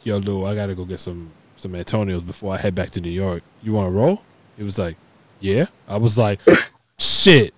[0.04, 3.12] "Yo, Lou, I gotta go get some some Antonios before I head back to New
[3.12, 3.44] York.
[3.64, 4.22] You want to roll?"
[4.58, 4.96] He was like,
[5.40, 6.40] "Yeah." I was like,
[7.00, 7.54] "Shit,"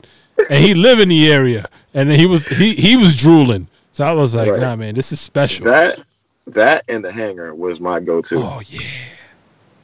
[0.49, 3.67] and he live in the area, and then he was he he was drooling.
[3.93, 4.59] So I was like, Right.
[4.61, 5.99] "Nah, man, this is special." that
[6.47, 8.37] that and the Hangar was my go-to.
[8.37, 8.79] oh yeah.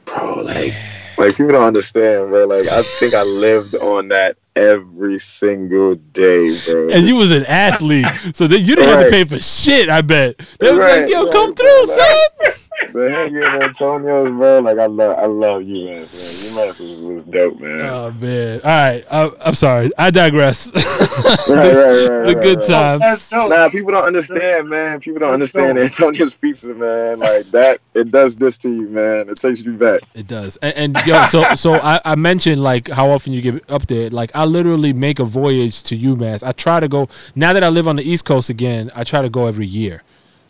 [0.04, 0.42] bro.
[0.42, 0.72] Like,
[1.18, 2.46] like people don't understand, bro.
[2.46, 6.90] Like, I think I lived on that every single day, bro.
[6.90, 9.88] And you was an athlete, so then you didn't have to pay for shit.
[9.88, 12.53] I bet they was Right, like, "Yo, right, come through, son."
[12.94, 14.60] The Hangar and Antonio's, bro.
[14.60, 16.68] Like, I love, I love UMass, man.
[16.68, 17.80] UMass was, was dope, man.
[17.80, 18.60] Oh man!
[18.62, 19.90] All right, I, I'm sorry.
[19.98, 20.70] I digress.
[21.24, 22.24] right, right, right.
[22.24, 22.66] the good right.
[22.68, 23.00] times.
[23.00, 23.32] That's.
[23.32, 25.00] Nah, people don't understand, man.
[25.00, 25.86] People don't That's understand dope.
[25.86, 27.18] Antonio's pizza, man.
[27.18, 29.28] Like that, it does this to you, man.
[29.28, 30.02] It takes you back.
[30.14, 30.56] It does.
[30.58, 34.08] And, and yo, so so I, I mentioned like how often you get up there.
[34.08, 36.46] Like I literally make a voyage to UMass.
[36.46, 38.92] I try to go now that I live on the East Coast again.
[38.94, 40.04] I try to go every year.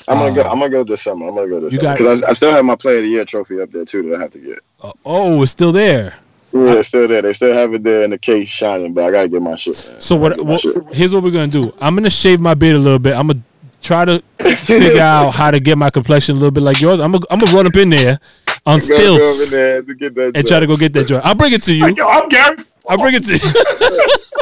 [0.08, 0.42] I'm gonna Uh, go.
[0.42, 1.28] I'm gonna go this summer.
[1.28, 3.08] I'm gonna go this you summer because I, I still have my Player of the
[3.08, 4.58] Year trophy up there too that I have to get.
[4.82, 6.14] Uh, oh, it's still there.
[6.52, 7.22] Yeah, it's still there.
[7.22, 9.88] They still have it there in the case shining, but I gotta get my shit.
[9.90, 10.00] Man.
[10.00, 10.60] So what, gotta get my what?
[10.60, 10.94] shit.
[10.94, 11.72] Here's what we're gonna do.
[11.80, 13.16] I'm gonna shave my beard a little bit.
[13.16, 13.40] I'm gonna
[13.82, 14.22] try to
[14.56, 17.00] figure out how to get my complexion a little bit like yours.
[17.00, 18.20] I'm gonna I'm gonna run up in there
[18.66, 21.06] on Gotta go over stilts there to get that and try to go get that
[21.06, 21.24] joint.
[21.24, 21.92] I'll bring it to you.
[21.94, 22.56] Yo, I'm Gary.
[22.88, 23.38] I'll bring it to you.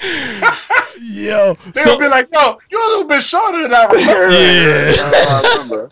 [0.00, 4.30] Yo, They're so be like, yo, you're a little bit shorter than I remember.
[4.30, 4.92] Yeah.
[4.96, 5.90] I remember.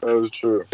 [0.00, 0.64] That was true.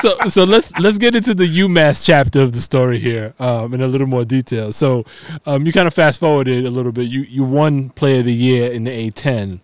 [0.00, 3.82] so so let's let's get into the UMass chapter of the story here um, in
[3.82, 4.72] a little more detail.
[4.72, 5.04] So
[5.44, 7.08] um, you kind of fast forwarded a little bit.
[7.08, 9.58] You you won Player of the Year in the A10.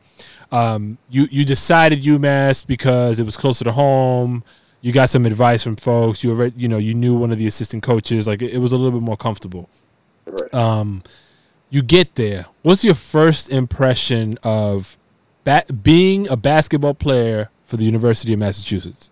[0.50, 4.42] Um, you you decided UMass because it was closer to home.
[4.80, 6.24] You got some advice from folks.
[6.24, 8.26] You already you know you knew one of the assistant coaches.
[8.26, 9.68] Like it, it was a little bit more comfortable.
[10.26, 10.54] Right.
[10.54, 11.02] Um,
[11.70, 12.46] you get there.
[12.62, 14.96] What's your first impression of
[15.82, 19.10] being a basketball player for the University of Massachusetts?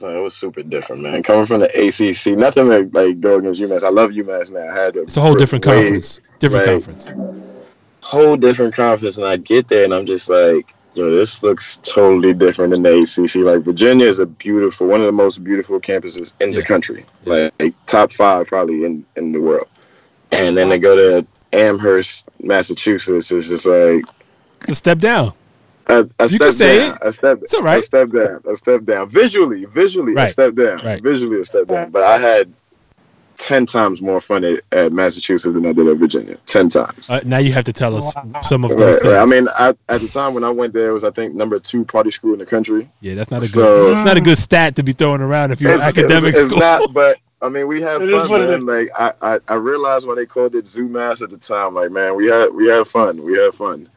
[0.00, 1.22] No, it was super different, man.
[1.22, 3.84] Coming from the ACC, nothing like, like go against UMass.
[3.84, 4.68] I love UMass now.
[4.68, 6.20] I had to It's a whole different way- conference.
[6.40, 6.72] Different right.
[6.72, 7.08] conference.
[8.00, 12.34] whole different conference, and I get there, and I'm just like, yo, this looks totally
[12.34, 13.36] different than the ACC.
[13.44, 16.60] Like Virginia is a beautiful, one of the most beautiful campuses in Yeah.
[16.60, 17.52] the country, like,
[17.86, 19.68] top five probably in in the world.
[20.32, 23.30] And then they go to Amherst, Massachusetts.
[23.30, 24.04] It's just like
[24.68, 25.32] a step down.
[25.88, 27.78] a, a You step can say down, a step, It's all right.
[27.78, 29.08] a step down, a step down.
[29.08, 30.28] Visually, visually, Right.
[30.28, 30.78] a step down.
[30.84, 31.02] Right.
[31.02, 31.90] Visually, a step down.
[31.90, 32.52] But I had
[33.38, 36.36] ten times more fun at, at Massachusetts than I did at Virginia.
[36.46, 37.10] Ten times.
[37.10, 38.12] Uh, now you have to tell us
[38.42, 39.12] some of Right, those things.
[39.14, 39.20] right.
[39.22, 41.58] I mean, I, at the time when I went there, it was I think number
[41.58, 42.88] two party school in the country.
[43.00, 43.52] yeah, that's not a good.
[43.52, 46.30] So- it's not a good stat to be throwing around if you're an It's- academic
[46.30, 46.60] it's, it's school.
[46.60, 48.66] not, but I mean, we had It is fun, what it man.
[48.66, 52.14] Like I, I, I realized when they called it ZooMass at the time, like man,
[52.14, 53.22] we had we had fun.
[53.22, 53.88] We had fun.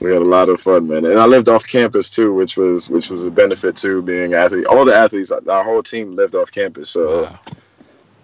[0.00, 1.04] We had a lot of fun, man.
[1.06, 4.66] And I lived off campus too, which was which was a benefit too, being athlete.
[4.66, 7.38] All the athletes, our whole team lived off campus, so Wow.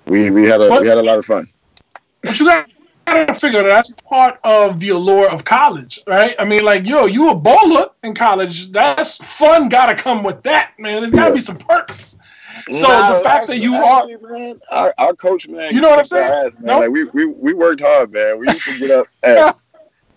[0.06, 0.82] we we had a What?
[0.82, 1.48] we had a lot of fun.
[2.22, 2.70] But you got
[3.06, 6.34] gotta figure that that's part of the allure of college, right?
[6.38, 8.70] I mean, like, yo, you a baller in college.
[8.70, 9.70] That's fun.
[9.70, 11.00] Gotta come with that, man.
[11.00, 12.17] There's gotta be some perks.
[12.70, 15.90] So Nah, the fact that actually- you are, man, our, our coach, man, You know
[15.90, 16.32] what I'm saying?
[16.32, 16.64] ass, man.
[16.66, 16.78] No?
[16.80, 18.38] Like we, we we worked hard, man.
[18.38, 19.56] We used to get up at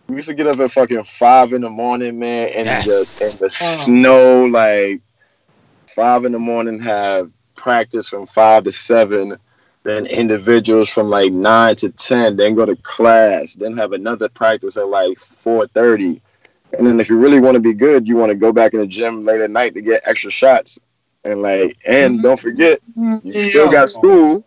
[0.07, 2.85] we used to get up at fucking five in the morning, man, and Yes.
[3.19, 3.49] the in the Oh.
[3.85, 5.01] snow, like
[5.87, 9.37] five in the morning, have practice from five to seven,
[9.83, 14.77] then individuals from like nine to ten, then go to class, then have another practice
[14.77, 16.21] at like four thirty.
[16.77, 18.79] And then if you really want to be good, you want to go back in
[18.79, 20.79] the gym late at night to get extra shots.
[21.23, 22.23] And like, and Mhm.
[22.23, 22.79] don't forget,
[23.23, 24.45] you still got school.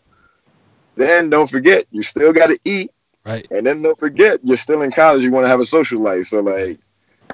[0.96, 2.90] Then don't forget, you still got to eat.
[3.24, 3.46] Right.
[3.50, 5.24] And then don't forget, you're still in college.
[5.24, 6.26] You want to have a social life.
[6.26, 6.78] So like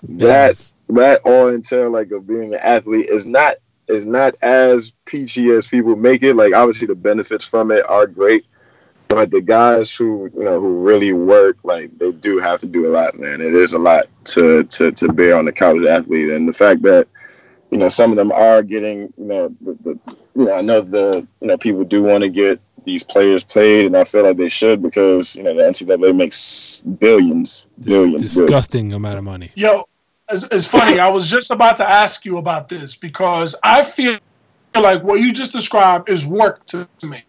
[0.08, 0.74] that, Yes.
[0.90, 3.56] that all entail like of being an athlete is not
[3.88, 6.36] is not as peachy as people make it.
[6.36, 8.44] Like obviously the benefits from it are great,
[9.08, 12.86] but the guys who you know who really work, like they do have to do
[12.86, 13.40] a lot, man.
[13.40, 16.82] It is a lot to to to bear on the college athlete, and the fact
[16.82, 17.08] that
[17.70, 19.98] you know some of them are getting you know the, the
[20.34, 23.86] you know I know the you know people do want to get these players played,
[23.86, 28.06] and I feel like they should because you know the NCAA makes billions, Dis- billions,
[28.06, 28.22] billions.
[28.36, 29.50] disgusting amount of money.
[29.54, 29.84] yo,
[30.30, 30.98] it's, it's funny.
[30.98, 34.18] I was just about to ask you about this because I feel
[34.74, 37.22] like what you just described is work to me.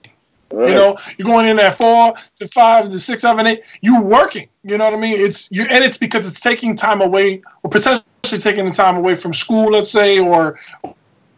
[0.54, 0.70] Right.
[0.70, 3.62] You know, you're going in at four to five to six, seven, eight.
[3.82, 4.50] You're working.
[4.64, 5.18] You know what I mean?
[5.20, 9.16] It's you, and it's because it's taking time away, or potentially taking the time away
[9.16, 10.60] from school, let's say, or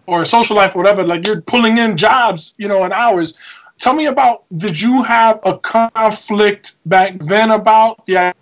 [0.05, 1.03] or social life, or whatever.
[1.03, 3.37] Like you're pulling in jobs, you know, and hours.
[3.79, 4.43] Tell me about.
[4.57, 8.33] Did you have a conflict back then about the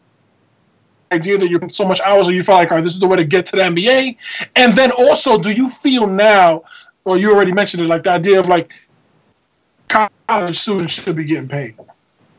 [1.12, 3.08] idea that you're so much hours, or you feel like, all right, this is the
[3.08, 4.18] way to get to the NBA?
[4.56, 6.64] And then also, do you feel now,
[7.06, 8.74] or you already mentioned it, like the idea of like
[10.28, 11.76] college students should be getting paid.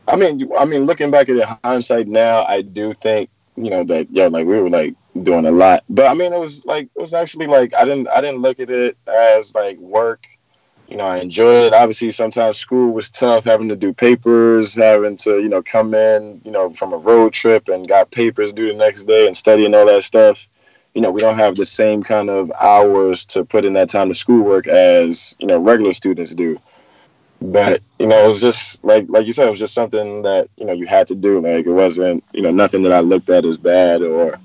[0.07, 3.83] I mean, I mean, looking back at it, hindsight now, I do think you know
[3.85, 6.89] that yeah, like we were like doing a lot, but I mean, it was like
[6.95, 10.25] it was actually like I didn't I didn't look at it as like work.
[10.87, 11.73] You know, I enjoyed it.
[11.73, 16.41] Obviously, sometimes school was tough, having to do papers, having to you know come in,
[16.43, 19.65] you know, from a road trip and got papers due the next day and study
[19.65, 20.47] and all that stuff.
[20.93, 24.09] You know, we don't have the same kind of hours to put in that time
[24.09, 26.59] to schoolwork as you know regular students do
[27.41, 30.47] but you know it was just like like you said it was just something that
[30.55, 33.29] you know you had to do like it wasn't you know nothing that i looked
[33.29, 34.39] at as bad or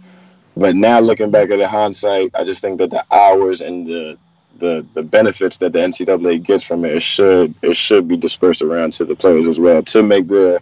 [0.59, 4.19] but now looking back at the hindsight i just think that the hours and the
[4.59, 8.63] the the benefits that the ncaa gets from it, it should it should be dispersed
[8.63, 10.61] around to the players as well to make the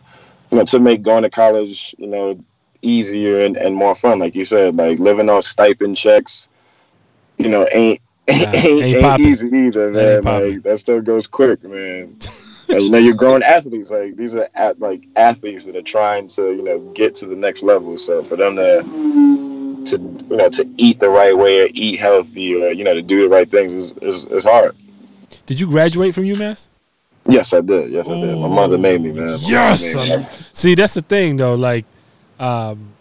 [0.51, 2.39] you know to make going to college you know
[2.83, 6.49] easier and, and more fun like you said like living on stipend checks
[7.39, 10.23] you know ain't ain't, ain't ain't, easy either, man.
[10.23, 12.19] Like that stuff goes quick, man.
[12.69, 13.93] And, you know, you're growing athletes.
[13.93, 17.37] Like these are at, like athletes that are trying to, you know, get to the
[17.37, 17.97] next level.
[17.97, 18.83] So for them to,
[19.87, 19.99] to
[20.31, 23.23] you know, to eat the right way or eat healthy or you know to do
[23.23, 24.75] the right things is is, is hard.
[25.47, 26.69] Did you graduate from UMass?
[27.29, 27.91] Yes, I did.
[27.91, 28.39] Yes, I did.
[28.39, 29.33] My mother made me, man.
[29.43, 29.97] My Yes.
[29.97, 30.27] me.
[30.53, 31.55] see, that's the thing though.
[31.55, 31.85] Like,
[32.39, 32.93] um,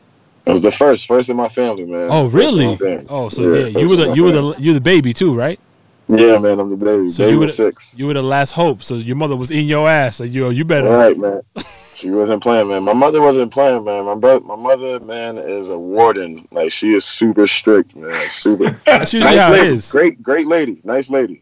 [0.46, 2.10] It was the first, first in my family, man.
[2.12, 2.76] oh First in my really?
[2.78, 3.06] family.
[3.10, 5.36] Oh, so Yeah, yeah, you were the you were the you were the baby too,
[5.36, 5.60] right?
[6.08, 6.60] Yeah, man.
[6.60, 7.08] I'm the baby.
[7.10, 7.96] So baby you were the, six.
[7.98, 8.84] you were the last hope.
[8.84, 10.20] So your mother was in your ass.
[10.20, 10.88] Like you, you better.
[10.88, 11.42] All right, man.
[11.96, 12.84] She wasn't playing, man.
[12.84, 14.04] My mother wasn't playing, man.
[14.06, 16.46] My brother, my mother, man, is a warden.
[16.52, 18.14] Like she is super strict, man.
[18.28, 19.74] Super That's usually nice how it lady.
[19.76, 19.92] is.
[19.92, 20.82] Great, great lady.
[20.84, 21.42] Nice lady.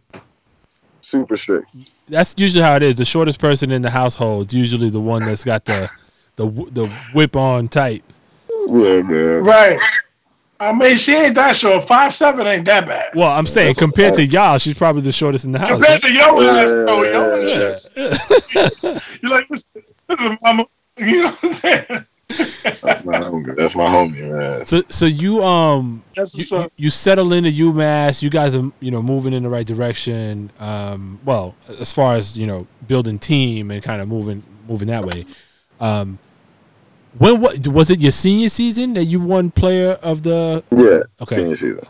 [1.02, 1.70] Super strict.
[2.08, 2.96] That's usually how it is.
[2.96, 5.90] The shortest person in the household is usually the one that's got the
[6.36, 8.04] the the whip on tight.
[8.68, 9.44] Yeah, man.
[9.44, 9.80] Right.
[10.70, 11.84] I mean, she ain't that short.
[11.84, 13.10] Five seven ain't that bad.
[13.16, 15.70] Well, I'm saying that's compared to y'all, she's probably the shortest in the house.
[15.70, 19.20] Compared to your ass, though, Yeah, your yeah, ass.
[19.22, 19.70] You're like, this,
[20.08, 20.66] this is mama.
[20.98, 22.06] You know what I'm saying?
[22.28, 23.56] That's my homie.
[23.56, 24.66] That's my homie, man.
[24.66, 26.72] So, so you um you, what's you, up.
[26.78, 28.22] you settle into UMass.
[28.24, 30.52] You guys are you know moving in the right direction.
[30.60, 35.04] Um, well, as far as you know, building team and kind of moving moving that
[35.04, 35.26] way.
[35.80, 36.20] Um,
[37.18, 40.64] when what was it your senior season that you won player of the?
[40.72, 41.04] Yeah.
[41.22, 41.36] Okay.
[41.36, 41.84] Senior season.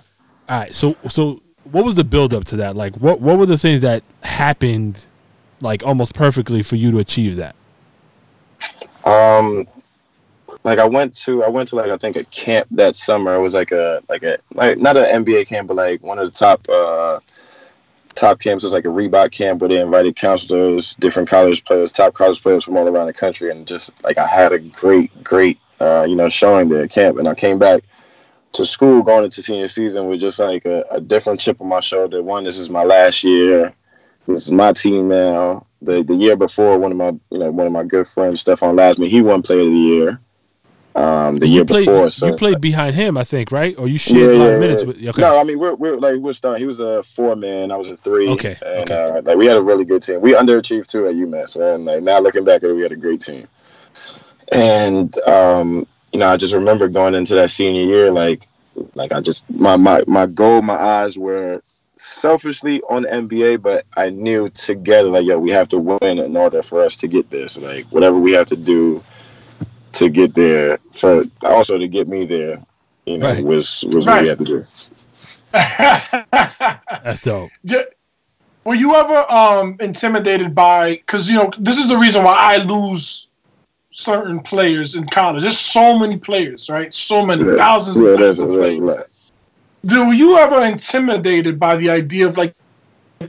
[0.49, 2.75] All right, so so what was the build up to that?
[2.75, 5.05] Like, what what were the things that happened,
[5.61, 7.55] like almost perfectly for you to achieve that?
[9.05, 9.67] Um,
[10.63, 13.35] like I went to I went to like I think a camp that summer.
[13.35, 16.25] It was like a like a like not an NBA camp, but like one of
[16.25, 17.19] the top uh
[18.15, 18.63] top camps.
[18.63, 22.41] It was like a Reebok camp where they invited counselors, different college players, top college
[22.41, 26.05] players from all around the country, and just like I had a great great uh
[26.07, 27.83] you know showing there at camp, and I came back
[28.53, 31.79] to school going into senior season with just like a, a different chip on my
[31.79, 32.21] shoulder.
[32.21, 33.73] One, this is my last year.
[34.27, 35.65] this is my team now.
[35.81, 38.75] The the year before, one of my you know one of my good friends, Stefan
[38.75, 40.19] Lasme, he won Player of the Year.
[40.95, 43.75] Um, the you year played, before, so you played behind him, I think, right?
[43.79, 45.03] Or you yeah, shared a lot yeah, of minutes with.
[45.03, 45.21] Okay.
[45.21, 46.61] No, I mean we're we're like we're starting.
[46.61, 47.71] He was a four man.
[47.71, 48.29] I was a three.
[48.29, 49.17] Okay, And okay.
[49.17, 50.21] Uh, like we had a really good team.
[50.21, 51.85] We underachieved too at UMass, man.
[51.85, 53.47] Like now looking back at it, we had a great team.
[54.51, 58.47] And um, you know, I just remember going into that senior year, like
[58.93, 61.63] like I just my my my goal, my eyes were
[61.97, 66.37] selfishly on the NBA, but I knew together, like yo, we have to win in
[66.37, 67.57] order for us to get this.
[67.57, 69.03] Like whatever we have to do
[69.93, 72.61] to get there, for also to get me there,
[73.05, 73.43] you know, Right.
[73.43, 74.63] was was what we had to do.
[77.03, 77.51] That's dope.
[77.63, 77.83] Yeah.
[78.65, 80.95] Were you ever um intimidated by?
[80.95, 83.27] Because you know this is the reason why I lose
[83.91, 85.41] certain players in college.
[85.43, 86.93] There's so many players, right?
[86.93, 88.79] So many Yeah, thousands yeah, and that's thousands a of players.
[88.79, 89.05] lot.
[89.85, 92.55] Do were you ever intimidated by the idea of like,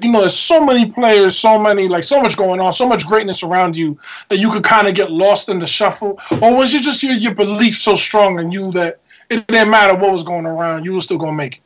[0.03, 3.07] you know, there's so many players, so many like so much going on, so much
[3.07, 6.74] greatness around you that you could kind of get lost in the shuffle, or was
[6.74, 10.22] it just your your belief so strong in you that it didn't matter what was
[10.22, 11.61] going around, you were still gonna make it?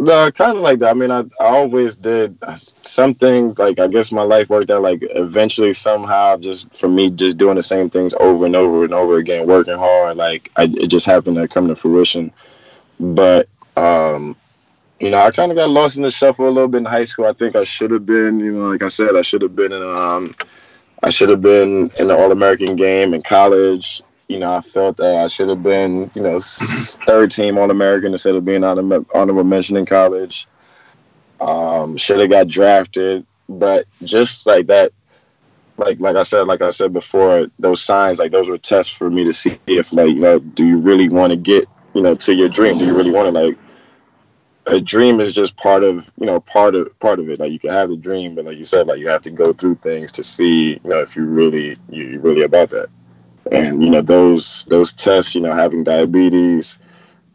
[0.00, 0.90] No, kind of like that.
[0.90, 3.58] I mean, I, I always did some things.
[3.58, 4.80] Like I guess my life worked out.
[4.80, 8.94] Like eventually, somehow, just for me, just doing the same things over and over and
[8.94, 10.16] over again, working hard.
[10.16, 12.32] Like I, it just happened to come to fruition.
[12.98, 14.36] But um,
[15.00, 17.04] you know, I kind of got lost in the shuffle a little bit in high
[17.04, 17.26] school.
[17.26, 18.38] I think I should have been.
[18.38, 19.82] You know, like I said, I should have been in.
[19.82, 20.34] Um,
[21.02, 24.02] I should have been in the All American game in college.
[24.28, 28.12] You know, I felt that I should have been, you know, third team All American
[28.12, 30.46] instead of being honor- honorable mention in college.
[31.40, 34.92] Um, should have got drafted, but just like that,
[35.78, 39.08] like like I said, like I said before, those signs, like those were tests for
[39.08, 42.14] me to see if, like, you know, do you really want to get, you know,
[42.16, 42.76] to your dream?
[42.76, 43.58] Do you really want to, like,
[44.66, 47.40] a dream is just part of, you know, part of part of it.
[47.40, 49.52] Like you can have the dream, but like you said, like you have to go
[49.52, 52.88] through things to see, you know, if you really you you're really about that.
[53.50, 56.78] And you know those those tests you know having diabetes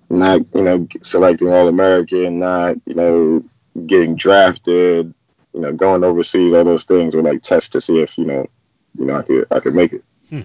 [0.10, 3.44] not you know selecting all american not you know
[3.88, 5.14] getting drafted
[5.54, 8.48] you know going overseas all those things were like tests to see if you know
[8.94, 10.42] you know i could i could make it hmm.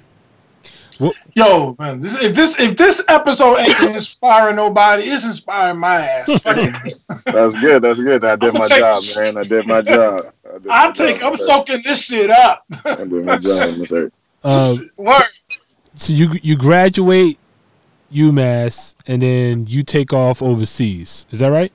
[1.34, 6.42] Yo, man, this, if this if this episode ain't inspiring nobody, it's inspiring my ass.
[7.24, 10.52] that's good that's good i did my take- job man i did my job I
[10.58, 11.16] did my take.
[11.20, 12.64] Job, I'm Miss soaking this shit up.
[12.84, 14.12] i did my job Miss Earth.
[14.44, 15.22] Uh, Word.
[15.94, 17.38] so you you graduate
[18.12, 21.26] UMass and then you take off overseas.
[21.30, 21.72] Is that right?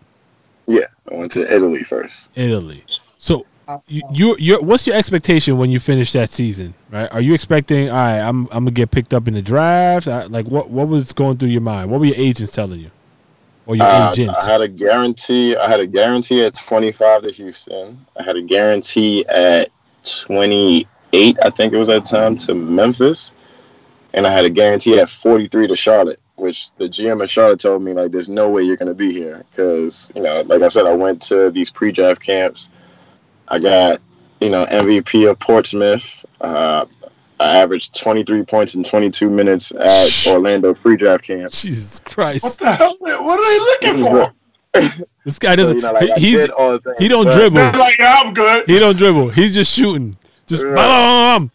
[0.67, 2.83] yeah i went to italy first Italy.
[3.17, 3.45] So
[3.87, 6.73] you you you're, what's your expectation when you finish that season?
[6.91, 7.11] Right?
[7.11, 7.89] Are you expecting?
[7.89, 10.07] All right, I'm I'm gonna get picked up in the draft.
[10.07, 11.89] I, like what what was going through your mind?
[11.91, 12.91] What were your agents telling you,
[13.65, 14.31] or your Uh, agent?
[14.35, 15.55] I had a guarantee.
[15.55, 18.05] I had a guarantee at 25 to Houston.
[18.19, 19.69] I had a guarantee at
[20.03, 23.33] 28, I think it was at the time, to Memphis,
[24.13, 26.19] and I had a guarantee at 43 to Charlotte.
[26.37, 29.45] Which the GM of Charlotte told me like, "There's no way you're gonna be here,"
[29.49, 32.67] because you know, like I said, I went to these pre-draft camps.
[33.47, 33.99] I got
[34.41, 36.25] you know MVP of Portsmouth.
[36.41, 36.85] Uh,
[37.39, 41.51] I averaged 23 points in 22 minutes at Orlando pre-draft camp.
[41.51, 42.43] Jesus Christ!
[42.43, 42.95] What the hell?
[42.99, 44.33] What are they looking for?
[45.23, 45.77] This guy doesn't.
[45.77, 47.55] you know, like, he's did all the things, he don't dribble.
[47.55, 48.67] Like, yeah, I'm good.
[48.67, 49.29] He don't dribble.
[49.29, 50.15] He's just shooting.
[50.45, 50.75] Just Right.
[50.75, 51.51] bam, bam, bam,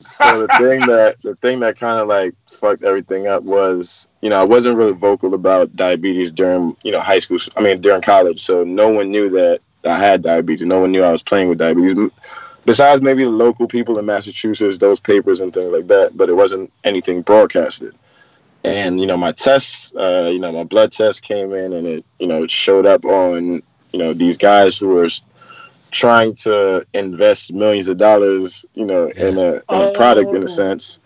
[0.00, 4.30] so the thing that the thing that kind of like fucked everything up was you
[4.30, 7.36] know I wasn't really vocal about diabetes during you know high school.
[7.56, 10.66] I mean during college, so no one knew that I had diabetes.
[10.66, 12.10] No one knew I was playing with diabetes.
[12.64, 16.34] Besides maybe the local people in Massachusetts, those papers and things like that, but it
[16.34, 17.94] wasn't anything broadcasted.
[18.64, 22.04] And you know my tests, uh, you know my blood test came in, and it
[22.18, 23.62] you know it showed up on
[23.92, 25.08] you know these guys who were
[25.92, 30.44] trying to invest millions of dollars, you know, in a, in a product in Oh.
[30.44, 30.98] a sense.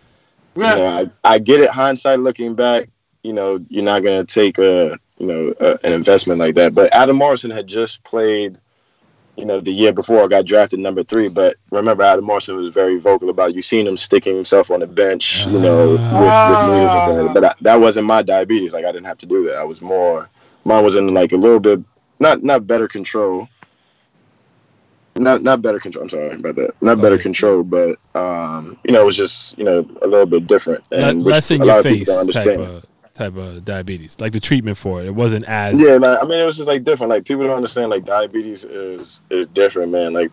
[0.57, 0.74] Yeah.
[0.74, 1.70] You know, I, I get it.
[1.70, 2.89] Hindsight, looking back,
[3.22, 6.74] you know, you're not gonna take a you know a, an investment like that.
[6.74, 8.59] But Adam Morrison had just played,
[9.37, 11.28] you know, the year before I got drafted number three.
[11.28, 13.55] But remember, Adam Morrison was very vocal about.
[13.55, 16.35] You seen him sticking himself on the bench, you know, with,
[17.09, 17.35] and.
[17.35, 18.72] But I, that wasn't my diabetes.
[18.72, 19.57] Like I didn't have to do that.
[19.57, 20.28] I was more.
[20.64, 21.81] Mine was in like a little bit
[22.20, 23.49] not not better control.
[25.16, 26.05] Not not better control.
[26.05, 26.70] I'm sorry about that.
[26.83, 27.22] Not better Okay.
[27.24, 31.24] control, but um, you know, it was just you know a little bit different and
[31.24, 32.61] less in your lot of people face type understand.
[32.61, 32.87] of
[33.20, 34.18] type of diabetes.
[34.18, 36.68] Like the treatment for it, it wasn't as Yeah, like I mean, it was just
[36.68, 37.10] like different.
[37.10, 37.90] Like people don't understand.
[37.90, 40.12] Like diabetes is is different, man.
[40.12, 40.32] Like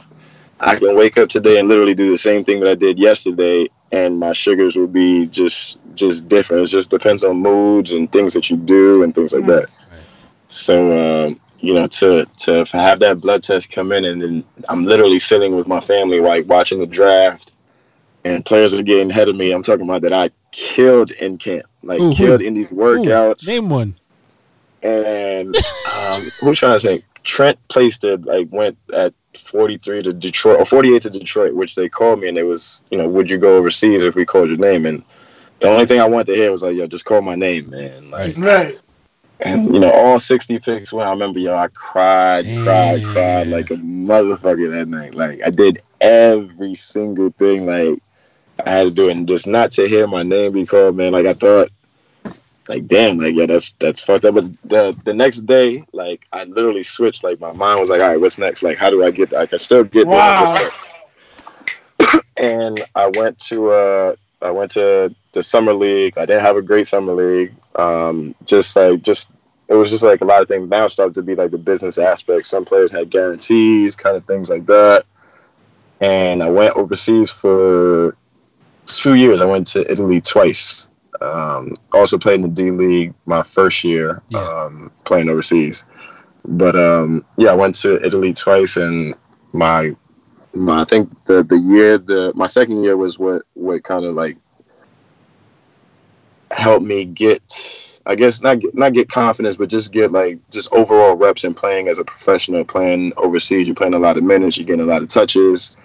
[0.59, 3.67] I can wake up today and literally do the same thing that I did yesterday,
[3.91, 6.63] and my sugars will be just just different.
[6.63, 9.77] It just depends on moods and things that you do and things like that.
[10.47, 14.85] So um, you know, to to have that blood test come in, and then I'm
[14.85, 17.51] literally sitting with my family, like watching the draft,
[18.35, 19.51] and players are getting ahead of me.
[19.51, 22.15] I'm talking about that I killed in camp, like Ooh, who?
[22.15, 23.47] killed in these Ooh, workouts.
[23.47, 23.95] name one.
[24.83, 25.55] and
[25.93, 30.65] um, who's trying to say Trent placed it like went at 43 to Detroit or
[30.65, 33.57] 48 to Detroit, which they called me and it was you know would you go
[33.57, 35.03] overseas if we called your name and
[35.59, 38.09] the only thing I wanted to hear was like yo just call my name man
[38.11, 38.79] like Right.
[39.41, 43.69] and you know all 60 picks when I remember yo I cried cried cried like
[43.71, 48.01] a motherfucker that night like I did every single thing like
[48.67, 51.13] I had to do it and just not to hear my name be called man
[51.13, 51.69] like I thought
[52.67, 54.35] like damn, like yeah, that's that's fucked up.
[54.35, 57.23] But the the next day, like I literally switched.
[57.23, 58.63] Like my mind was like, all right, what's next?
[58.63, 59.29] Like how do I get?
[59.29, 59.39] There?
[59.39, 60.39] I can still get there.
[60.39, 60.53] Just
[61.99, 66.17] like- and I went to uh I went to the summer league.
[66.17, 67.53] I didn't have a great summer league.
[67.75, 69.29] Um, just like just
[69.67, 71.97] it was just like a lot of things bounced started to be like the business
[71.97, 72.45] aspect.
[72.45, 75.05] Some players had guarantees, kind of things like that.
[76.01, 78.15] And I went overseas for
[78.87, 79.41] two years.
[79.41, 80.89] I went to Italy twice.
[81.21, 84.39] Um, also played in the D League my first year Yeah.
[84.39, 85.85] um, playing overseas.
[86.45, 89.15] But um, yeah, I went to Italy twice, and
[89.53, 89.95] my
[90.53, 94.15] my I think the the year the my second year was what what kind of
[94.15, 94.37] like
[96.51, 100.71] helped me get I guess not get, not get confidence, but just get like just
[100.71, 103.67] overall reps and playing as a professional, playing overseas.
[103.67, 105.75] You're playing a lot of minutes, you're getting a lot of touches,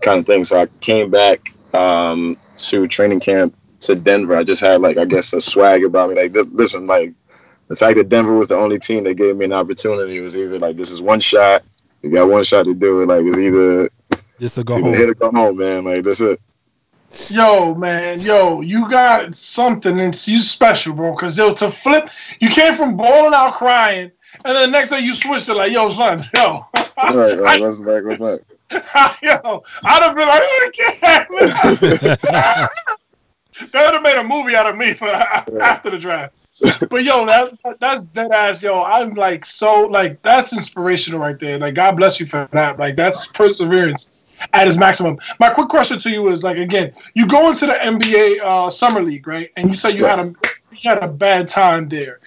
[0.00, 0.42] kind of thing.
[0.42, 4.36] So I came back um, to training camp to Denver.
[4.36, 6.16] I just had like I guess a swag about me.
[6.16, 7.12] Like th- listen, like
[7.68, 10.58] the fact that Denver was the only team that gave me an opportunity was either
[10.58, 11.62] like this is one shot.
[12.02, 13.06] You got one shot to do it.
[13.06, 13.90] Like it's either,
[14.38, 15.10] Just to go it's either hit home.
[15.10, 15.84] or go home, man.
[15.84, 16.40] Like that's it.
[17.28, 21.14] Yo, man, yo, you got something and you special, bro.
[21.16, 22.08] Cause yo, to flip,
[22.40, 24.12] you came from balling out crying,
[24.44, 26.64] and then the next day you switched to like, yo, son, yo, All
[26.96, 27.60] right, all right.
[27.60, 28.06] What's next?
[28.06, 28.44] What's next?
[29.22, 32.70] yo, I'd have been like, I can't.
[33.72, 36.34] That would have made a movie out of me for after the draft.
[36.88, 38.62] But yo, that that's dead ass.
[38.62, 41.58] Yo, I'm like so like that's inspirational right there.
[41.58, 42.78] Like God bless you for that.
[42.78, 44.12] Like that's perseverance
[44.52, 45.18] at its maximum.
[45.38, 49.02] My quick question to you is like again, you go into the NBA uh, summer
[49.02, 49.50] league, right?
[49.56, 50.34] And you say you had a
[50.72, 52.20] you had a bad time there.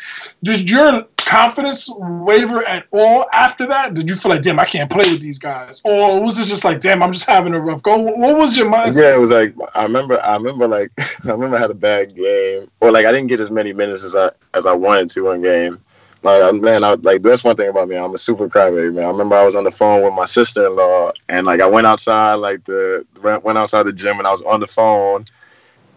[0.43, 3.93] Did your confidence waver at all after that?
[3.93, 6.63] Did you feel like, damn, I can't play with these guys, or was it just
[6.63, 7.99] like, damn, I'm just having a rough go?
[7.99, 9.01] What was your mindset?
[9.01, 10.19] Yeah, it was like I remember.
[10.21, 10.91] I remember like
[11.25, 14.03] I remember I had a bad game, or like I didn't get as many minutes
[14.03, 15.79] as I as I wanted to in game.
[16.23, 17.97] Like man, I like that's one thing about me.
[17.97, 19.05] I'm a super crybaby, man.
[19.05, 21.67] I remember I was on the phone with my sister in law, and like I
[21.67, 25.25] went outside, like the went outside the gym, and I was on the phone,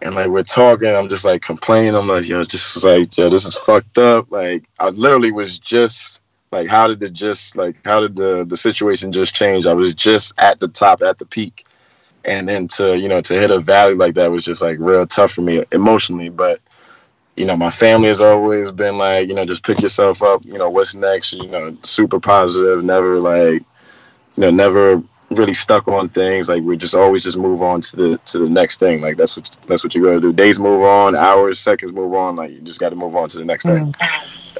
[0.01, 0.89] and like we're talking.
[0.89, 1.95] I'm just like complaining.
[1.95, 4.31] I'm like, yo, just like, yo, this is fucked up.
[4.31, 6.21] Like I literally was just
[6.51, 9.65] like, how did it just like, how did the the situation just change?
[9.65, 11.65] I was just at the top, at the peak
[12.27, 15.07] and then to you know to hit a valley like that was just like real
[15.07, 16.59] tough for me emotionally but
[17.35, 20.57] you know my family has always been like you know just pick yourself up you
[20.57, 23.63] know what's next you know super positive never like
[24.35, 27.95] you know never really stuck on things like we just always just move on to
[27.95, 29.01] the to the next thing.
[29.01, 30.33] Like that's what that's what you got to do.
[30.33, 33.39] Days move on hours seconds move on like you just got to move on to
[33.39, 33.93] the next thing.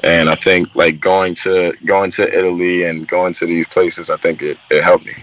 [0.04, 4.16] And i think like going to going to italy and going to these places i
[4.16, 5.14] think it, it helped me.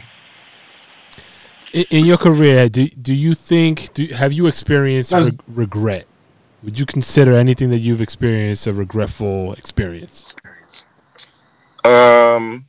[1.71, 6.07] In, in your career, do do you think do have you experienced That's- reg- regret?
[6.63, 10.35] Would you consider anything that you've experienced a regretful experience?
[11.83, 12.65] Um,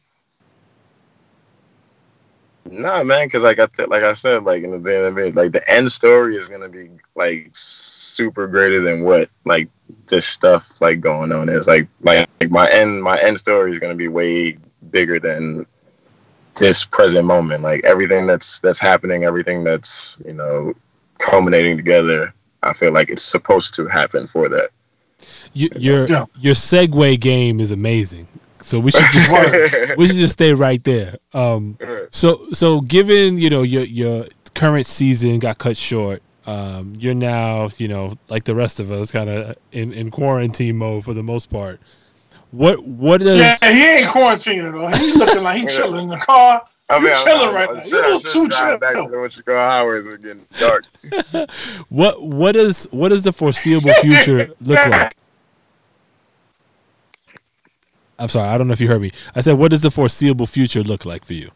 [2.71, 5.35] nah, man, because like I th- like I said, like in the day of it,
[5.35, 9.69] like the end story is gonna be like super greater than what like
[10.07, 11.67] this stuff like going on is.
[11.67, 14.59] Like like, like my end my end story is gonna be way
[14.91, 15.67] bigger than
[16.55, 17.63] this present moment.
[17.63, 20.75] Like everything that's that's happening, everything that's you know
[21.19, 22.33] culminating together.
[22.63, 24.71] I feel like it's supposed to happen for that.
[25.53, 26.27] You, your Yeah.
[26.39, 28.27] your segue game is amazing.
[28.67, 29.33] So we should just
[29.97, 31.19] we should just stay right there.
[31.33, 31.79] Um,
[32.11, 34.27] so so given you know your your
[34.57, 39.13] current season got cut short, um, you're now you know like the rest of us,
[39.13, 41.81] kind of in, in quarantine mode for the most part.
[42.51, 44.89] What what does Yeah, he ain't quarantined at all.
[44.89, 46.67] He's looking like he chilling in the car.
[46.89, 47.81] I You chilling right now.
[47.81, 50.87] sure- You I look should too drive Back to the Chicago hours are getting dark.
[51.89, 55.15] what what does what does the foreseeable future look like?
[58.19, 59.11] I'm sorry, I don't know if you heard me.
[59.35, 61.51] I said, what does the foreseeable future look like for you?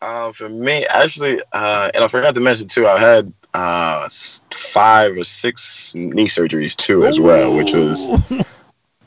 [0.00, 4.06] Um, for me, actually, uh, and I forgot to mention too, I had uh
[4.52, 8.08] five or six knee surgeries too as well, which was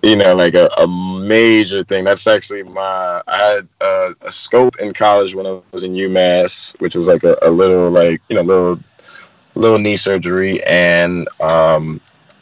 [0.04, 2.04] you know, like a, a major thing.
[2.04, 3.22] That's actually my.
[3.28, 7.24] I had a, a scope in college when I was in UMass, which was like
[7.24, 8.80] a, a little like you know little
[9.56, 12.02] little knee surgery, and um,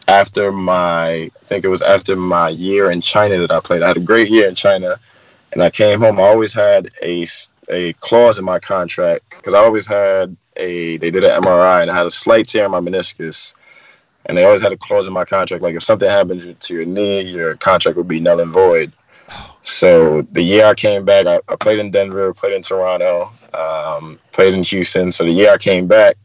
[0.09, 3.83] after my, I think it was after my year in China that I played.
[3.83, 4.99] I had a great year in China,
[5.53, 6.19] and I came home.
[6.19, 7.25] I always had a
[7.71, 10.97] a clause in my contract because I always had a.
[10.97, 13.53] They did an MRI and I had a slight tear in my meniscus,
[14.25, 16.85] and they always had a clause in my contract like if something happens to your
[16.85, 18.91] knee, your contract would be null and void.
[19.61, 24.19] So the year I came back, I, I played in Denver, played in Toronto, um,
[24.31, 25.11] played in Houston.
[25.11, 26.15] So the year I came back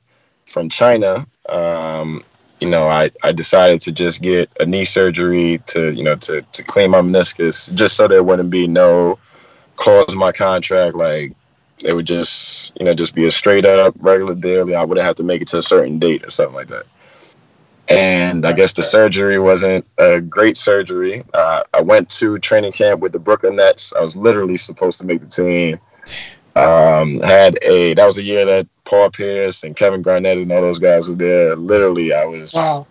[0.47, 2.25] from China, um,
[2.61, 6.43] you know, I, I decided to just get a knee surgery to, you know, to,
[6.43, 9.19] to clean my meniscus just so there wouldn't be no
[9.77, 10.97] clause in my contract.
[10.97, 11.35] Like
[11.85, 14.77] it would just, you know, just be a straight up regular deal.
[14.77, 16.87] I wouldn't have to make it to a certain date or something like that.
[17.89, 21.23] And I guess the surgery wasn't a great surgery.
[21.35, 23.93] Uh, I went to training camp with the Brooklyn Nets.
[23.95, 25.79] I was literally supposed to make the team.
[26.57, 30.61] Um, had a that was a year that Paul Pierce and Kevin Garnett and all
[30.61, 31.57] those guys were there.
[31.57, 32.87] Literally, I was Wow.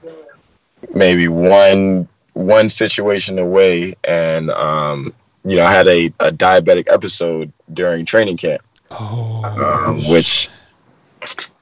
[0.94, 5.14] maybe one one situation away, and um,
[5.46, 8.62] you know, I had a, a diabetic episode during training camp
[8.92, 10.50] Oh, um, which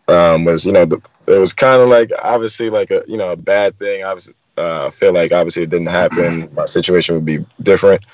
[0.08, 3.32] um, was you know the, it was kind of like obviously like a you know
[3.32, 4.04] a bad thing.
[4.04, 6.50] Obviously, uh, I feel like obviously it didn't happen.
[6.54, 8.06] My situation would be different,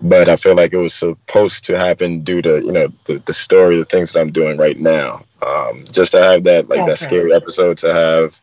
[0.00, 3.32] but I feel like it was supposed to happen due to you know the, the
[3.32, 5.22] story, the things that I'm doing right now.
[5.42, 8.40] Um, just to have that like that scary episode to have,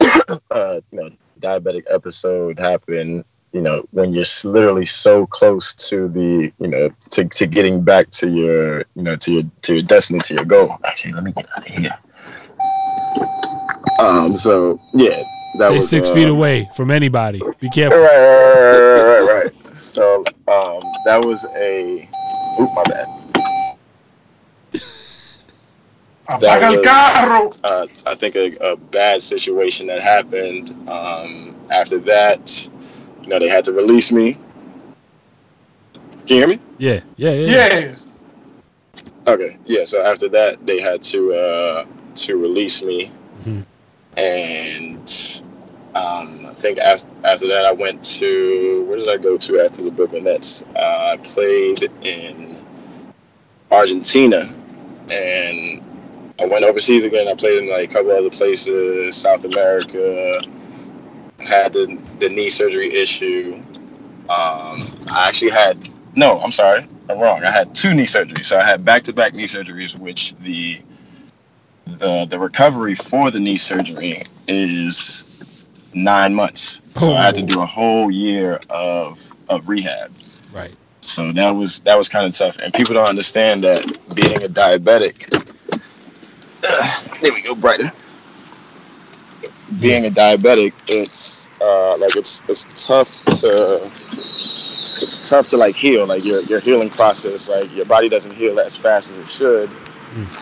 [0.50, 1.10] uh, you know,
[1.40, 3.24] diabetic episode happen.
[3.52, 8.10] You know, when you're literally so close to the, you know, to, to getting back
[8.10, 10.76] to your, you know, to your to your destiny, to your goal.
[10.84, 11.98] Actually, let me get out of here.
[14.00, 14.36] Um.
[14.36, 15.22] So yeah,
[15.58, 17.40] that stay was six uh, feet away from anybody.
[17.60, 17.98] Be careful.
[17.98, 19.63] right, right, right, right, right.
[19.78, 20.18] So
[20.48, 22.08] um, that was a.
[22.60, 23.06] Oop, my bad.
[26.40, 27.52] That Apaga el was- carro.
[27.64, 30.70] uh, I think a, a bad situation that happened.
[30.88, 32.68] Um, after that,
[33.22, 34.34] you know, they had to release me.
[36.26, 36.58] Can you hear me?
[36.78, 37.78] Yeah, yeah, yeah.
[37.80, 37.94] Yeah.
[39.26, 39.84] Okay, yeah.
[39.84, 41.84] So after that, they had to uh,
[42.16, 43.10] to release me,
[43.46, 43.64] Mhm.
[44.16, 45.42] and
[45.94, 49.82] um, I think after, after that, I went to where did I go to after
[49.82, 50.64] the Brooklyn Nets?
[50.74, 52.56] Uh, I played in
[53.70, 54.42] Argentina,
[55.10, 55.82] and
[56.40, 57.28] I went overseas again.
[57.28, 60.32] I played in like a couple other places, South America.
[61.38, 63.62] Had the the knee surgery issue.
[64.24, 66.40] Um, I actually had no.
[66.40, 66.82] I'm sorry.
[67.08, 67.44] I'm wrong.
[67.44, 68.46] I had two knee surgeries.
[68.46, 70.78] So I had back-to-back knee surgeries, which the
[71.86, 75.33] the the recovery for the knee surgery is
[75.94, 76.80] nine months.
[76.96, 80.10] So I had to do a whole year of of rehab.
[80.52, 80.74] Right.
[81.00, 83.84] So that was that was kind of tough, and people don't understand that
[84.14, 85.30] being a diabetic.
[87.20, 87.92] there we go, brighter.
[89.80, 93.90] Being a diabetic, it's uh, like it's it's tough to
[95.02, 96.06] it's tough to like heal.
[96.06, 99.70] Like your your healing process, like your body doesn't heal as fast as it should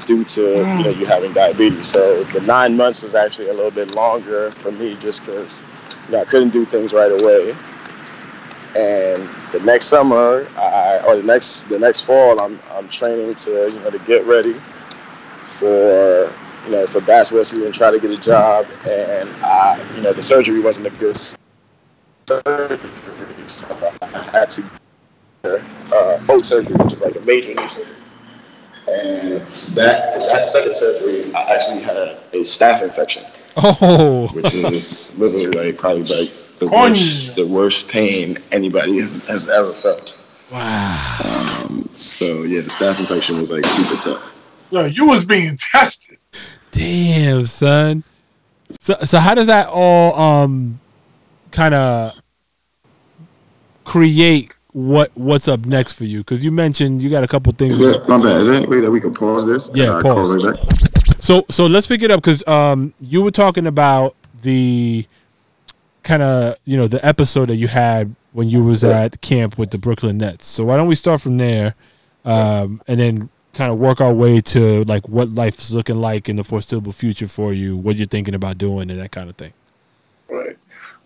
[0.07, 1.89] due to you know you having diabetes.
[1.89, 5.63] So the nine months was actually a little bit longer for me, just because
[6.07, 7.55] you know, I couldn't do things right away.
[8.77, 13.51] And the next summer, I or the next the next fall, I'm I'm training to
[13.51, 14.55] you know to get ready
[15.43, 16.33] for
[16.65, 20.23] you know for basketball season, try to get a job, and I, you know the
[20.23, 21.17] surgery wasn't a good
[22.29, 22.79] surgery,
[23.47, 24.65] so I had to
[25.45, 28.02] uh, both surgery, which is like a major knee surgery.
[28.89, 29.41] And
[29.77, 33.23] that that second surgery, I actually had a staph infection
[33.57, 36.89] Oh, which is literally like probably like the Coño.
[36.89, 40.25] worst, the worst pain anybody has ever felt.
[40.51, 41.65] wow.
[41.69, 44.39] Um, so yeah, the staph infection was like super tough.
[44.71, 46.19] Yo, you was being tested.
[46.71, 48.03] Damn, son.
[48.81, 50.81] So, so how does that all um
[51.51, 52.19] kind of
[53.85, 56.19] create what what's up next for you?
[56.19, 57.81] Because you mentioned you got a couple things.
[57.81, 58.41] my bad?
[58.41, 59.71] Is there any way that we could pause this?
[59.75, 60.45] Yeah, call pause.
[60.45, 60.65] right back?
[61.21, 65.07] So so let's pick it up because um you were talking about the
[66.03, 69.71] kind of you know the episode that you had when you was at camp with
[69.71, 70.47] the Brooklyn Nets.
[70.47, 71.75] So why don't we start from there,
[72.25, 76.37] um, and then kind of work our way to like what life's looking like in
[76.37, 79.53] the foreseeable future for you, what you're thinking about doing, and that kind of thing.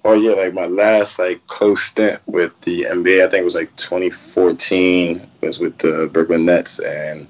[0.06, 3.56] Oh yeah, like my last like close stint with the NBA, I think it was
[3.56, 7.26] like 2014, was with the Brooklyn Nets, and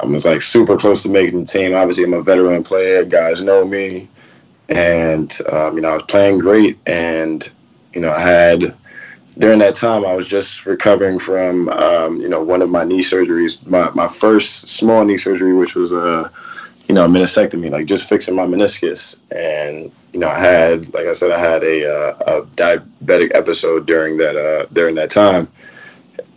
[0.00, 1.74] I was like super close to making the team.
[1.74, 3.04] Obviously, I'm a veteran player.
[3.04, 4.08] Guys know me,
[4.70, 7.46] and um, you know I was playing great, and
[7.92, 8.74] you know I had
[9.36, 13.02] during that time, I was just recovering from, um, you know, one of my knee
[13.02, 16.32] surgeries, my, my first small knee surgery, which was a,
[16.88, 19.18] you know, a meniscectomy, like just fixing my meniscus.
[19.30, 23.86] And, you know, I had, like I said, I had a, uh, a diabetic episode
[23.86, 25.48] during that, uh, during that time.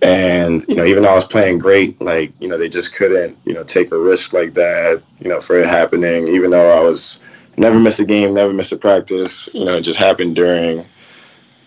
[0.01, 3.37] And, you know, even though I was playing great, like, you know, they just couldn't,
[3.45, 6.81] you know, take a risk like that, you know, for it happening, even though I
[6.81, 7.21] was
[7.55, 10.83] never missed a game, never missed a practice, you know, it just happened during,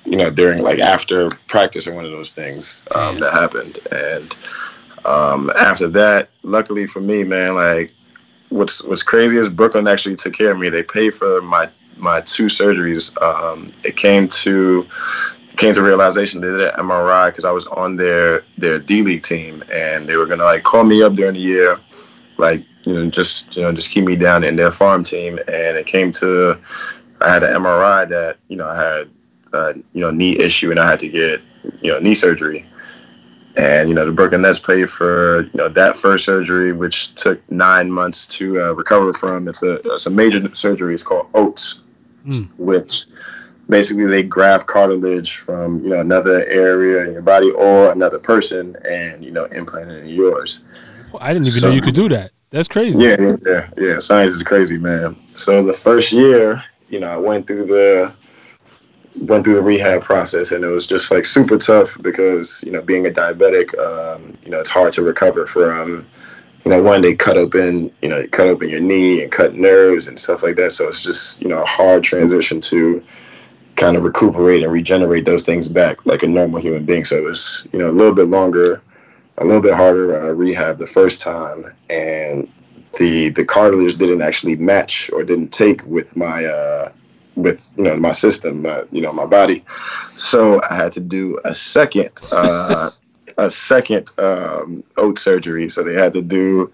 [0.05, 3.79] you know, during like after practice or one of those things um, that happened.
[3.93, 4.37] And
[5.07, 7.93] um, after that, luckily for me, man, like
[8.55, 10.69] what's what's crazy is Brooklyn actually took care of me.
[10.69, 13.21] They paid for my my two surgeries.
[13.21, 14.87] Um, it came to
[15.57, 19.25] came to realization they did an MRI because I was on their their D League
[19.25, 21.79] team, and they were gonna like call me up during the year,
[22.39, 25.39] like you know just you know just keep me down in their farm team.
[25.49, 26.57] And it came to
[27.21, 29.09] I had an MRI that you know I had
[29.53, 31.41] uh, you know knee issue and I had to get
[31.83, 32.65] you know knee surgery.
[33.57, 37.39] And you know the Brooklyn Nets paid for you know that first surgery, which took
[37.53, 39.47] nine months to uh, recover from.
[39.49, 40.93] It's a it's a major surgery.
[40.95, 41.81] It's called OATS,
[42.27, 42.49] Mm.
[42.57, 43.05] which
[43.69, 48.77] basically they graft cartilage from you know another area in your body or another person,
[48.89, 50.61] and you know implant it in yours.
[51.21, 52.33] I didn't even So- know you could do that.
[52.51, 53.03] That's crazy.
[53.03, 53.99] Yeah, yeah, yeah, yeah.
[53.99, 55.17] Science is crazy, man.
[55.37, 58.13] So the first year, you know, I went through the
[59.21, 62.83] went through the rehab process, and it was just like super tough because you know,
[62.83, 66.07] being a diabetic, um, you know, it's hard to recover from.
[66.65, 70.07] You know, one they cut open, you know, cut open your knee and cut nerves
[70.09, 70.73] and stuff like that.
[70.73, 73.03] So it's just you know a hard transition to
[73.77, 77.05] kind of recuperate and regenerate those things back like a normal human being.
[77.05, 78.81] So it was you know a little bit longer
[79.39, 82.51] a little bit harder uh, rehab the first time, and
[82.99, 86.93] the the cartilage didn't actually match or didn't take with my uh,
[87.37, 89.65] with you know my system, uh, you know my body.
[90.11, 92.91] So I had to do a second uh,
[93.39, 95.69] a second um, oat surgery.
[95.69, 96.73] So they had to do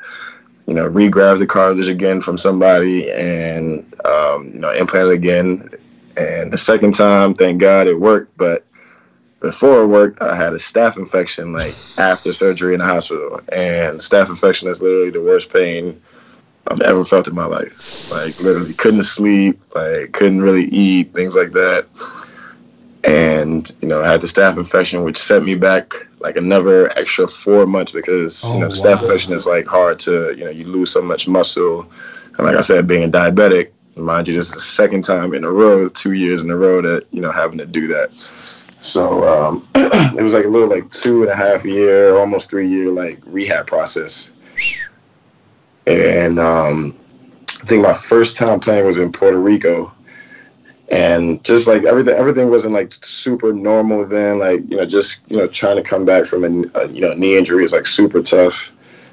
[0.66, 5.70] you know regraft the cartilage again from somebody and um, you know implant it again.
[6.16, 8.66] And the second time, thank God it worked, but
[9.40, 13.98] before it worked, I had a staph infection like after surgery in the hospital, and
[13.98, 16.00] staph infection is literally the worst pain
[16.68, 18.10] I've ever felt in my life.
[18.12, 21.86] Like literally couldn't sleep, like couldn't really eat, things like that.
[23.04, 27.26] And you know, I had the staph infection, which set me back like another extra
[27.26, 29.02] four months because Oh, you know the staph wow.
[29.02, 31.90] infection is like hard to you know you lose so much muscle,
[32.36, 35.44] and like I said, being a diabetic, mind you, this is the second time in
[35.44, 38.12] a row, two years in a row that you know having to do that.
[38.12, 42.68] So um, it was like a little like two and a half year, almost three
[42.68, 44.30] year like rehab process.
[45.86, 46.96] And um,
[47.62, 49.92] I think my first time playing was in Puerto Rico,
[50.90, 54.38] and just like everything, everything wasn't like super normal then.
[54.38, 57.14] Like you know, just you know, trying to come back from a, a you know
[57.14, 58.72] knee injury is like super tough,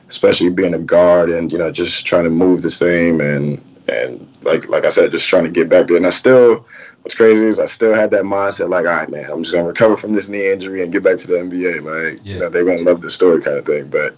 [0.10, 4.28] especially being a guard and you know just trying to move the same and and
[4.42, 5.98] like like I said, just trying to get back there.
[5.98, 6.66] And I still,
[7.02, 9.68] what's crazy is I still had that mindset like, all right, man, I'm just gonna
[9.68, 11.84] recover from this knee injury and get back to the NBA.
[11.84, 12.34] Like Yeah.
[12.34, 14.16] you know, they're gonna love the story kind of thing, but.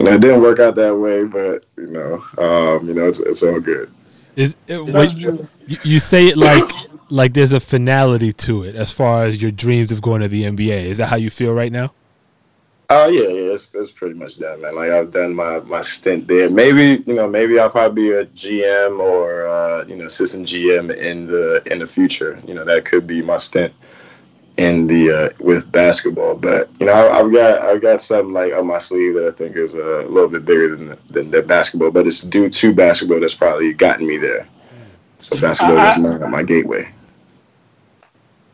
[0.00, 3.20] You know, it didn't work out that way, but you know, um, you know, it's,
[3.20, 3.92] it's all good.
[4.34, 5.48] Is it, That's wait, true.
[5.66, 6.70] you, you say it like
[7.10, 10.44] like there's a finality to it as far as your dreams of going to the
[10.44, 10.84] NBA.
[10.84, 11.92] Is that how you feel right now?
[12.88, 14.74] Oh yeah, yeah, it's, it's pretty much done, man.
[14.74, 16.48] Like I've done my, my stint there.
[16.48, 20.96] Maybe you know, maybe I'll probably be a GM or uh, you know, assistant GM
[20.96, 22.40] in the in the future.
[22.46, 23.74] You know, that could be my stint
[24.60, 26.34] in the uh, with basketball.
[26.34, 29.30] But you know, I, I've got I've got something like on my sleeve that I
[29.30, 31.90] think is a little bit bigger than than, than basketball.
[31.90, 34.46] But it's due to basketball that's probably gotten me there.
[35.18, 36.92] So basketball I- is my, my gateway.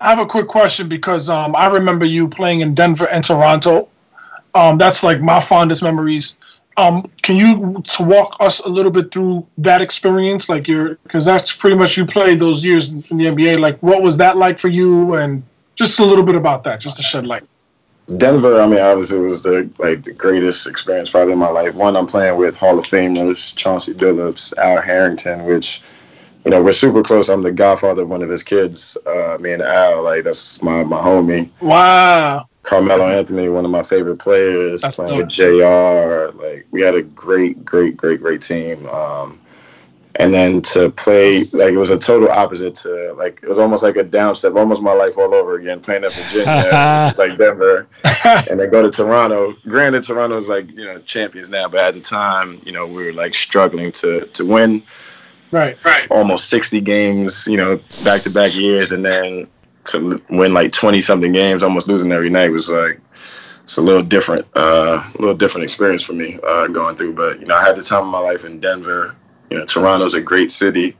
[0.00, 3.88] I have a quick question because um, I remember you playing in Denver and Toronto.
[4.54, 6.36] Um, that's like my fondest memories.
[6.76, 11.24] Um, can you to walk us a little bit through that experience, like your, because
[11.24, 13.58] that's pretty much you played those years in the NBA.
[13.58, 15.42] Like, what was that like for you, and
[15.76, 17.44] just a little bit about that, just to shed light.
[18.16, 21.74] Denver, I mean, obviously, was the like the greatest experience probably in my life.
[21.74, 25.82] One, I'm playing with Hall of Famers, Chauncey Billups, Al Harrington, which,
[26.44, 27.28] you know, we're super close.
[27.28, 28.96] I'm the godfather of one of his kids.
[29.06, 31.50] Uh, me and Al, like that's my my homie.
[31.60, 32.46] Wow.
[32.62, 35.18] Carmelo Anthony, one of my favorite players, That's playing dope.
[35.20, 36.32] with J.R.
[36.32, 38.86] Like we had a great, great, great, great team.
[38.88, 39.40] Um,
[40.18, 43.82] and then to play, like it was a total opposite to like it was almost
[43.82, 47.86] like a downstep, almost my life all over again, playing at Virginia, like Denver,
[48.50, 49.54] and then go to Toronto.
[49.64, 53.12] Granted, Toronto's like you know champions now, but at the time, you know, we were
[53.12, 54.82] like struggling to to win
[55.52, 55.82] Right.
[55.84, 56.10] Right.
[56.10, 58.92] almost 60 games, you know, back to back years.
[58.92, 59.46] And then
[59.84, 63.00] to win like twenty something games, almost losing every night was like
[63.62, 67.14] it's a little different, uh, a little different experience for me uh, going through.
[67.14, 69.14] But you know, I had the time of my life in Denver.
[69.50, 70.96] You know, Toronto's a great city.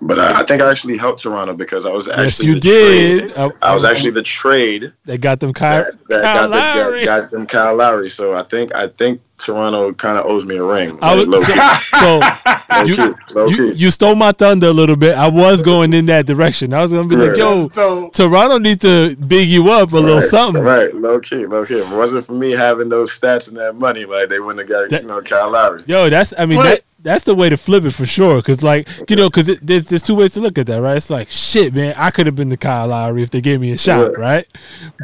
[0.00, 2.60] But I, I think I actually helped Toronto because I was actually Yes, you the
[2.60, 3.18] did.
[3.20, 3.32] Trade.
[3.36, 4.14] Oh, I was oh, actually oh.
[4.14, 7.74] the trade They got them Kyle, that, that Kyle got, the, that got them Kyle
[7.74, 8.08] Lowry.
[8.08, 10.98] So I think I think Toronto kind of owes me a ring.
[11.00, 11.54] I was, low so,
[11.98, 13.14] so you,
[13.54, 15.16] key, you, you stole my thunder a little bit.
[15.16, 16.74] I was going in that direction.
[16.74, 20.20] I was gonna be like, yo, So Toronto needs to big you up a little
[20.22, 20.62] something.
[20.62, 21.78] Right, low key, low key.
[21.78, 24.68] If it wasn't for me having those stats and that money, like they wouldn't have
[24.68, 25.82] got That- you know Kyle Lowry.
[25.86, 28.42] Yo, that's I mean that that's the way to flip it for sure.
[28.42, 30.96] Cause like you know, cause it, there's there's two ways to look at that, right?
[30.96, 31.94] It's like shit, man.
[31.96, 34.18] I could have been the Kyle Lowry if they gave me a shot, Right.
[34.18, 34.46] right?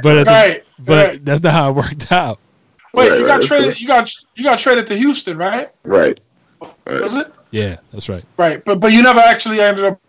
[0.02, 1.24] But at the- but right.
[1.24, 2.40] that's not how it worked out.
[2.94, 3.74] Wait, Right, you got that's traded.
[3.74, 3.80] cool.
[3.82, 5.70] You got you got traded to Houston, right?
[5.84, 6.20] Right.
[6.86, 7.32] Was it?
[7.50, 8.24] Yeah, that's right.
[8.36, 10.00] Right, but but you never actually ended up.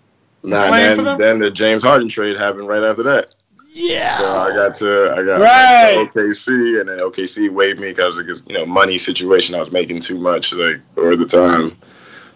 [0.44, 1.18] Nah, Playing for then them?
[1.20, 3.36] then the James Harden trade happened right after that.
[3.74, 4.18] Yeah.
[4.20, 6.10] So I got to I got Right.
[6.14, 9.56] to OKC, and then OKC waived me because of this, you know money situation.
[9.56, 11.72] I was making too much like over the time,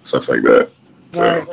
[0.03, 0.69] stuff like that.
[1.11, 1.43] So Right.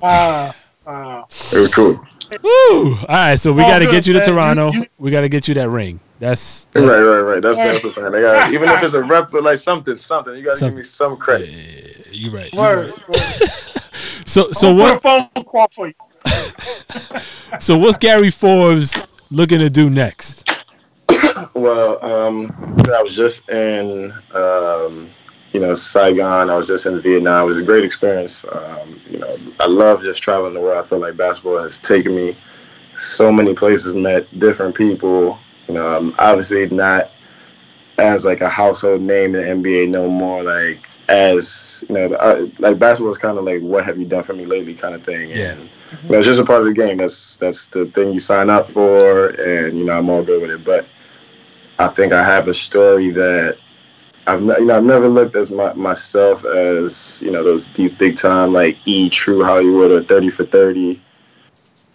[0.00, 0.54] Wow.
[0.86, 1.26] Wow.
[1.52, 2.00] it was cool.
[2.42, 2.94] Woo!
[2.96, 4.28] All right, so we Oh, got to get you to man.
[4.28, 4.72] You- Toronto.
[4.72, 6.00] you- we got to get you that ring.
[6.20, 7.42] That's, that's Right, right, right.
[7.42, 7.68] That's Right.
[7.72, 8.10] that's the thing.
[8.10, 10.34] They got even if it's a rep, like something, something.
[10.34, 11.48] You got to Some- give me some credit.
[11.48, 12.52] Yeah, you right.
[12.52, 12.92] you Word.
[13.08, 13.74] right.
[14.26, 15.94] So so I'll what a phone call for you.
[17.60, 20.44] so what's Gary Forbes looking to do next?
[21.54, 22.52] Well, um,
[22.92, 25.08] I was just in, um,
[25.52, 26.50] you know, Saigon.
[26.50, 27.44] I was just in Vietnam.
[27.44, 28.44] It was a great experience.
[28.52, 30.84] Um, you know, I love just traveling the world.
[30.84, 32.36] I feel like basketball has taken me
[33.00, 35.38] so many places, met different people.
[35.68, 37.10] You know, I'm obviously not
[37.98, 40.42] as like a household name in the NBA no more.
[40.42, 44.22] Like as you know, uh, like basketball is kind of like what have you done
[44.22, 45.30] for me lately kind of thing.
[45.30, 45.52] Yeah.
[45.52, 45.68] And,
[46.04, 46.96] you know, it's just a part of the game.
[46.96, 50.50] That's that's the thing you sign up for, and you know, I'm all good with
[50.50, 50.64] it.
[50.64, 50.86] But
[51.78, 53.58] I think I have a story that
[54.26, 57.96] I've ne- you know I've never looked as my, myself as you know those these
[57.96, 61.00] big time like E True Hollywood or Thirty for Thirty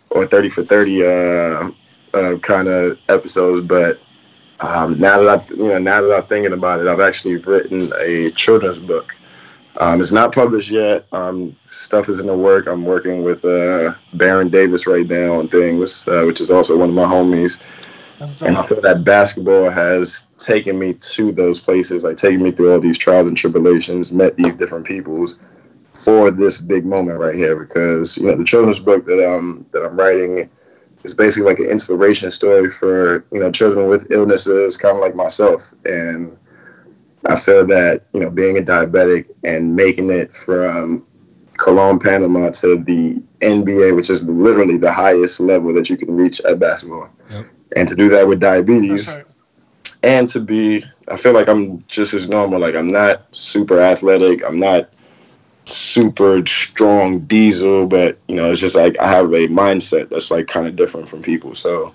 [0.09, 1.69] or Thirty for Thirty uh,
[2.13, 3.65] uh, kind of episodes.
[3.65, 3.99] But
[4.59, 7.91] um, now that I you know now that I'm thinking about it, I've actually written
[7.99, 9.15] a children's book.
[9.79, 11.05] Um, it's not published yet.
[11.11, 12.67] Um, stuff is in the work.
[12.67, 16.89] I'm working with uh, Baron Davis right now on things, uh, which is also one
[16.89, 17.59] of my homies.
[18.45, 22.71] And I feel that basketball has taken me to those places, like taking me through
[22.71, 25.37] all these trials and tribulations, met these different peoples
[25.93, 27.55] for this big moment right here.
[27.55, 30.49] Because you know, the children's book that I'm that I'm writing
[31.03, 35.15] is basically like an inspiration story for you know children with illnesses, kind of like
[35.15, 35.73] myself.
[35.85, 36.37] And
[37.25, 41.05] I feel that you know, being a diabetic and making it from
[41.57, 46.41] Colon, Panama to the NBA, which is literally the highest level that you can reach
[46.41, 47.09] at basketball.
[47.29, 47.45] Yep.
[47.75, 49.25] And to do that with diabetes, right.
[50.03, 52.59] and to be I feel like I'm just as normal.
[52.59, 54.45] Like I'm not super athletic.
[54.45, 54.89] I'm not
[55.65, 60.47] super strong diesel, but you know, it's just like I have a mindset that's like
[60.47, 61.55] kind of different from people.
[61.55, 61.93] So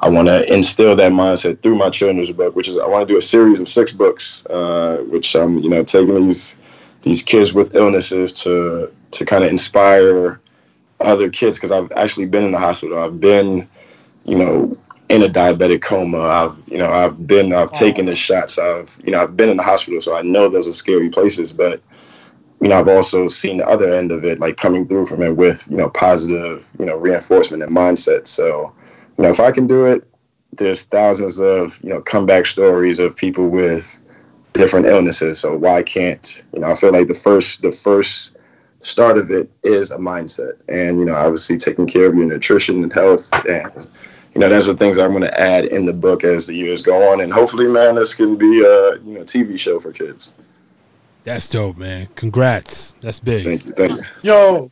[0.00, 3.12] I want to instill that mindset through my children's book, which is I want to
[3.12, 6.56] do a series of six books, uh, which I'm you know taking these
[7.02, 10.40] these kids with illnesses to to kind of inspire
[11.00, 12.98] other kids because I've actually been in the hospital.
[12.98, 13.68] I've been,
[14.24, 14.76] you know,
[15.08, 16.20] in a diabetic coma.
[16.20, 18.58] I've, you know, I've been, I've taken the shots.
[18.58, 21.52] I've, you know, I've been in the hospital, so I know those are scary places.
[21.52, 21.80] But,
[22.64, 25.36] you know, I've also seen the other end of it, like coming through from it
[25.36, 28.26] with, you know, positive, you know, reinforcement and mindset.
[28.26, 28.72] So,
[29.18, 30.08] you know, if I can do it,
[30.52, 33.98] there's thousands of, you know, comeback stories of people with
[34.54, 35.40] different illnesses.
[35.40, 38.34] So why can't, you know, I feel like the first, the first
[38.80, 42.82] start of it is a mindset and you know obviously taking care of your nutrition
[42.82, 43.72] and health and
[44.34, 46.82] you know those are things i'm going to add in the book as the years
[46.82, 50.32] go on and hopefully man this can be a you know tv show for kids
[51.24, 52.08] That's dope, man.
[52.14, 52.92] Congrats.
[53.00, 53.44] That's big.
[53.44, 54.70] thank you thank you Yo,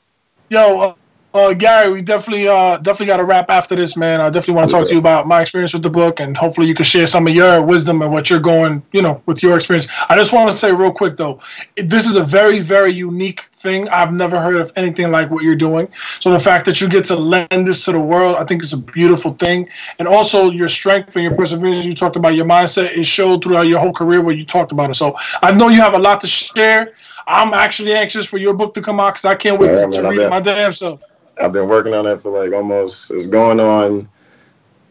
[0.51, 0.95] yo, uh,
[1.35, 4.21] uh, Gary, we definitely, uh, definitely got to wrap after this, man.
[4.21, 6.67] I definitely want to talk to you about my experience with the book, and hopefully
[6.67, 9.57] you can share some of your wisdom and what you're going, you know, with your
[9.57, 9.89] experience.
[10.09, 11.41] I just want to say real quick though,
[11.77, 13.89] this is a very, very unique thing.
[13.89, 15.89] I've never heard of anything like what you're doing.
[16.21, 18.73] So the fact that you get to lend this to the world, I think it's
[18.73, 19.67] a beautiful thing.
[19.99, 21.85] And also your strength and your perseverance.
[21.85, 22.97] You talked about your mindset.
[22.97, 24.95] It showed throughout your whole career where you talked about it.
[24.95, 26.91] So I know you have a lot to share.
[27.27, 29.89] I'm actually anxious for your book to come out because I can't wait Yeah, to,
[29.89, 31.01] man, to read it my damn self.
[31.41, 34.09] I've been working on that for like almost it's going on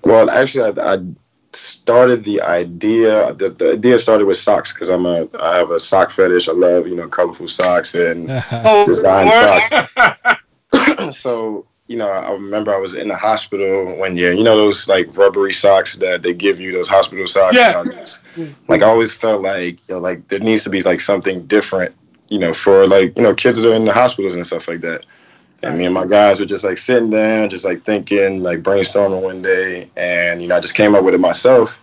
[0.03, 0.97] well actually i, I
[1.53, 5.79] started the idea the, the idea started with socks because i'm a i have a
[5.79, 8.27] sock fetish i love you know colorful socks and
[8.85, 11.13] Design word.
[11.13, 14.31] so you know, I remember I was in the hospital one year.
[14.31, 17.57] You know those like rubbery socks that they give you, those hospital socks.
[17.57, 17.83] Yeah.
[17.83, 18.23] You know, just-
[18.69, 21.93] like I always felt like, you know, like there needs to be like something different,
[22.29, 24.79] you know, for like you know kids that are in the hospitals and stuff like
[24.79, 25.05] that.
[25.63, 29.21] And me and my guys were just like sitting down, just like thinking, like brainstorming
[29.21, 31.79] one day, and you know, I just came up with it myself.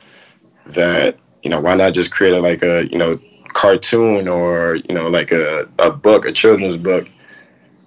[0.66, 3.18] That you know, why not just create a, like a you know
[3.48, 7.08] cartoon or you know like a, a book, a children's book,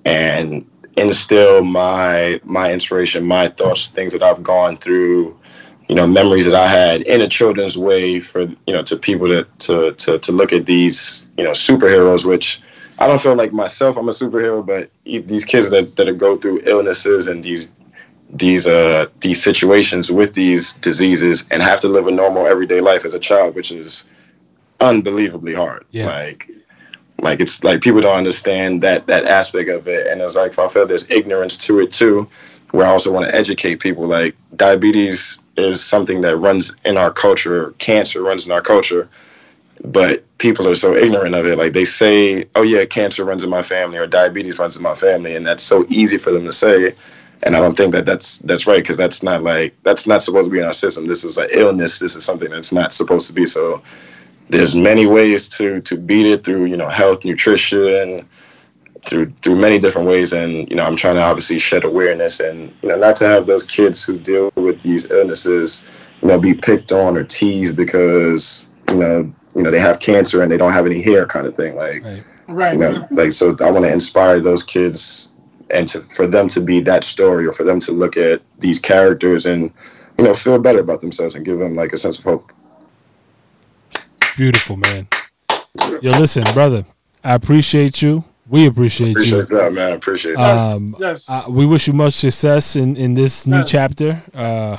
[0.05, 0.65] and
[0.97, 5.37] instill my my inspiration, my thoughts, things that I've gone through,
[5.87, 9.27] you know, memories that I had in a children's way for you know to people
[9.27, 12.61] to to to, to look at these you know superheroes, which
[13.01, 16.61] I don't feel like myself I'm a superhero, but these kids that that go through
[16.65, 17.71] illnesses and these
[18.29, 23.03] these uh these situations with these diseases and have to live a normal everyday life
[23.03, 24.05] as a child, which is
[24.79, 25.83] unbelievably hard.
[25.91, 26.05] Yeah.
[26.05, 26.47] Like
[27.21, 30.67] like it's like people don't understand that that aspect of it and it's like i
[30.67, 32.27] feel there's ignorance to it too
[32.71, 37.11] where i also want to educate people like diabetes is something that runs in our
[37.11, 39.07] culture cancer runs in our culture
[39.85, 41.57] but people are so ignorant of it.
[41.57, 44.95] Like they say oh yeah cancer runs in my family or diabetes runs in my
[44.95, 46.93] family and that's so easy for them to say.
[47.43, 50.47] And i don't think that that's that's right because that's not like that's not supposed
[50.47, 51.07] to be in our system.
[51.07, 51.99] This is an illness.
[51.99, 53.45] This is something that's not supposed to be.
[53.45, 53.81] So
[54.49, 58.27] there's many ways to to beat it through you know health nutrition
[59.03, 60.33] through through many different ways.
[60.33, 63.47] And you know i'm trying to obviously shed awareness and you know not to have
[63.47, 65.83] those kids who deal with these illnesses
[66.21, 70.41] you know be picked on or teased because you know you know they have cancer
[70.41, 72.23] and they don't have any hair kind of thing like Right.
[72.47, 72.73] Right.
[72.73, 75.33] you know like so i want to inspire those kids
[75.69, 78.79] and to for them to be that story or for them to look at these
[78.79, 79.71] characters and
[80.17, 82.51] you know feel better about themselves and give them like a sense of hope
[84.37, 85.07] Beautiful, man.
[86.01, 86.85] Yo, listen, brother.
[87.23, 88.23] I appreciate you.
[88.49, 89.57] We appreciate, appreciate you.
[89.57, 90.75] that man appreciate that Yes.
[90.77, 91.29] Um, yes.
[91.29, 93.69] Uh, we wish you much success in, in this new Yes.
[93.71, 94.21] chapter.
[94.33, 94.77] Uh,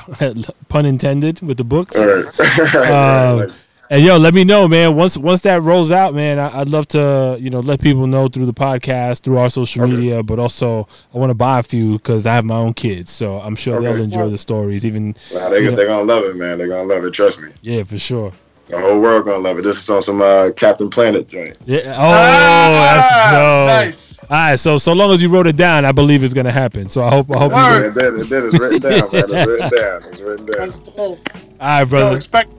[0.69, 1.95] pun intended with the books.
[1.97, 2.25] All right.
[2.89, 3.49] Um, Like,
[3.89, 4.95] And yo, let me know, man.
[4.95, 8.27] Once once that rolls out, man, I, I'd love to you know let people know
[8.27, 9.93] through the podcast, through our social Okay.
[9.95, 13.11] media, but also I want to buy a few because I have my own kids,
[13.11, 13.85] so I'm sure Okay.
[13.85, 14.85] they'll enjoy the stories.
[14.85, 16.57] Even nah, they, they're gonna love it, man.
[16.57, 17.11] They're gonna love it.
[17.13, 17.49] Trust me.
[17.61, 18.31] yeah, for sure.
[18.69, 19.63] The whole world gonna love it.
[19.63, 21.57] This is on some uh, Captain Planet joint.
[21.65, 21.81] Yeah.
[21.97, 23.67] Oh, Ah, that's dope.
[23.85, 24.19] Nice.
[24.23, 26.87] All right, so so long as you wrote it down, I believe it's gonna happen.
[26.89, 27.57] So I hope I hope you.
[27.57, 27.83] Word.
[27.83, 28.13] All It did.
[28.13, 28.31] It.
[28.31, 29.25] It's written down, man.
[29.27, 29.97] It's written down.
[30.07, 30.57] It's written down.
[30.57, 31.29] That's dope.
[31.59, 32.15] right, Yo, brother.
[32.15, 32.51] expect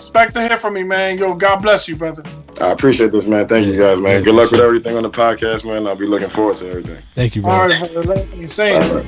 [0.00, 1.18] expect to hear from me, man.
[1.18, 2.22] Yo, God bless you, brother.
[2.58, 3.46] I appreciate this, man.
[3.46, 4.22] Thank you guys, man.
[4.22, 5.86] Good luck with everything on the podcast, man.
[5.86, 7.02] I'll be looking forward to everything.
[7.14, 7.74] Thank you, All brother.
[7.82, 8.14] right, brother.
[8.14, 9.02] Let me say All.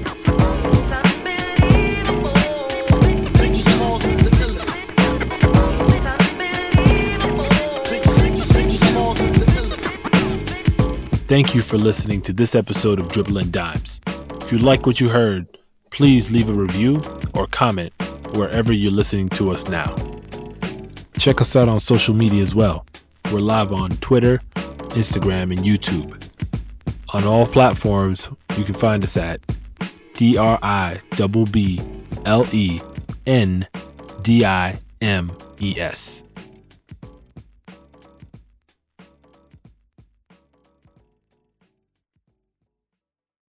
[11.27, 14.02] Thank you for listening to this episode of Dribbling Dimes.
[14.43, 15.47] If you like what you heard,
[15.90, 17.01] please leave a review
[17.32, 17.94] or comment
[18.35, 20.11] wherever you're listening to us now.
[21.18, 22.84] Check us out on social media as well.
[23.32, 24.40] We're live on Twitter,
[24.90, 26.20] Instagram, and YouTube.
[27.14, 29.40] On all platforms, you can find us at
[30.14, 31.80] D R I B B
[32.24, 32.80] L E
[33.26, 33.66] N
[34.22, 36.21] D I M E S.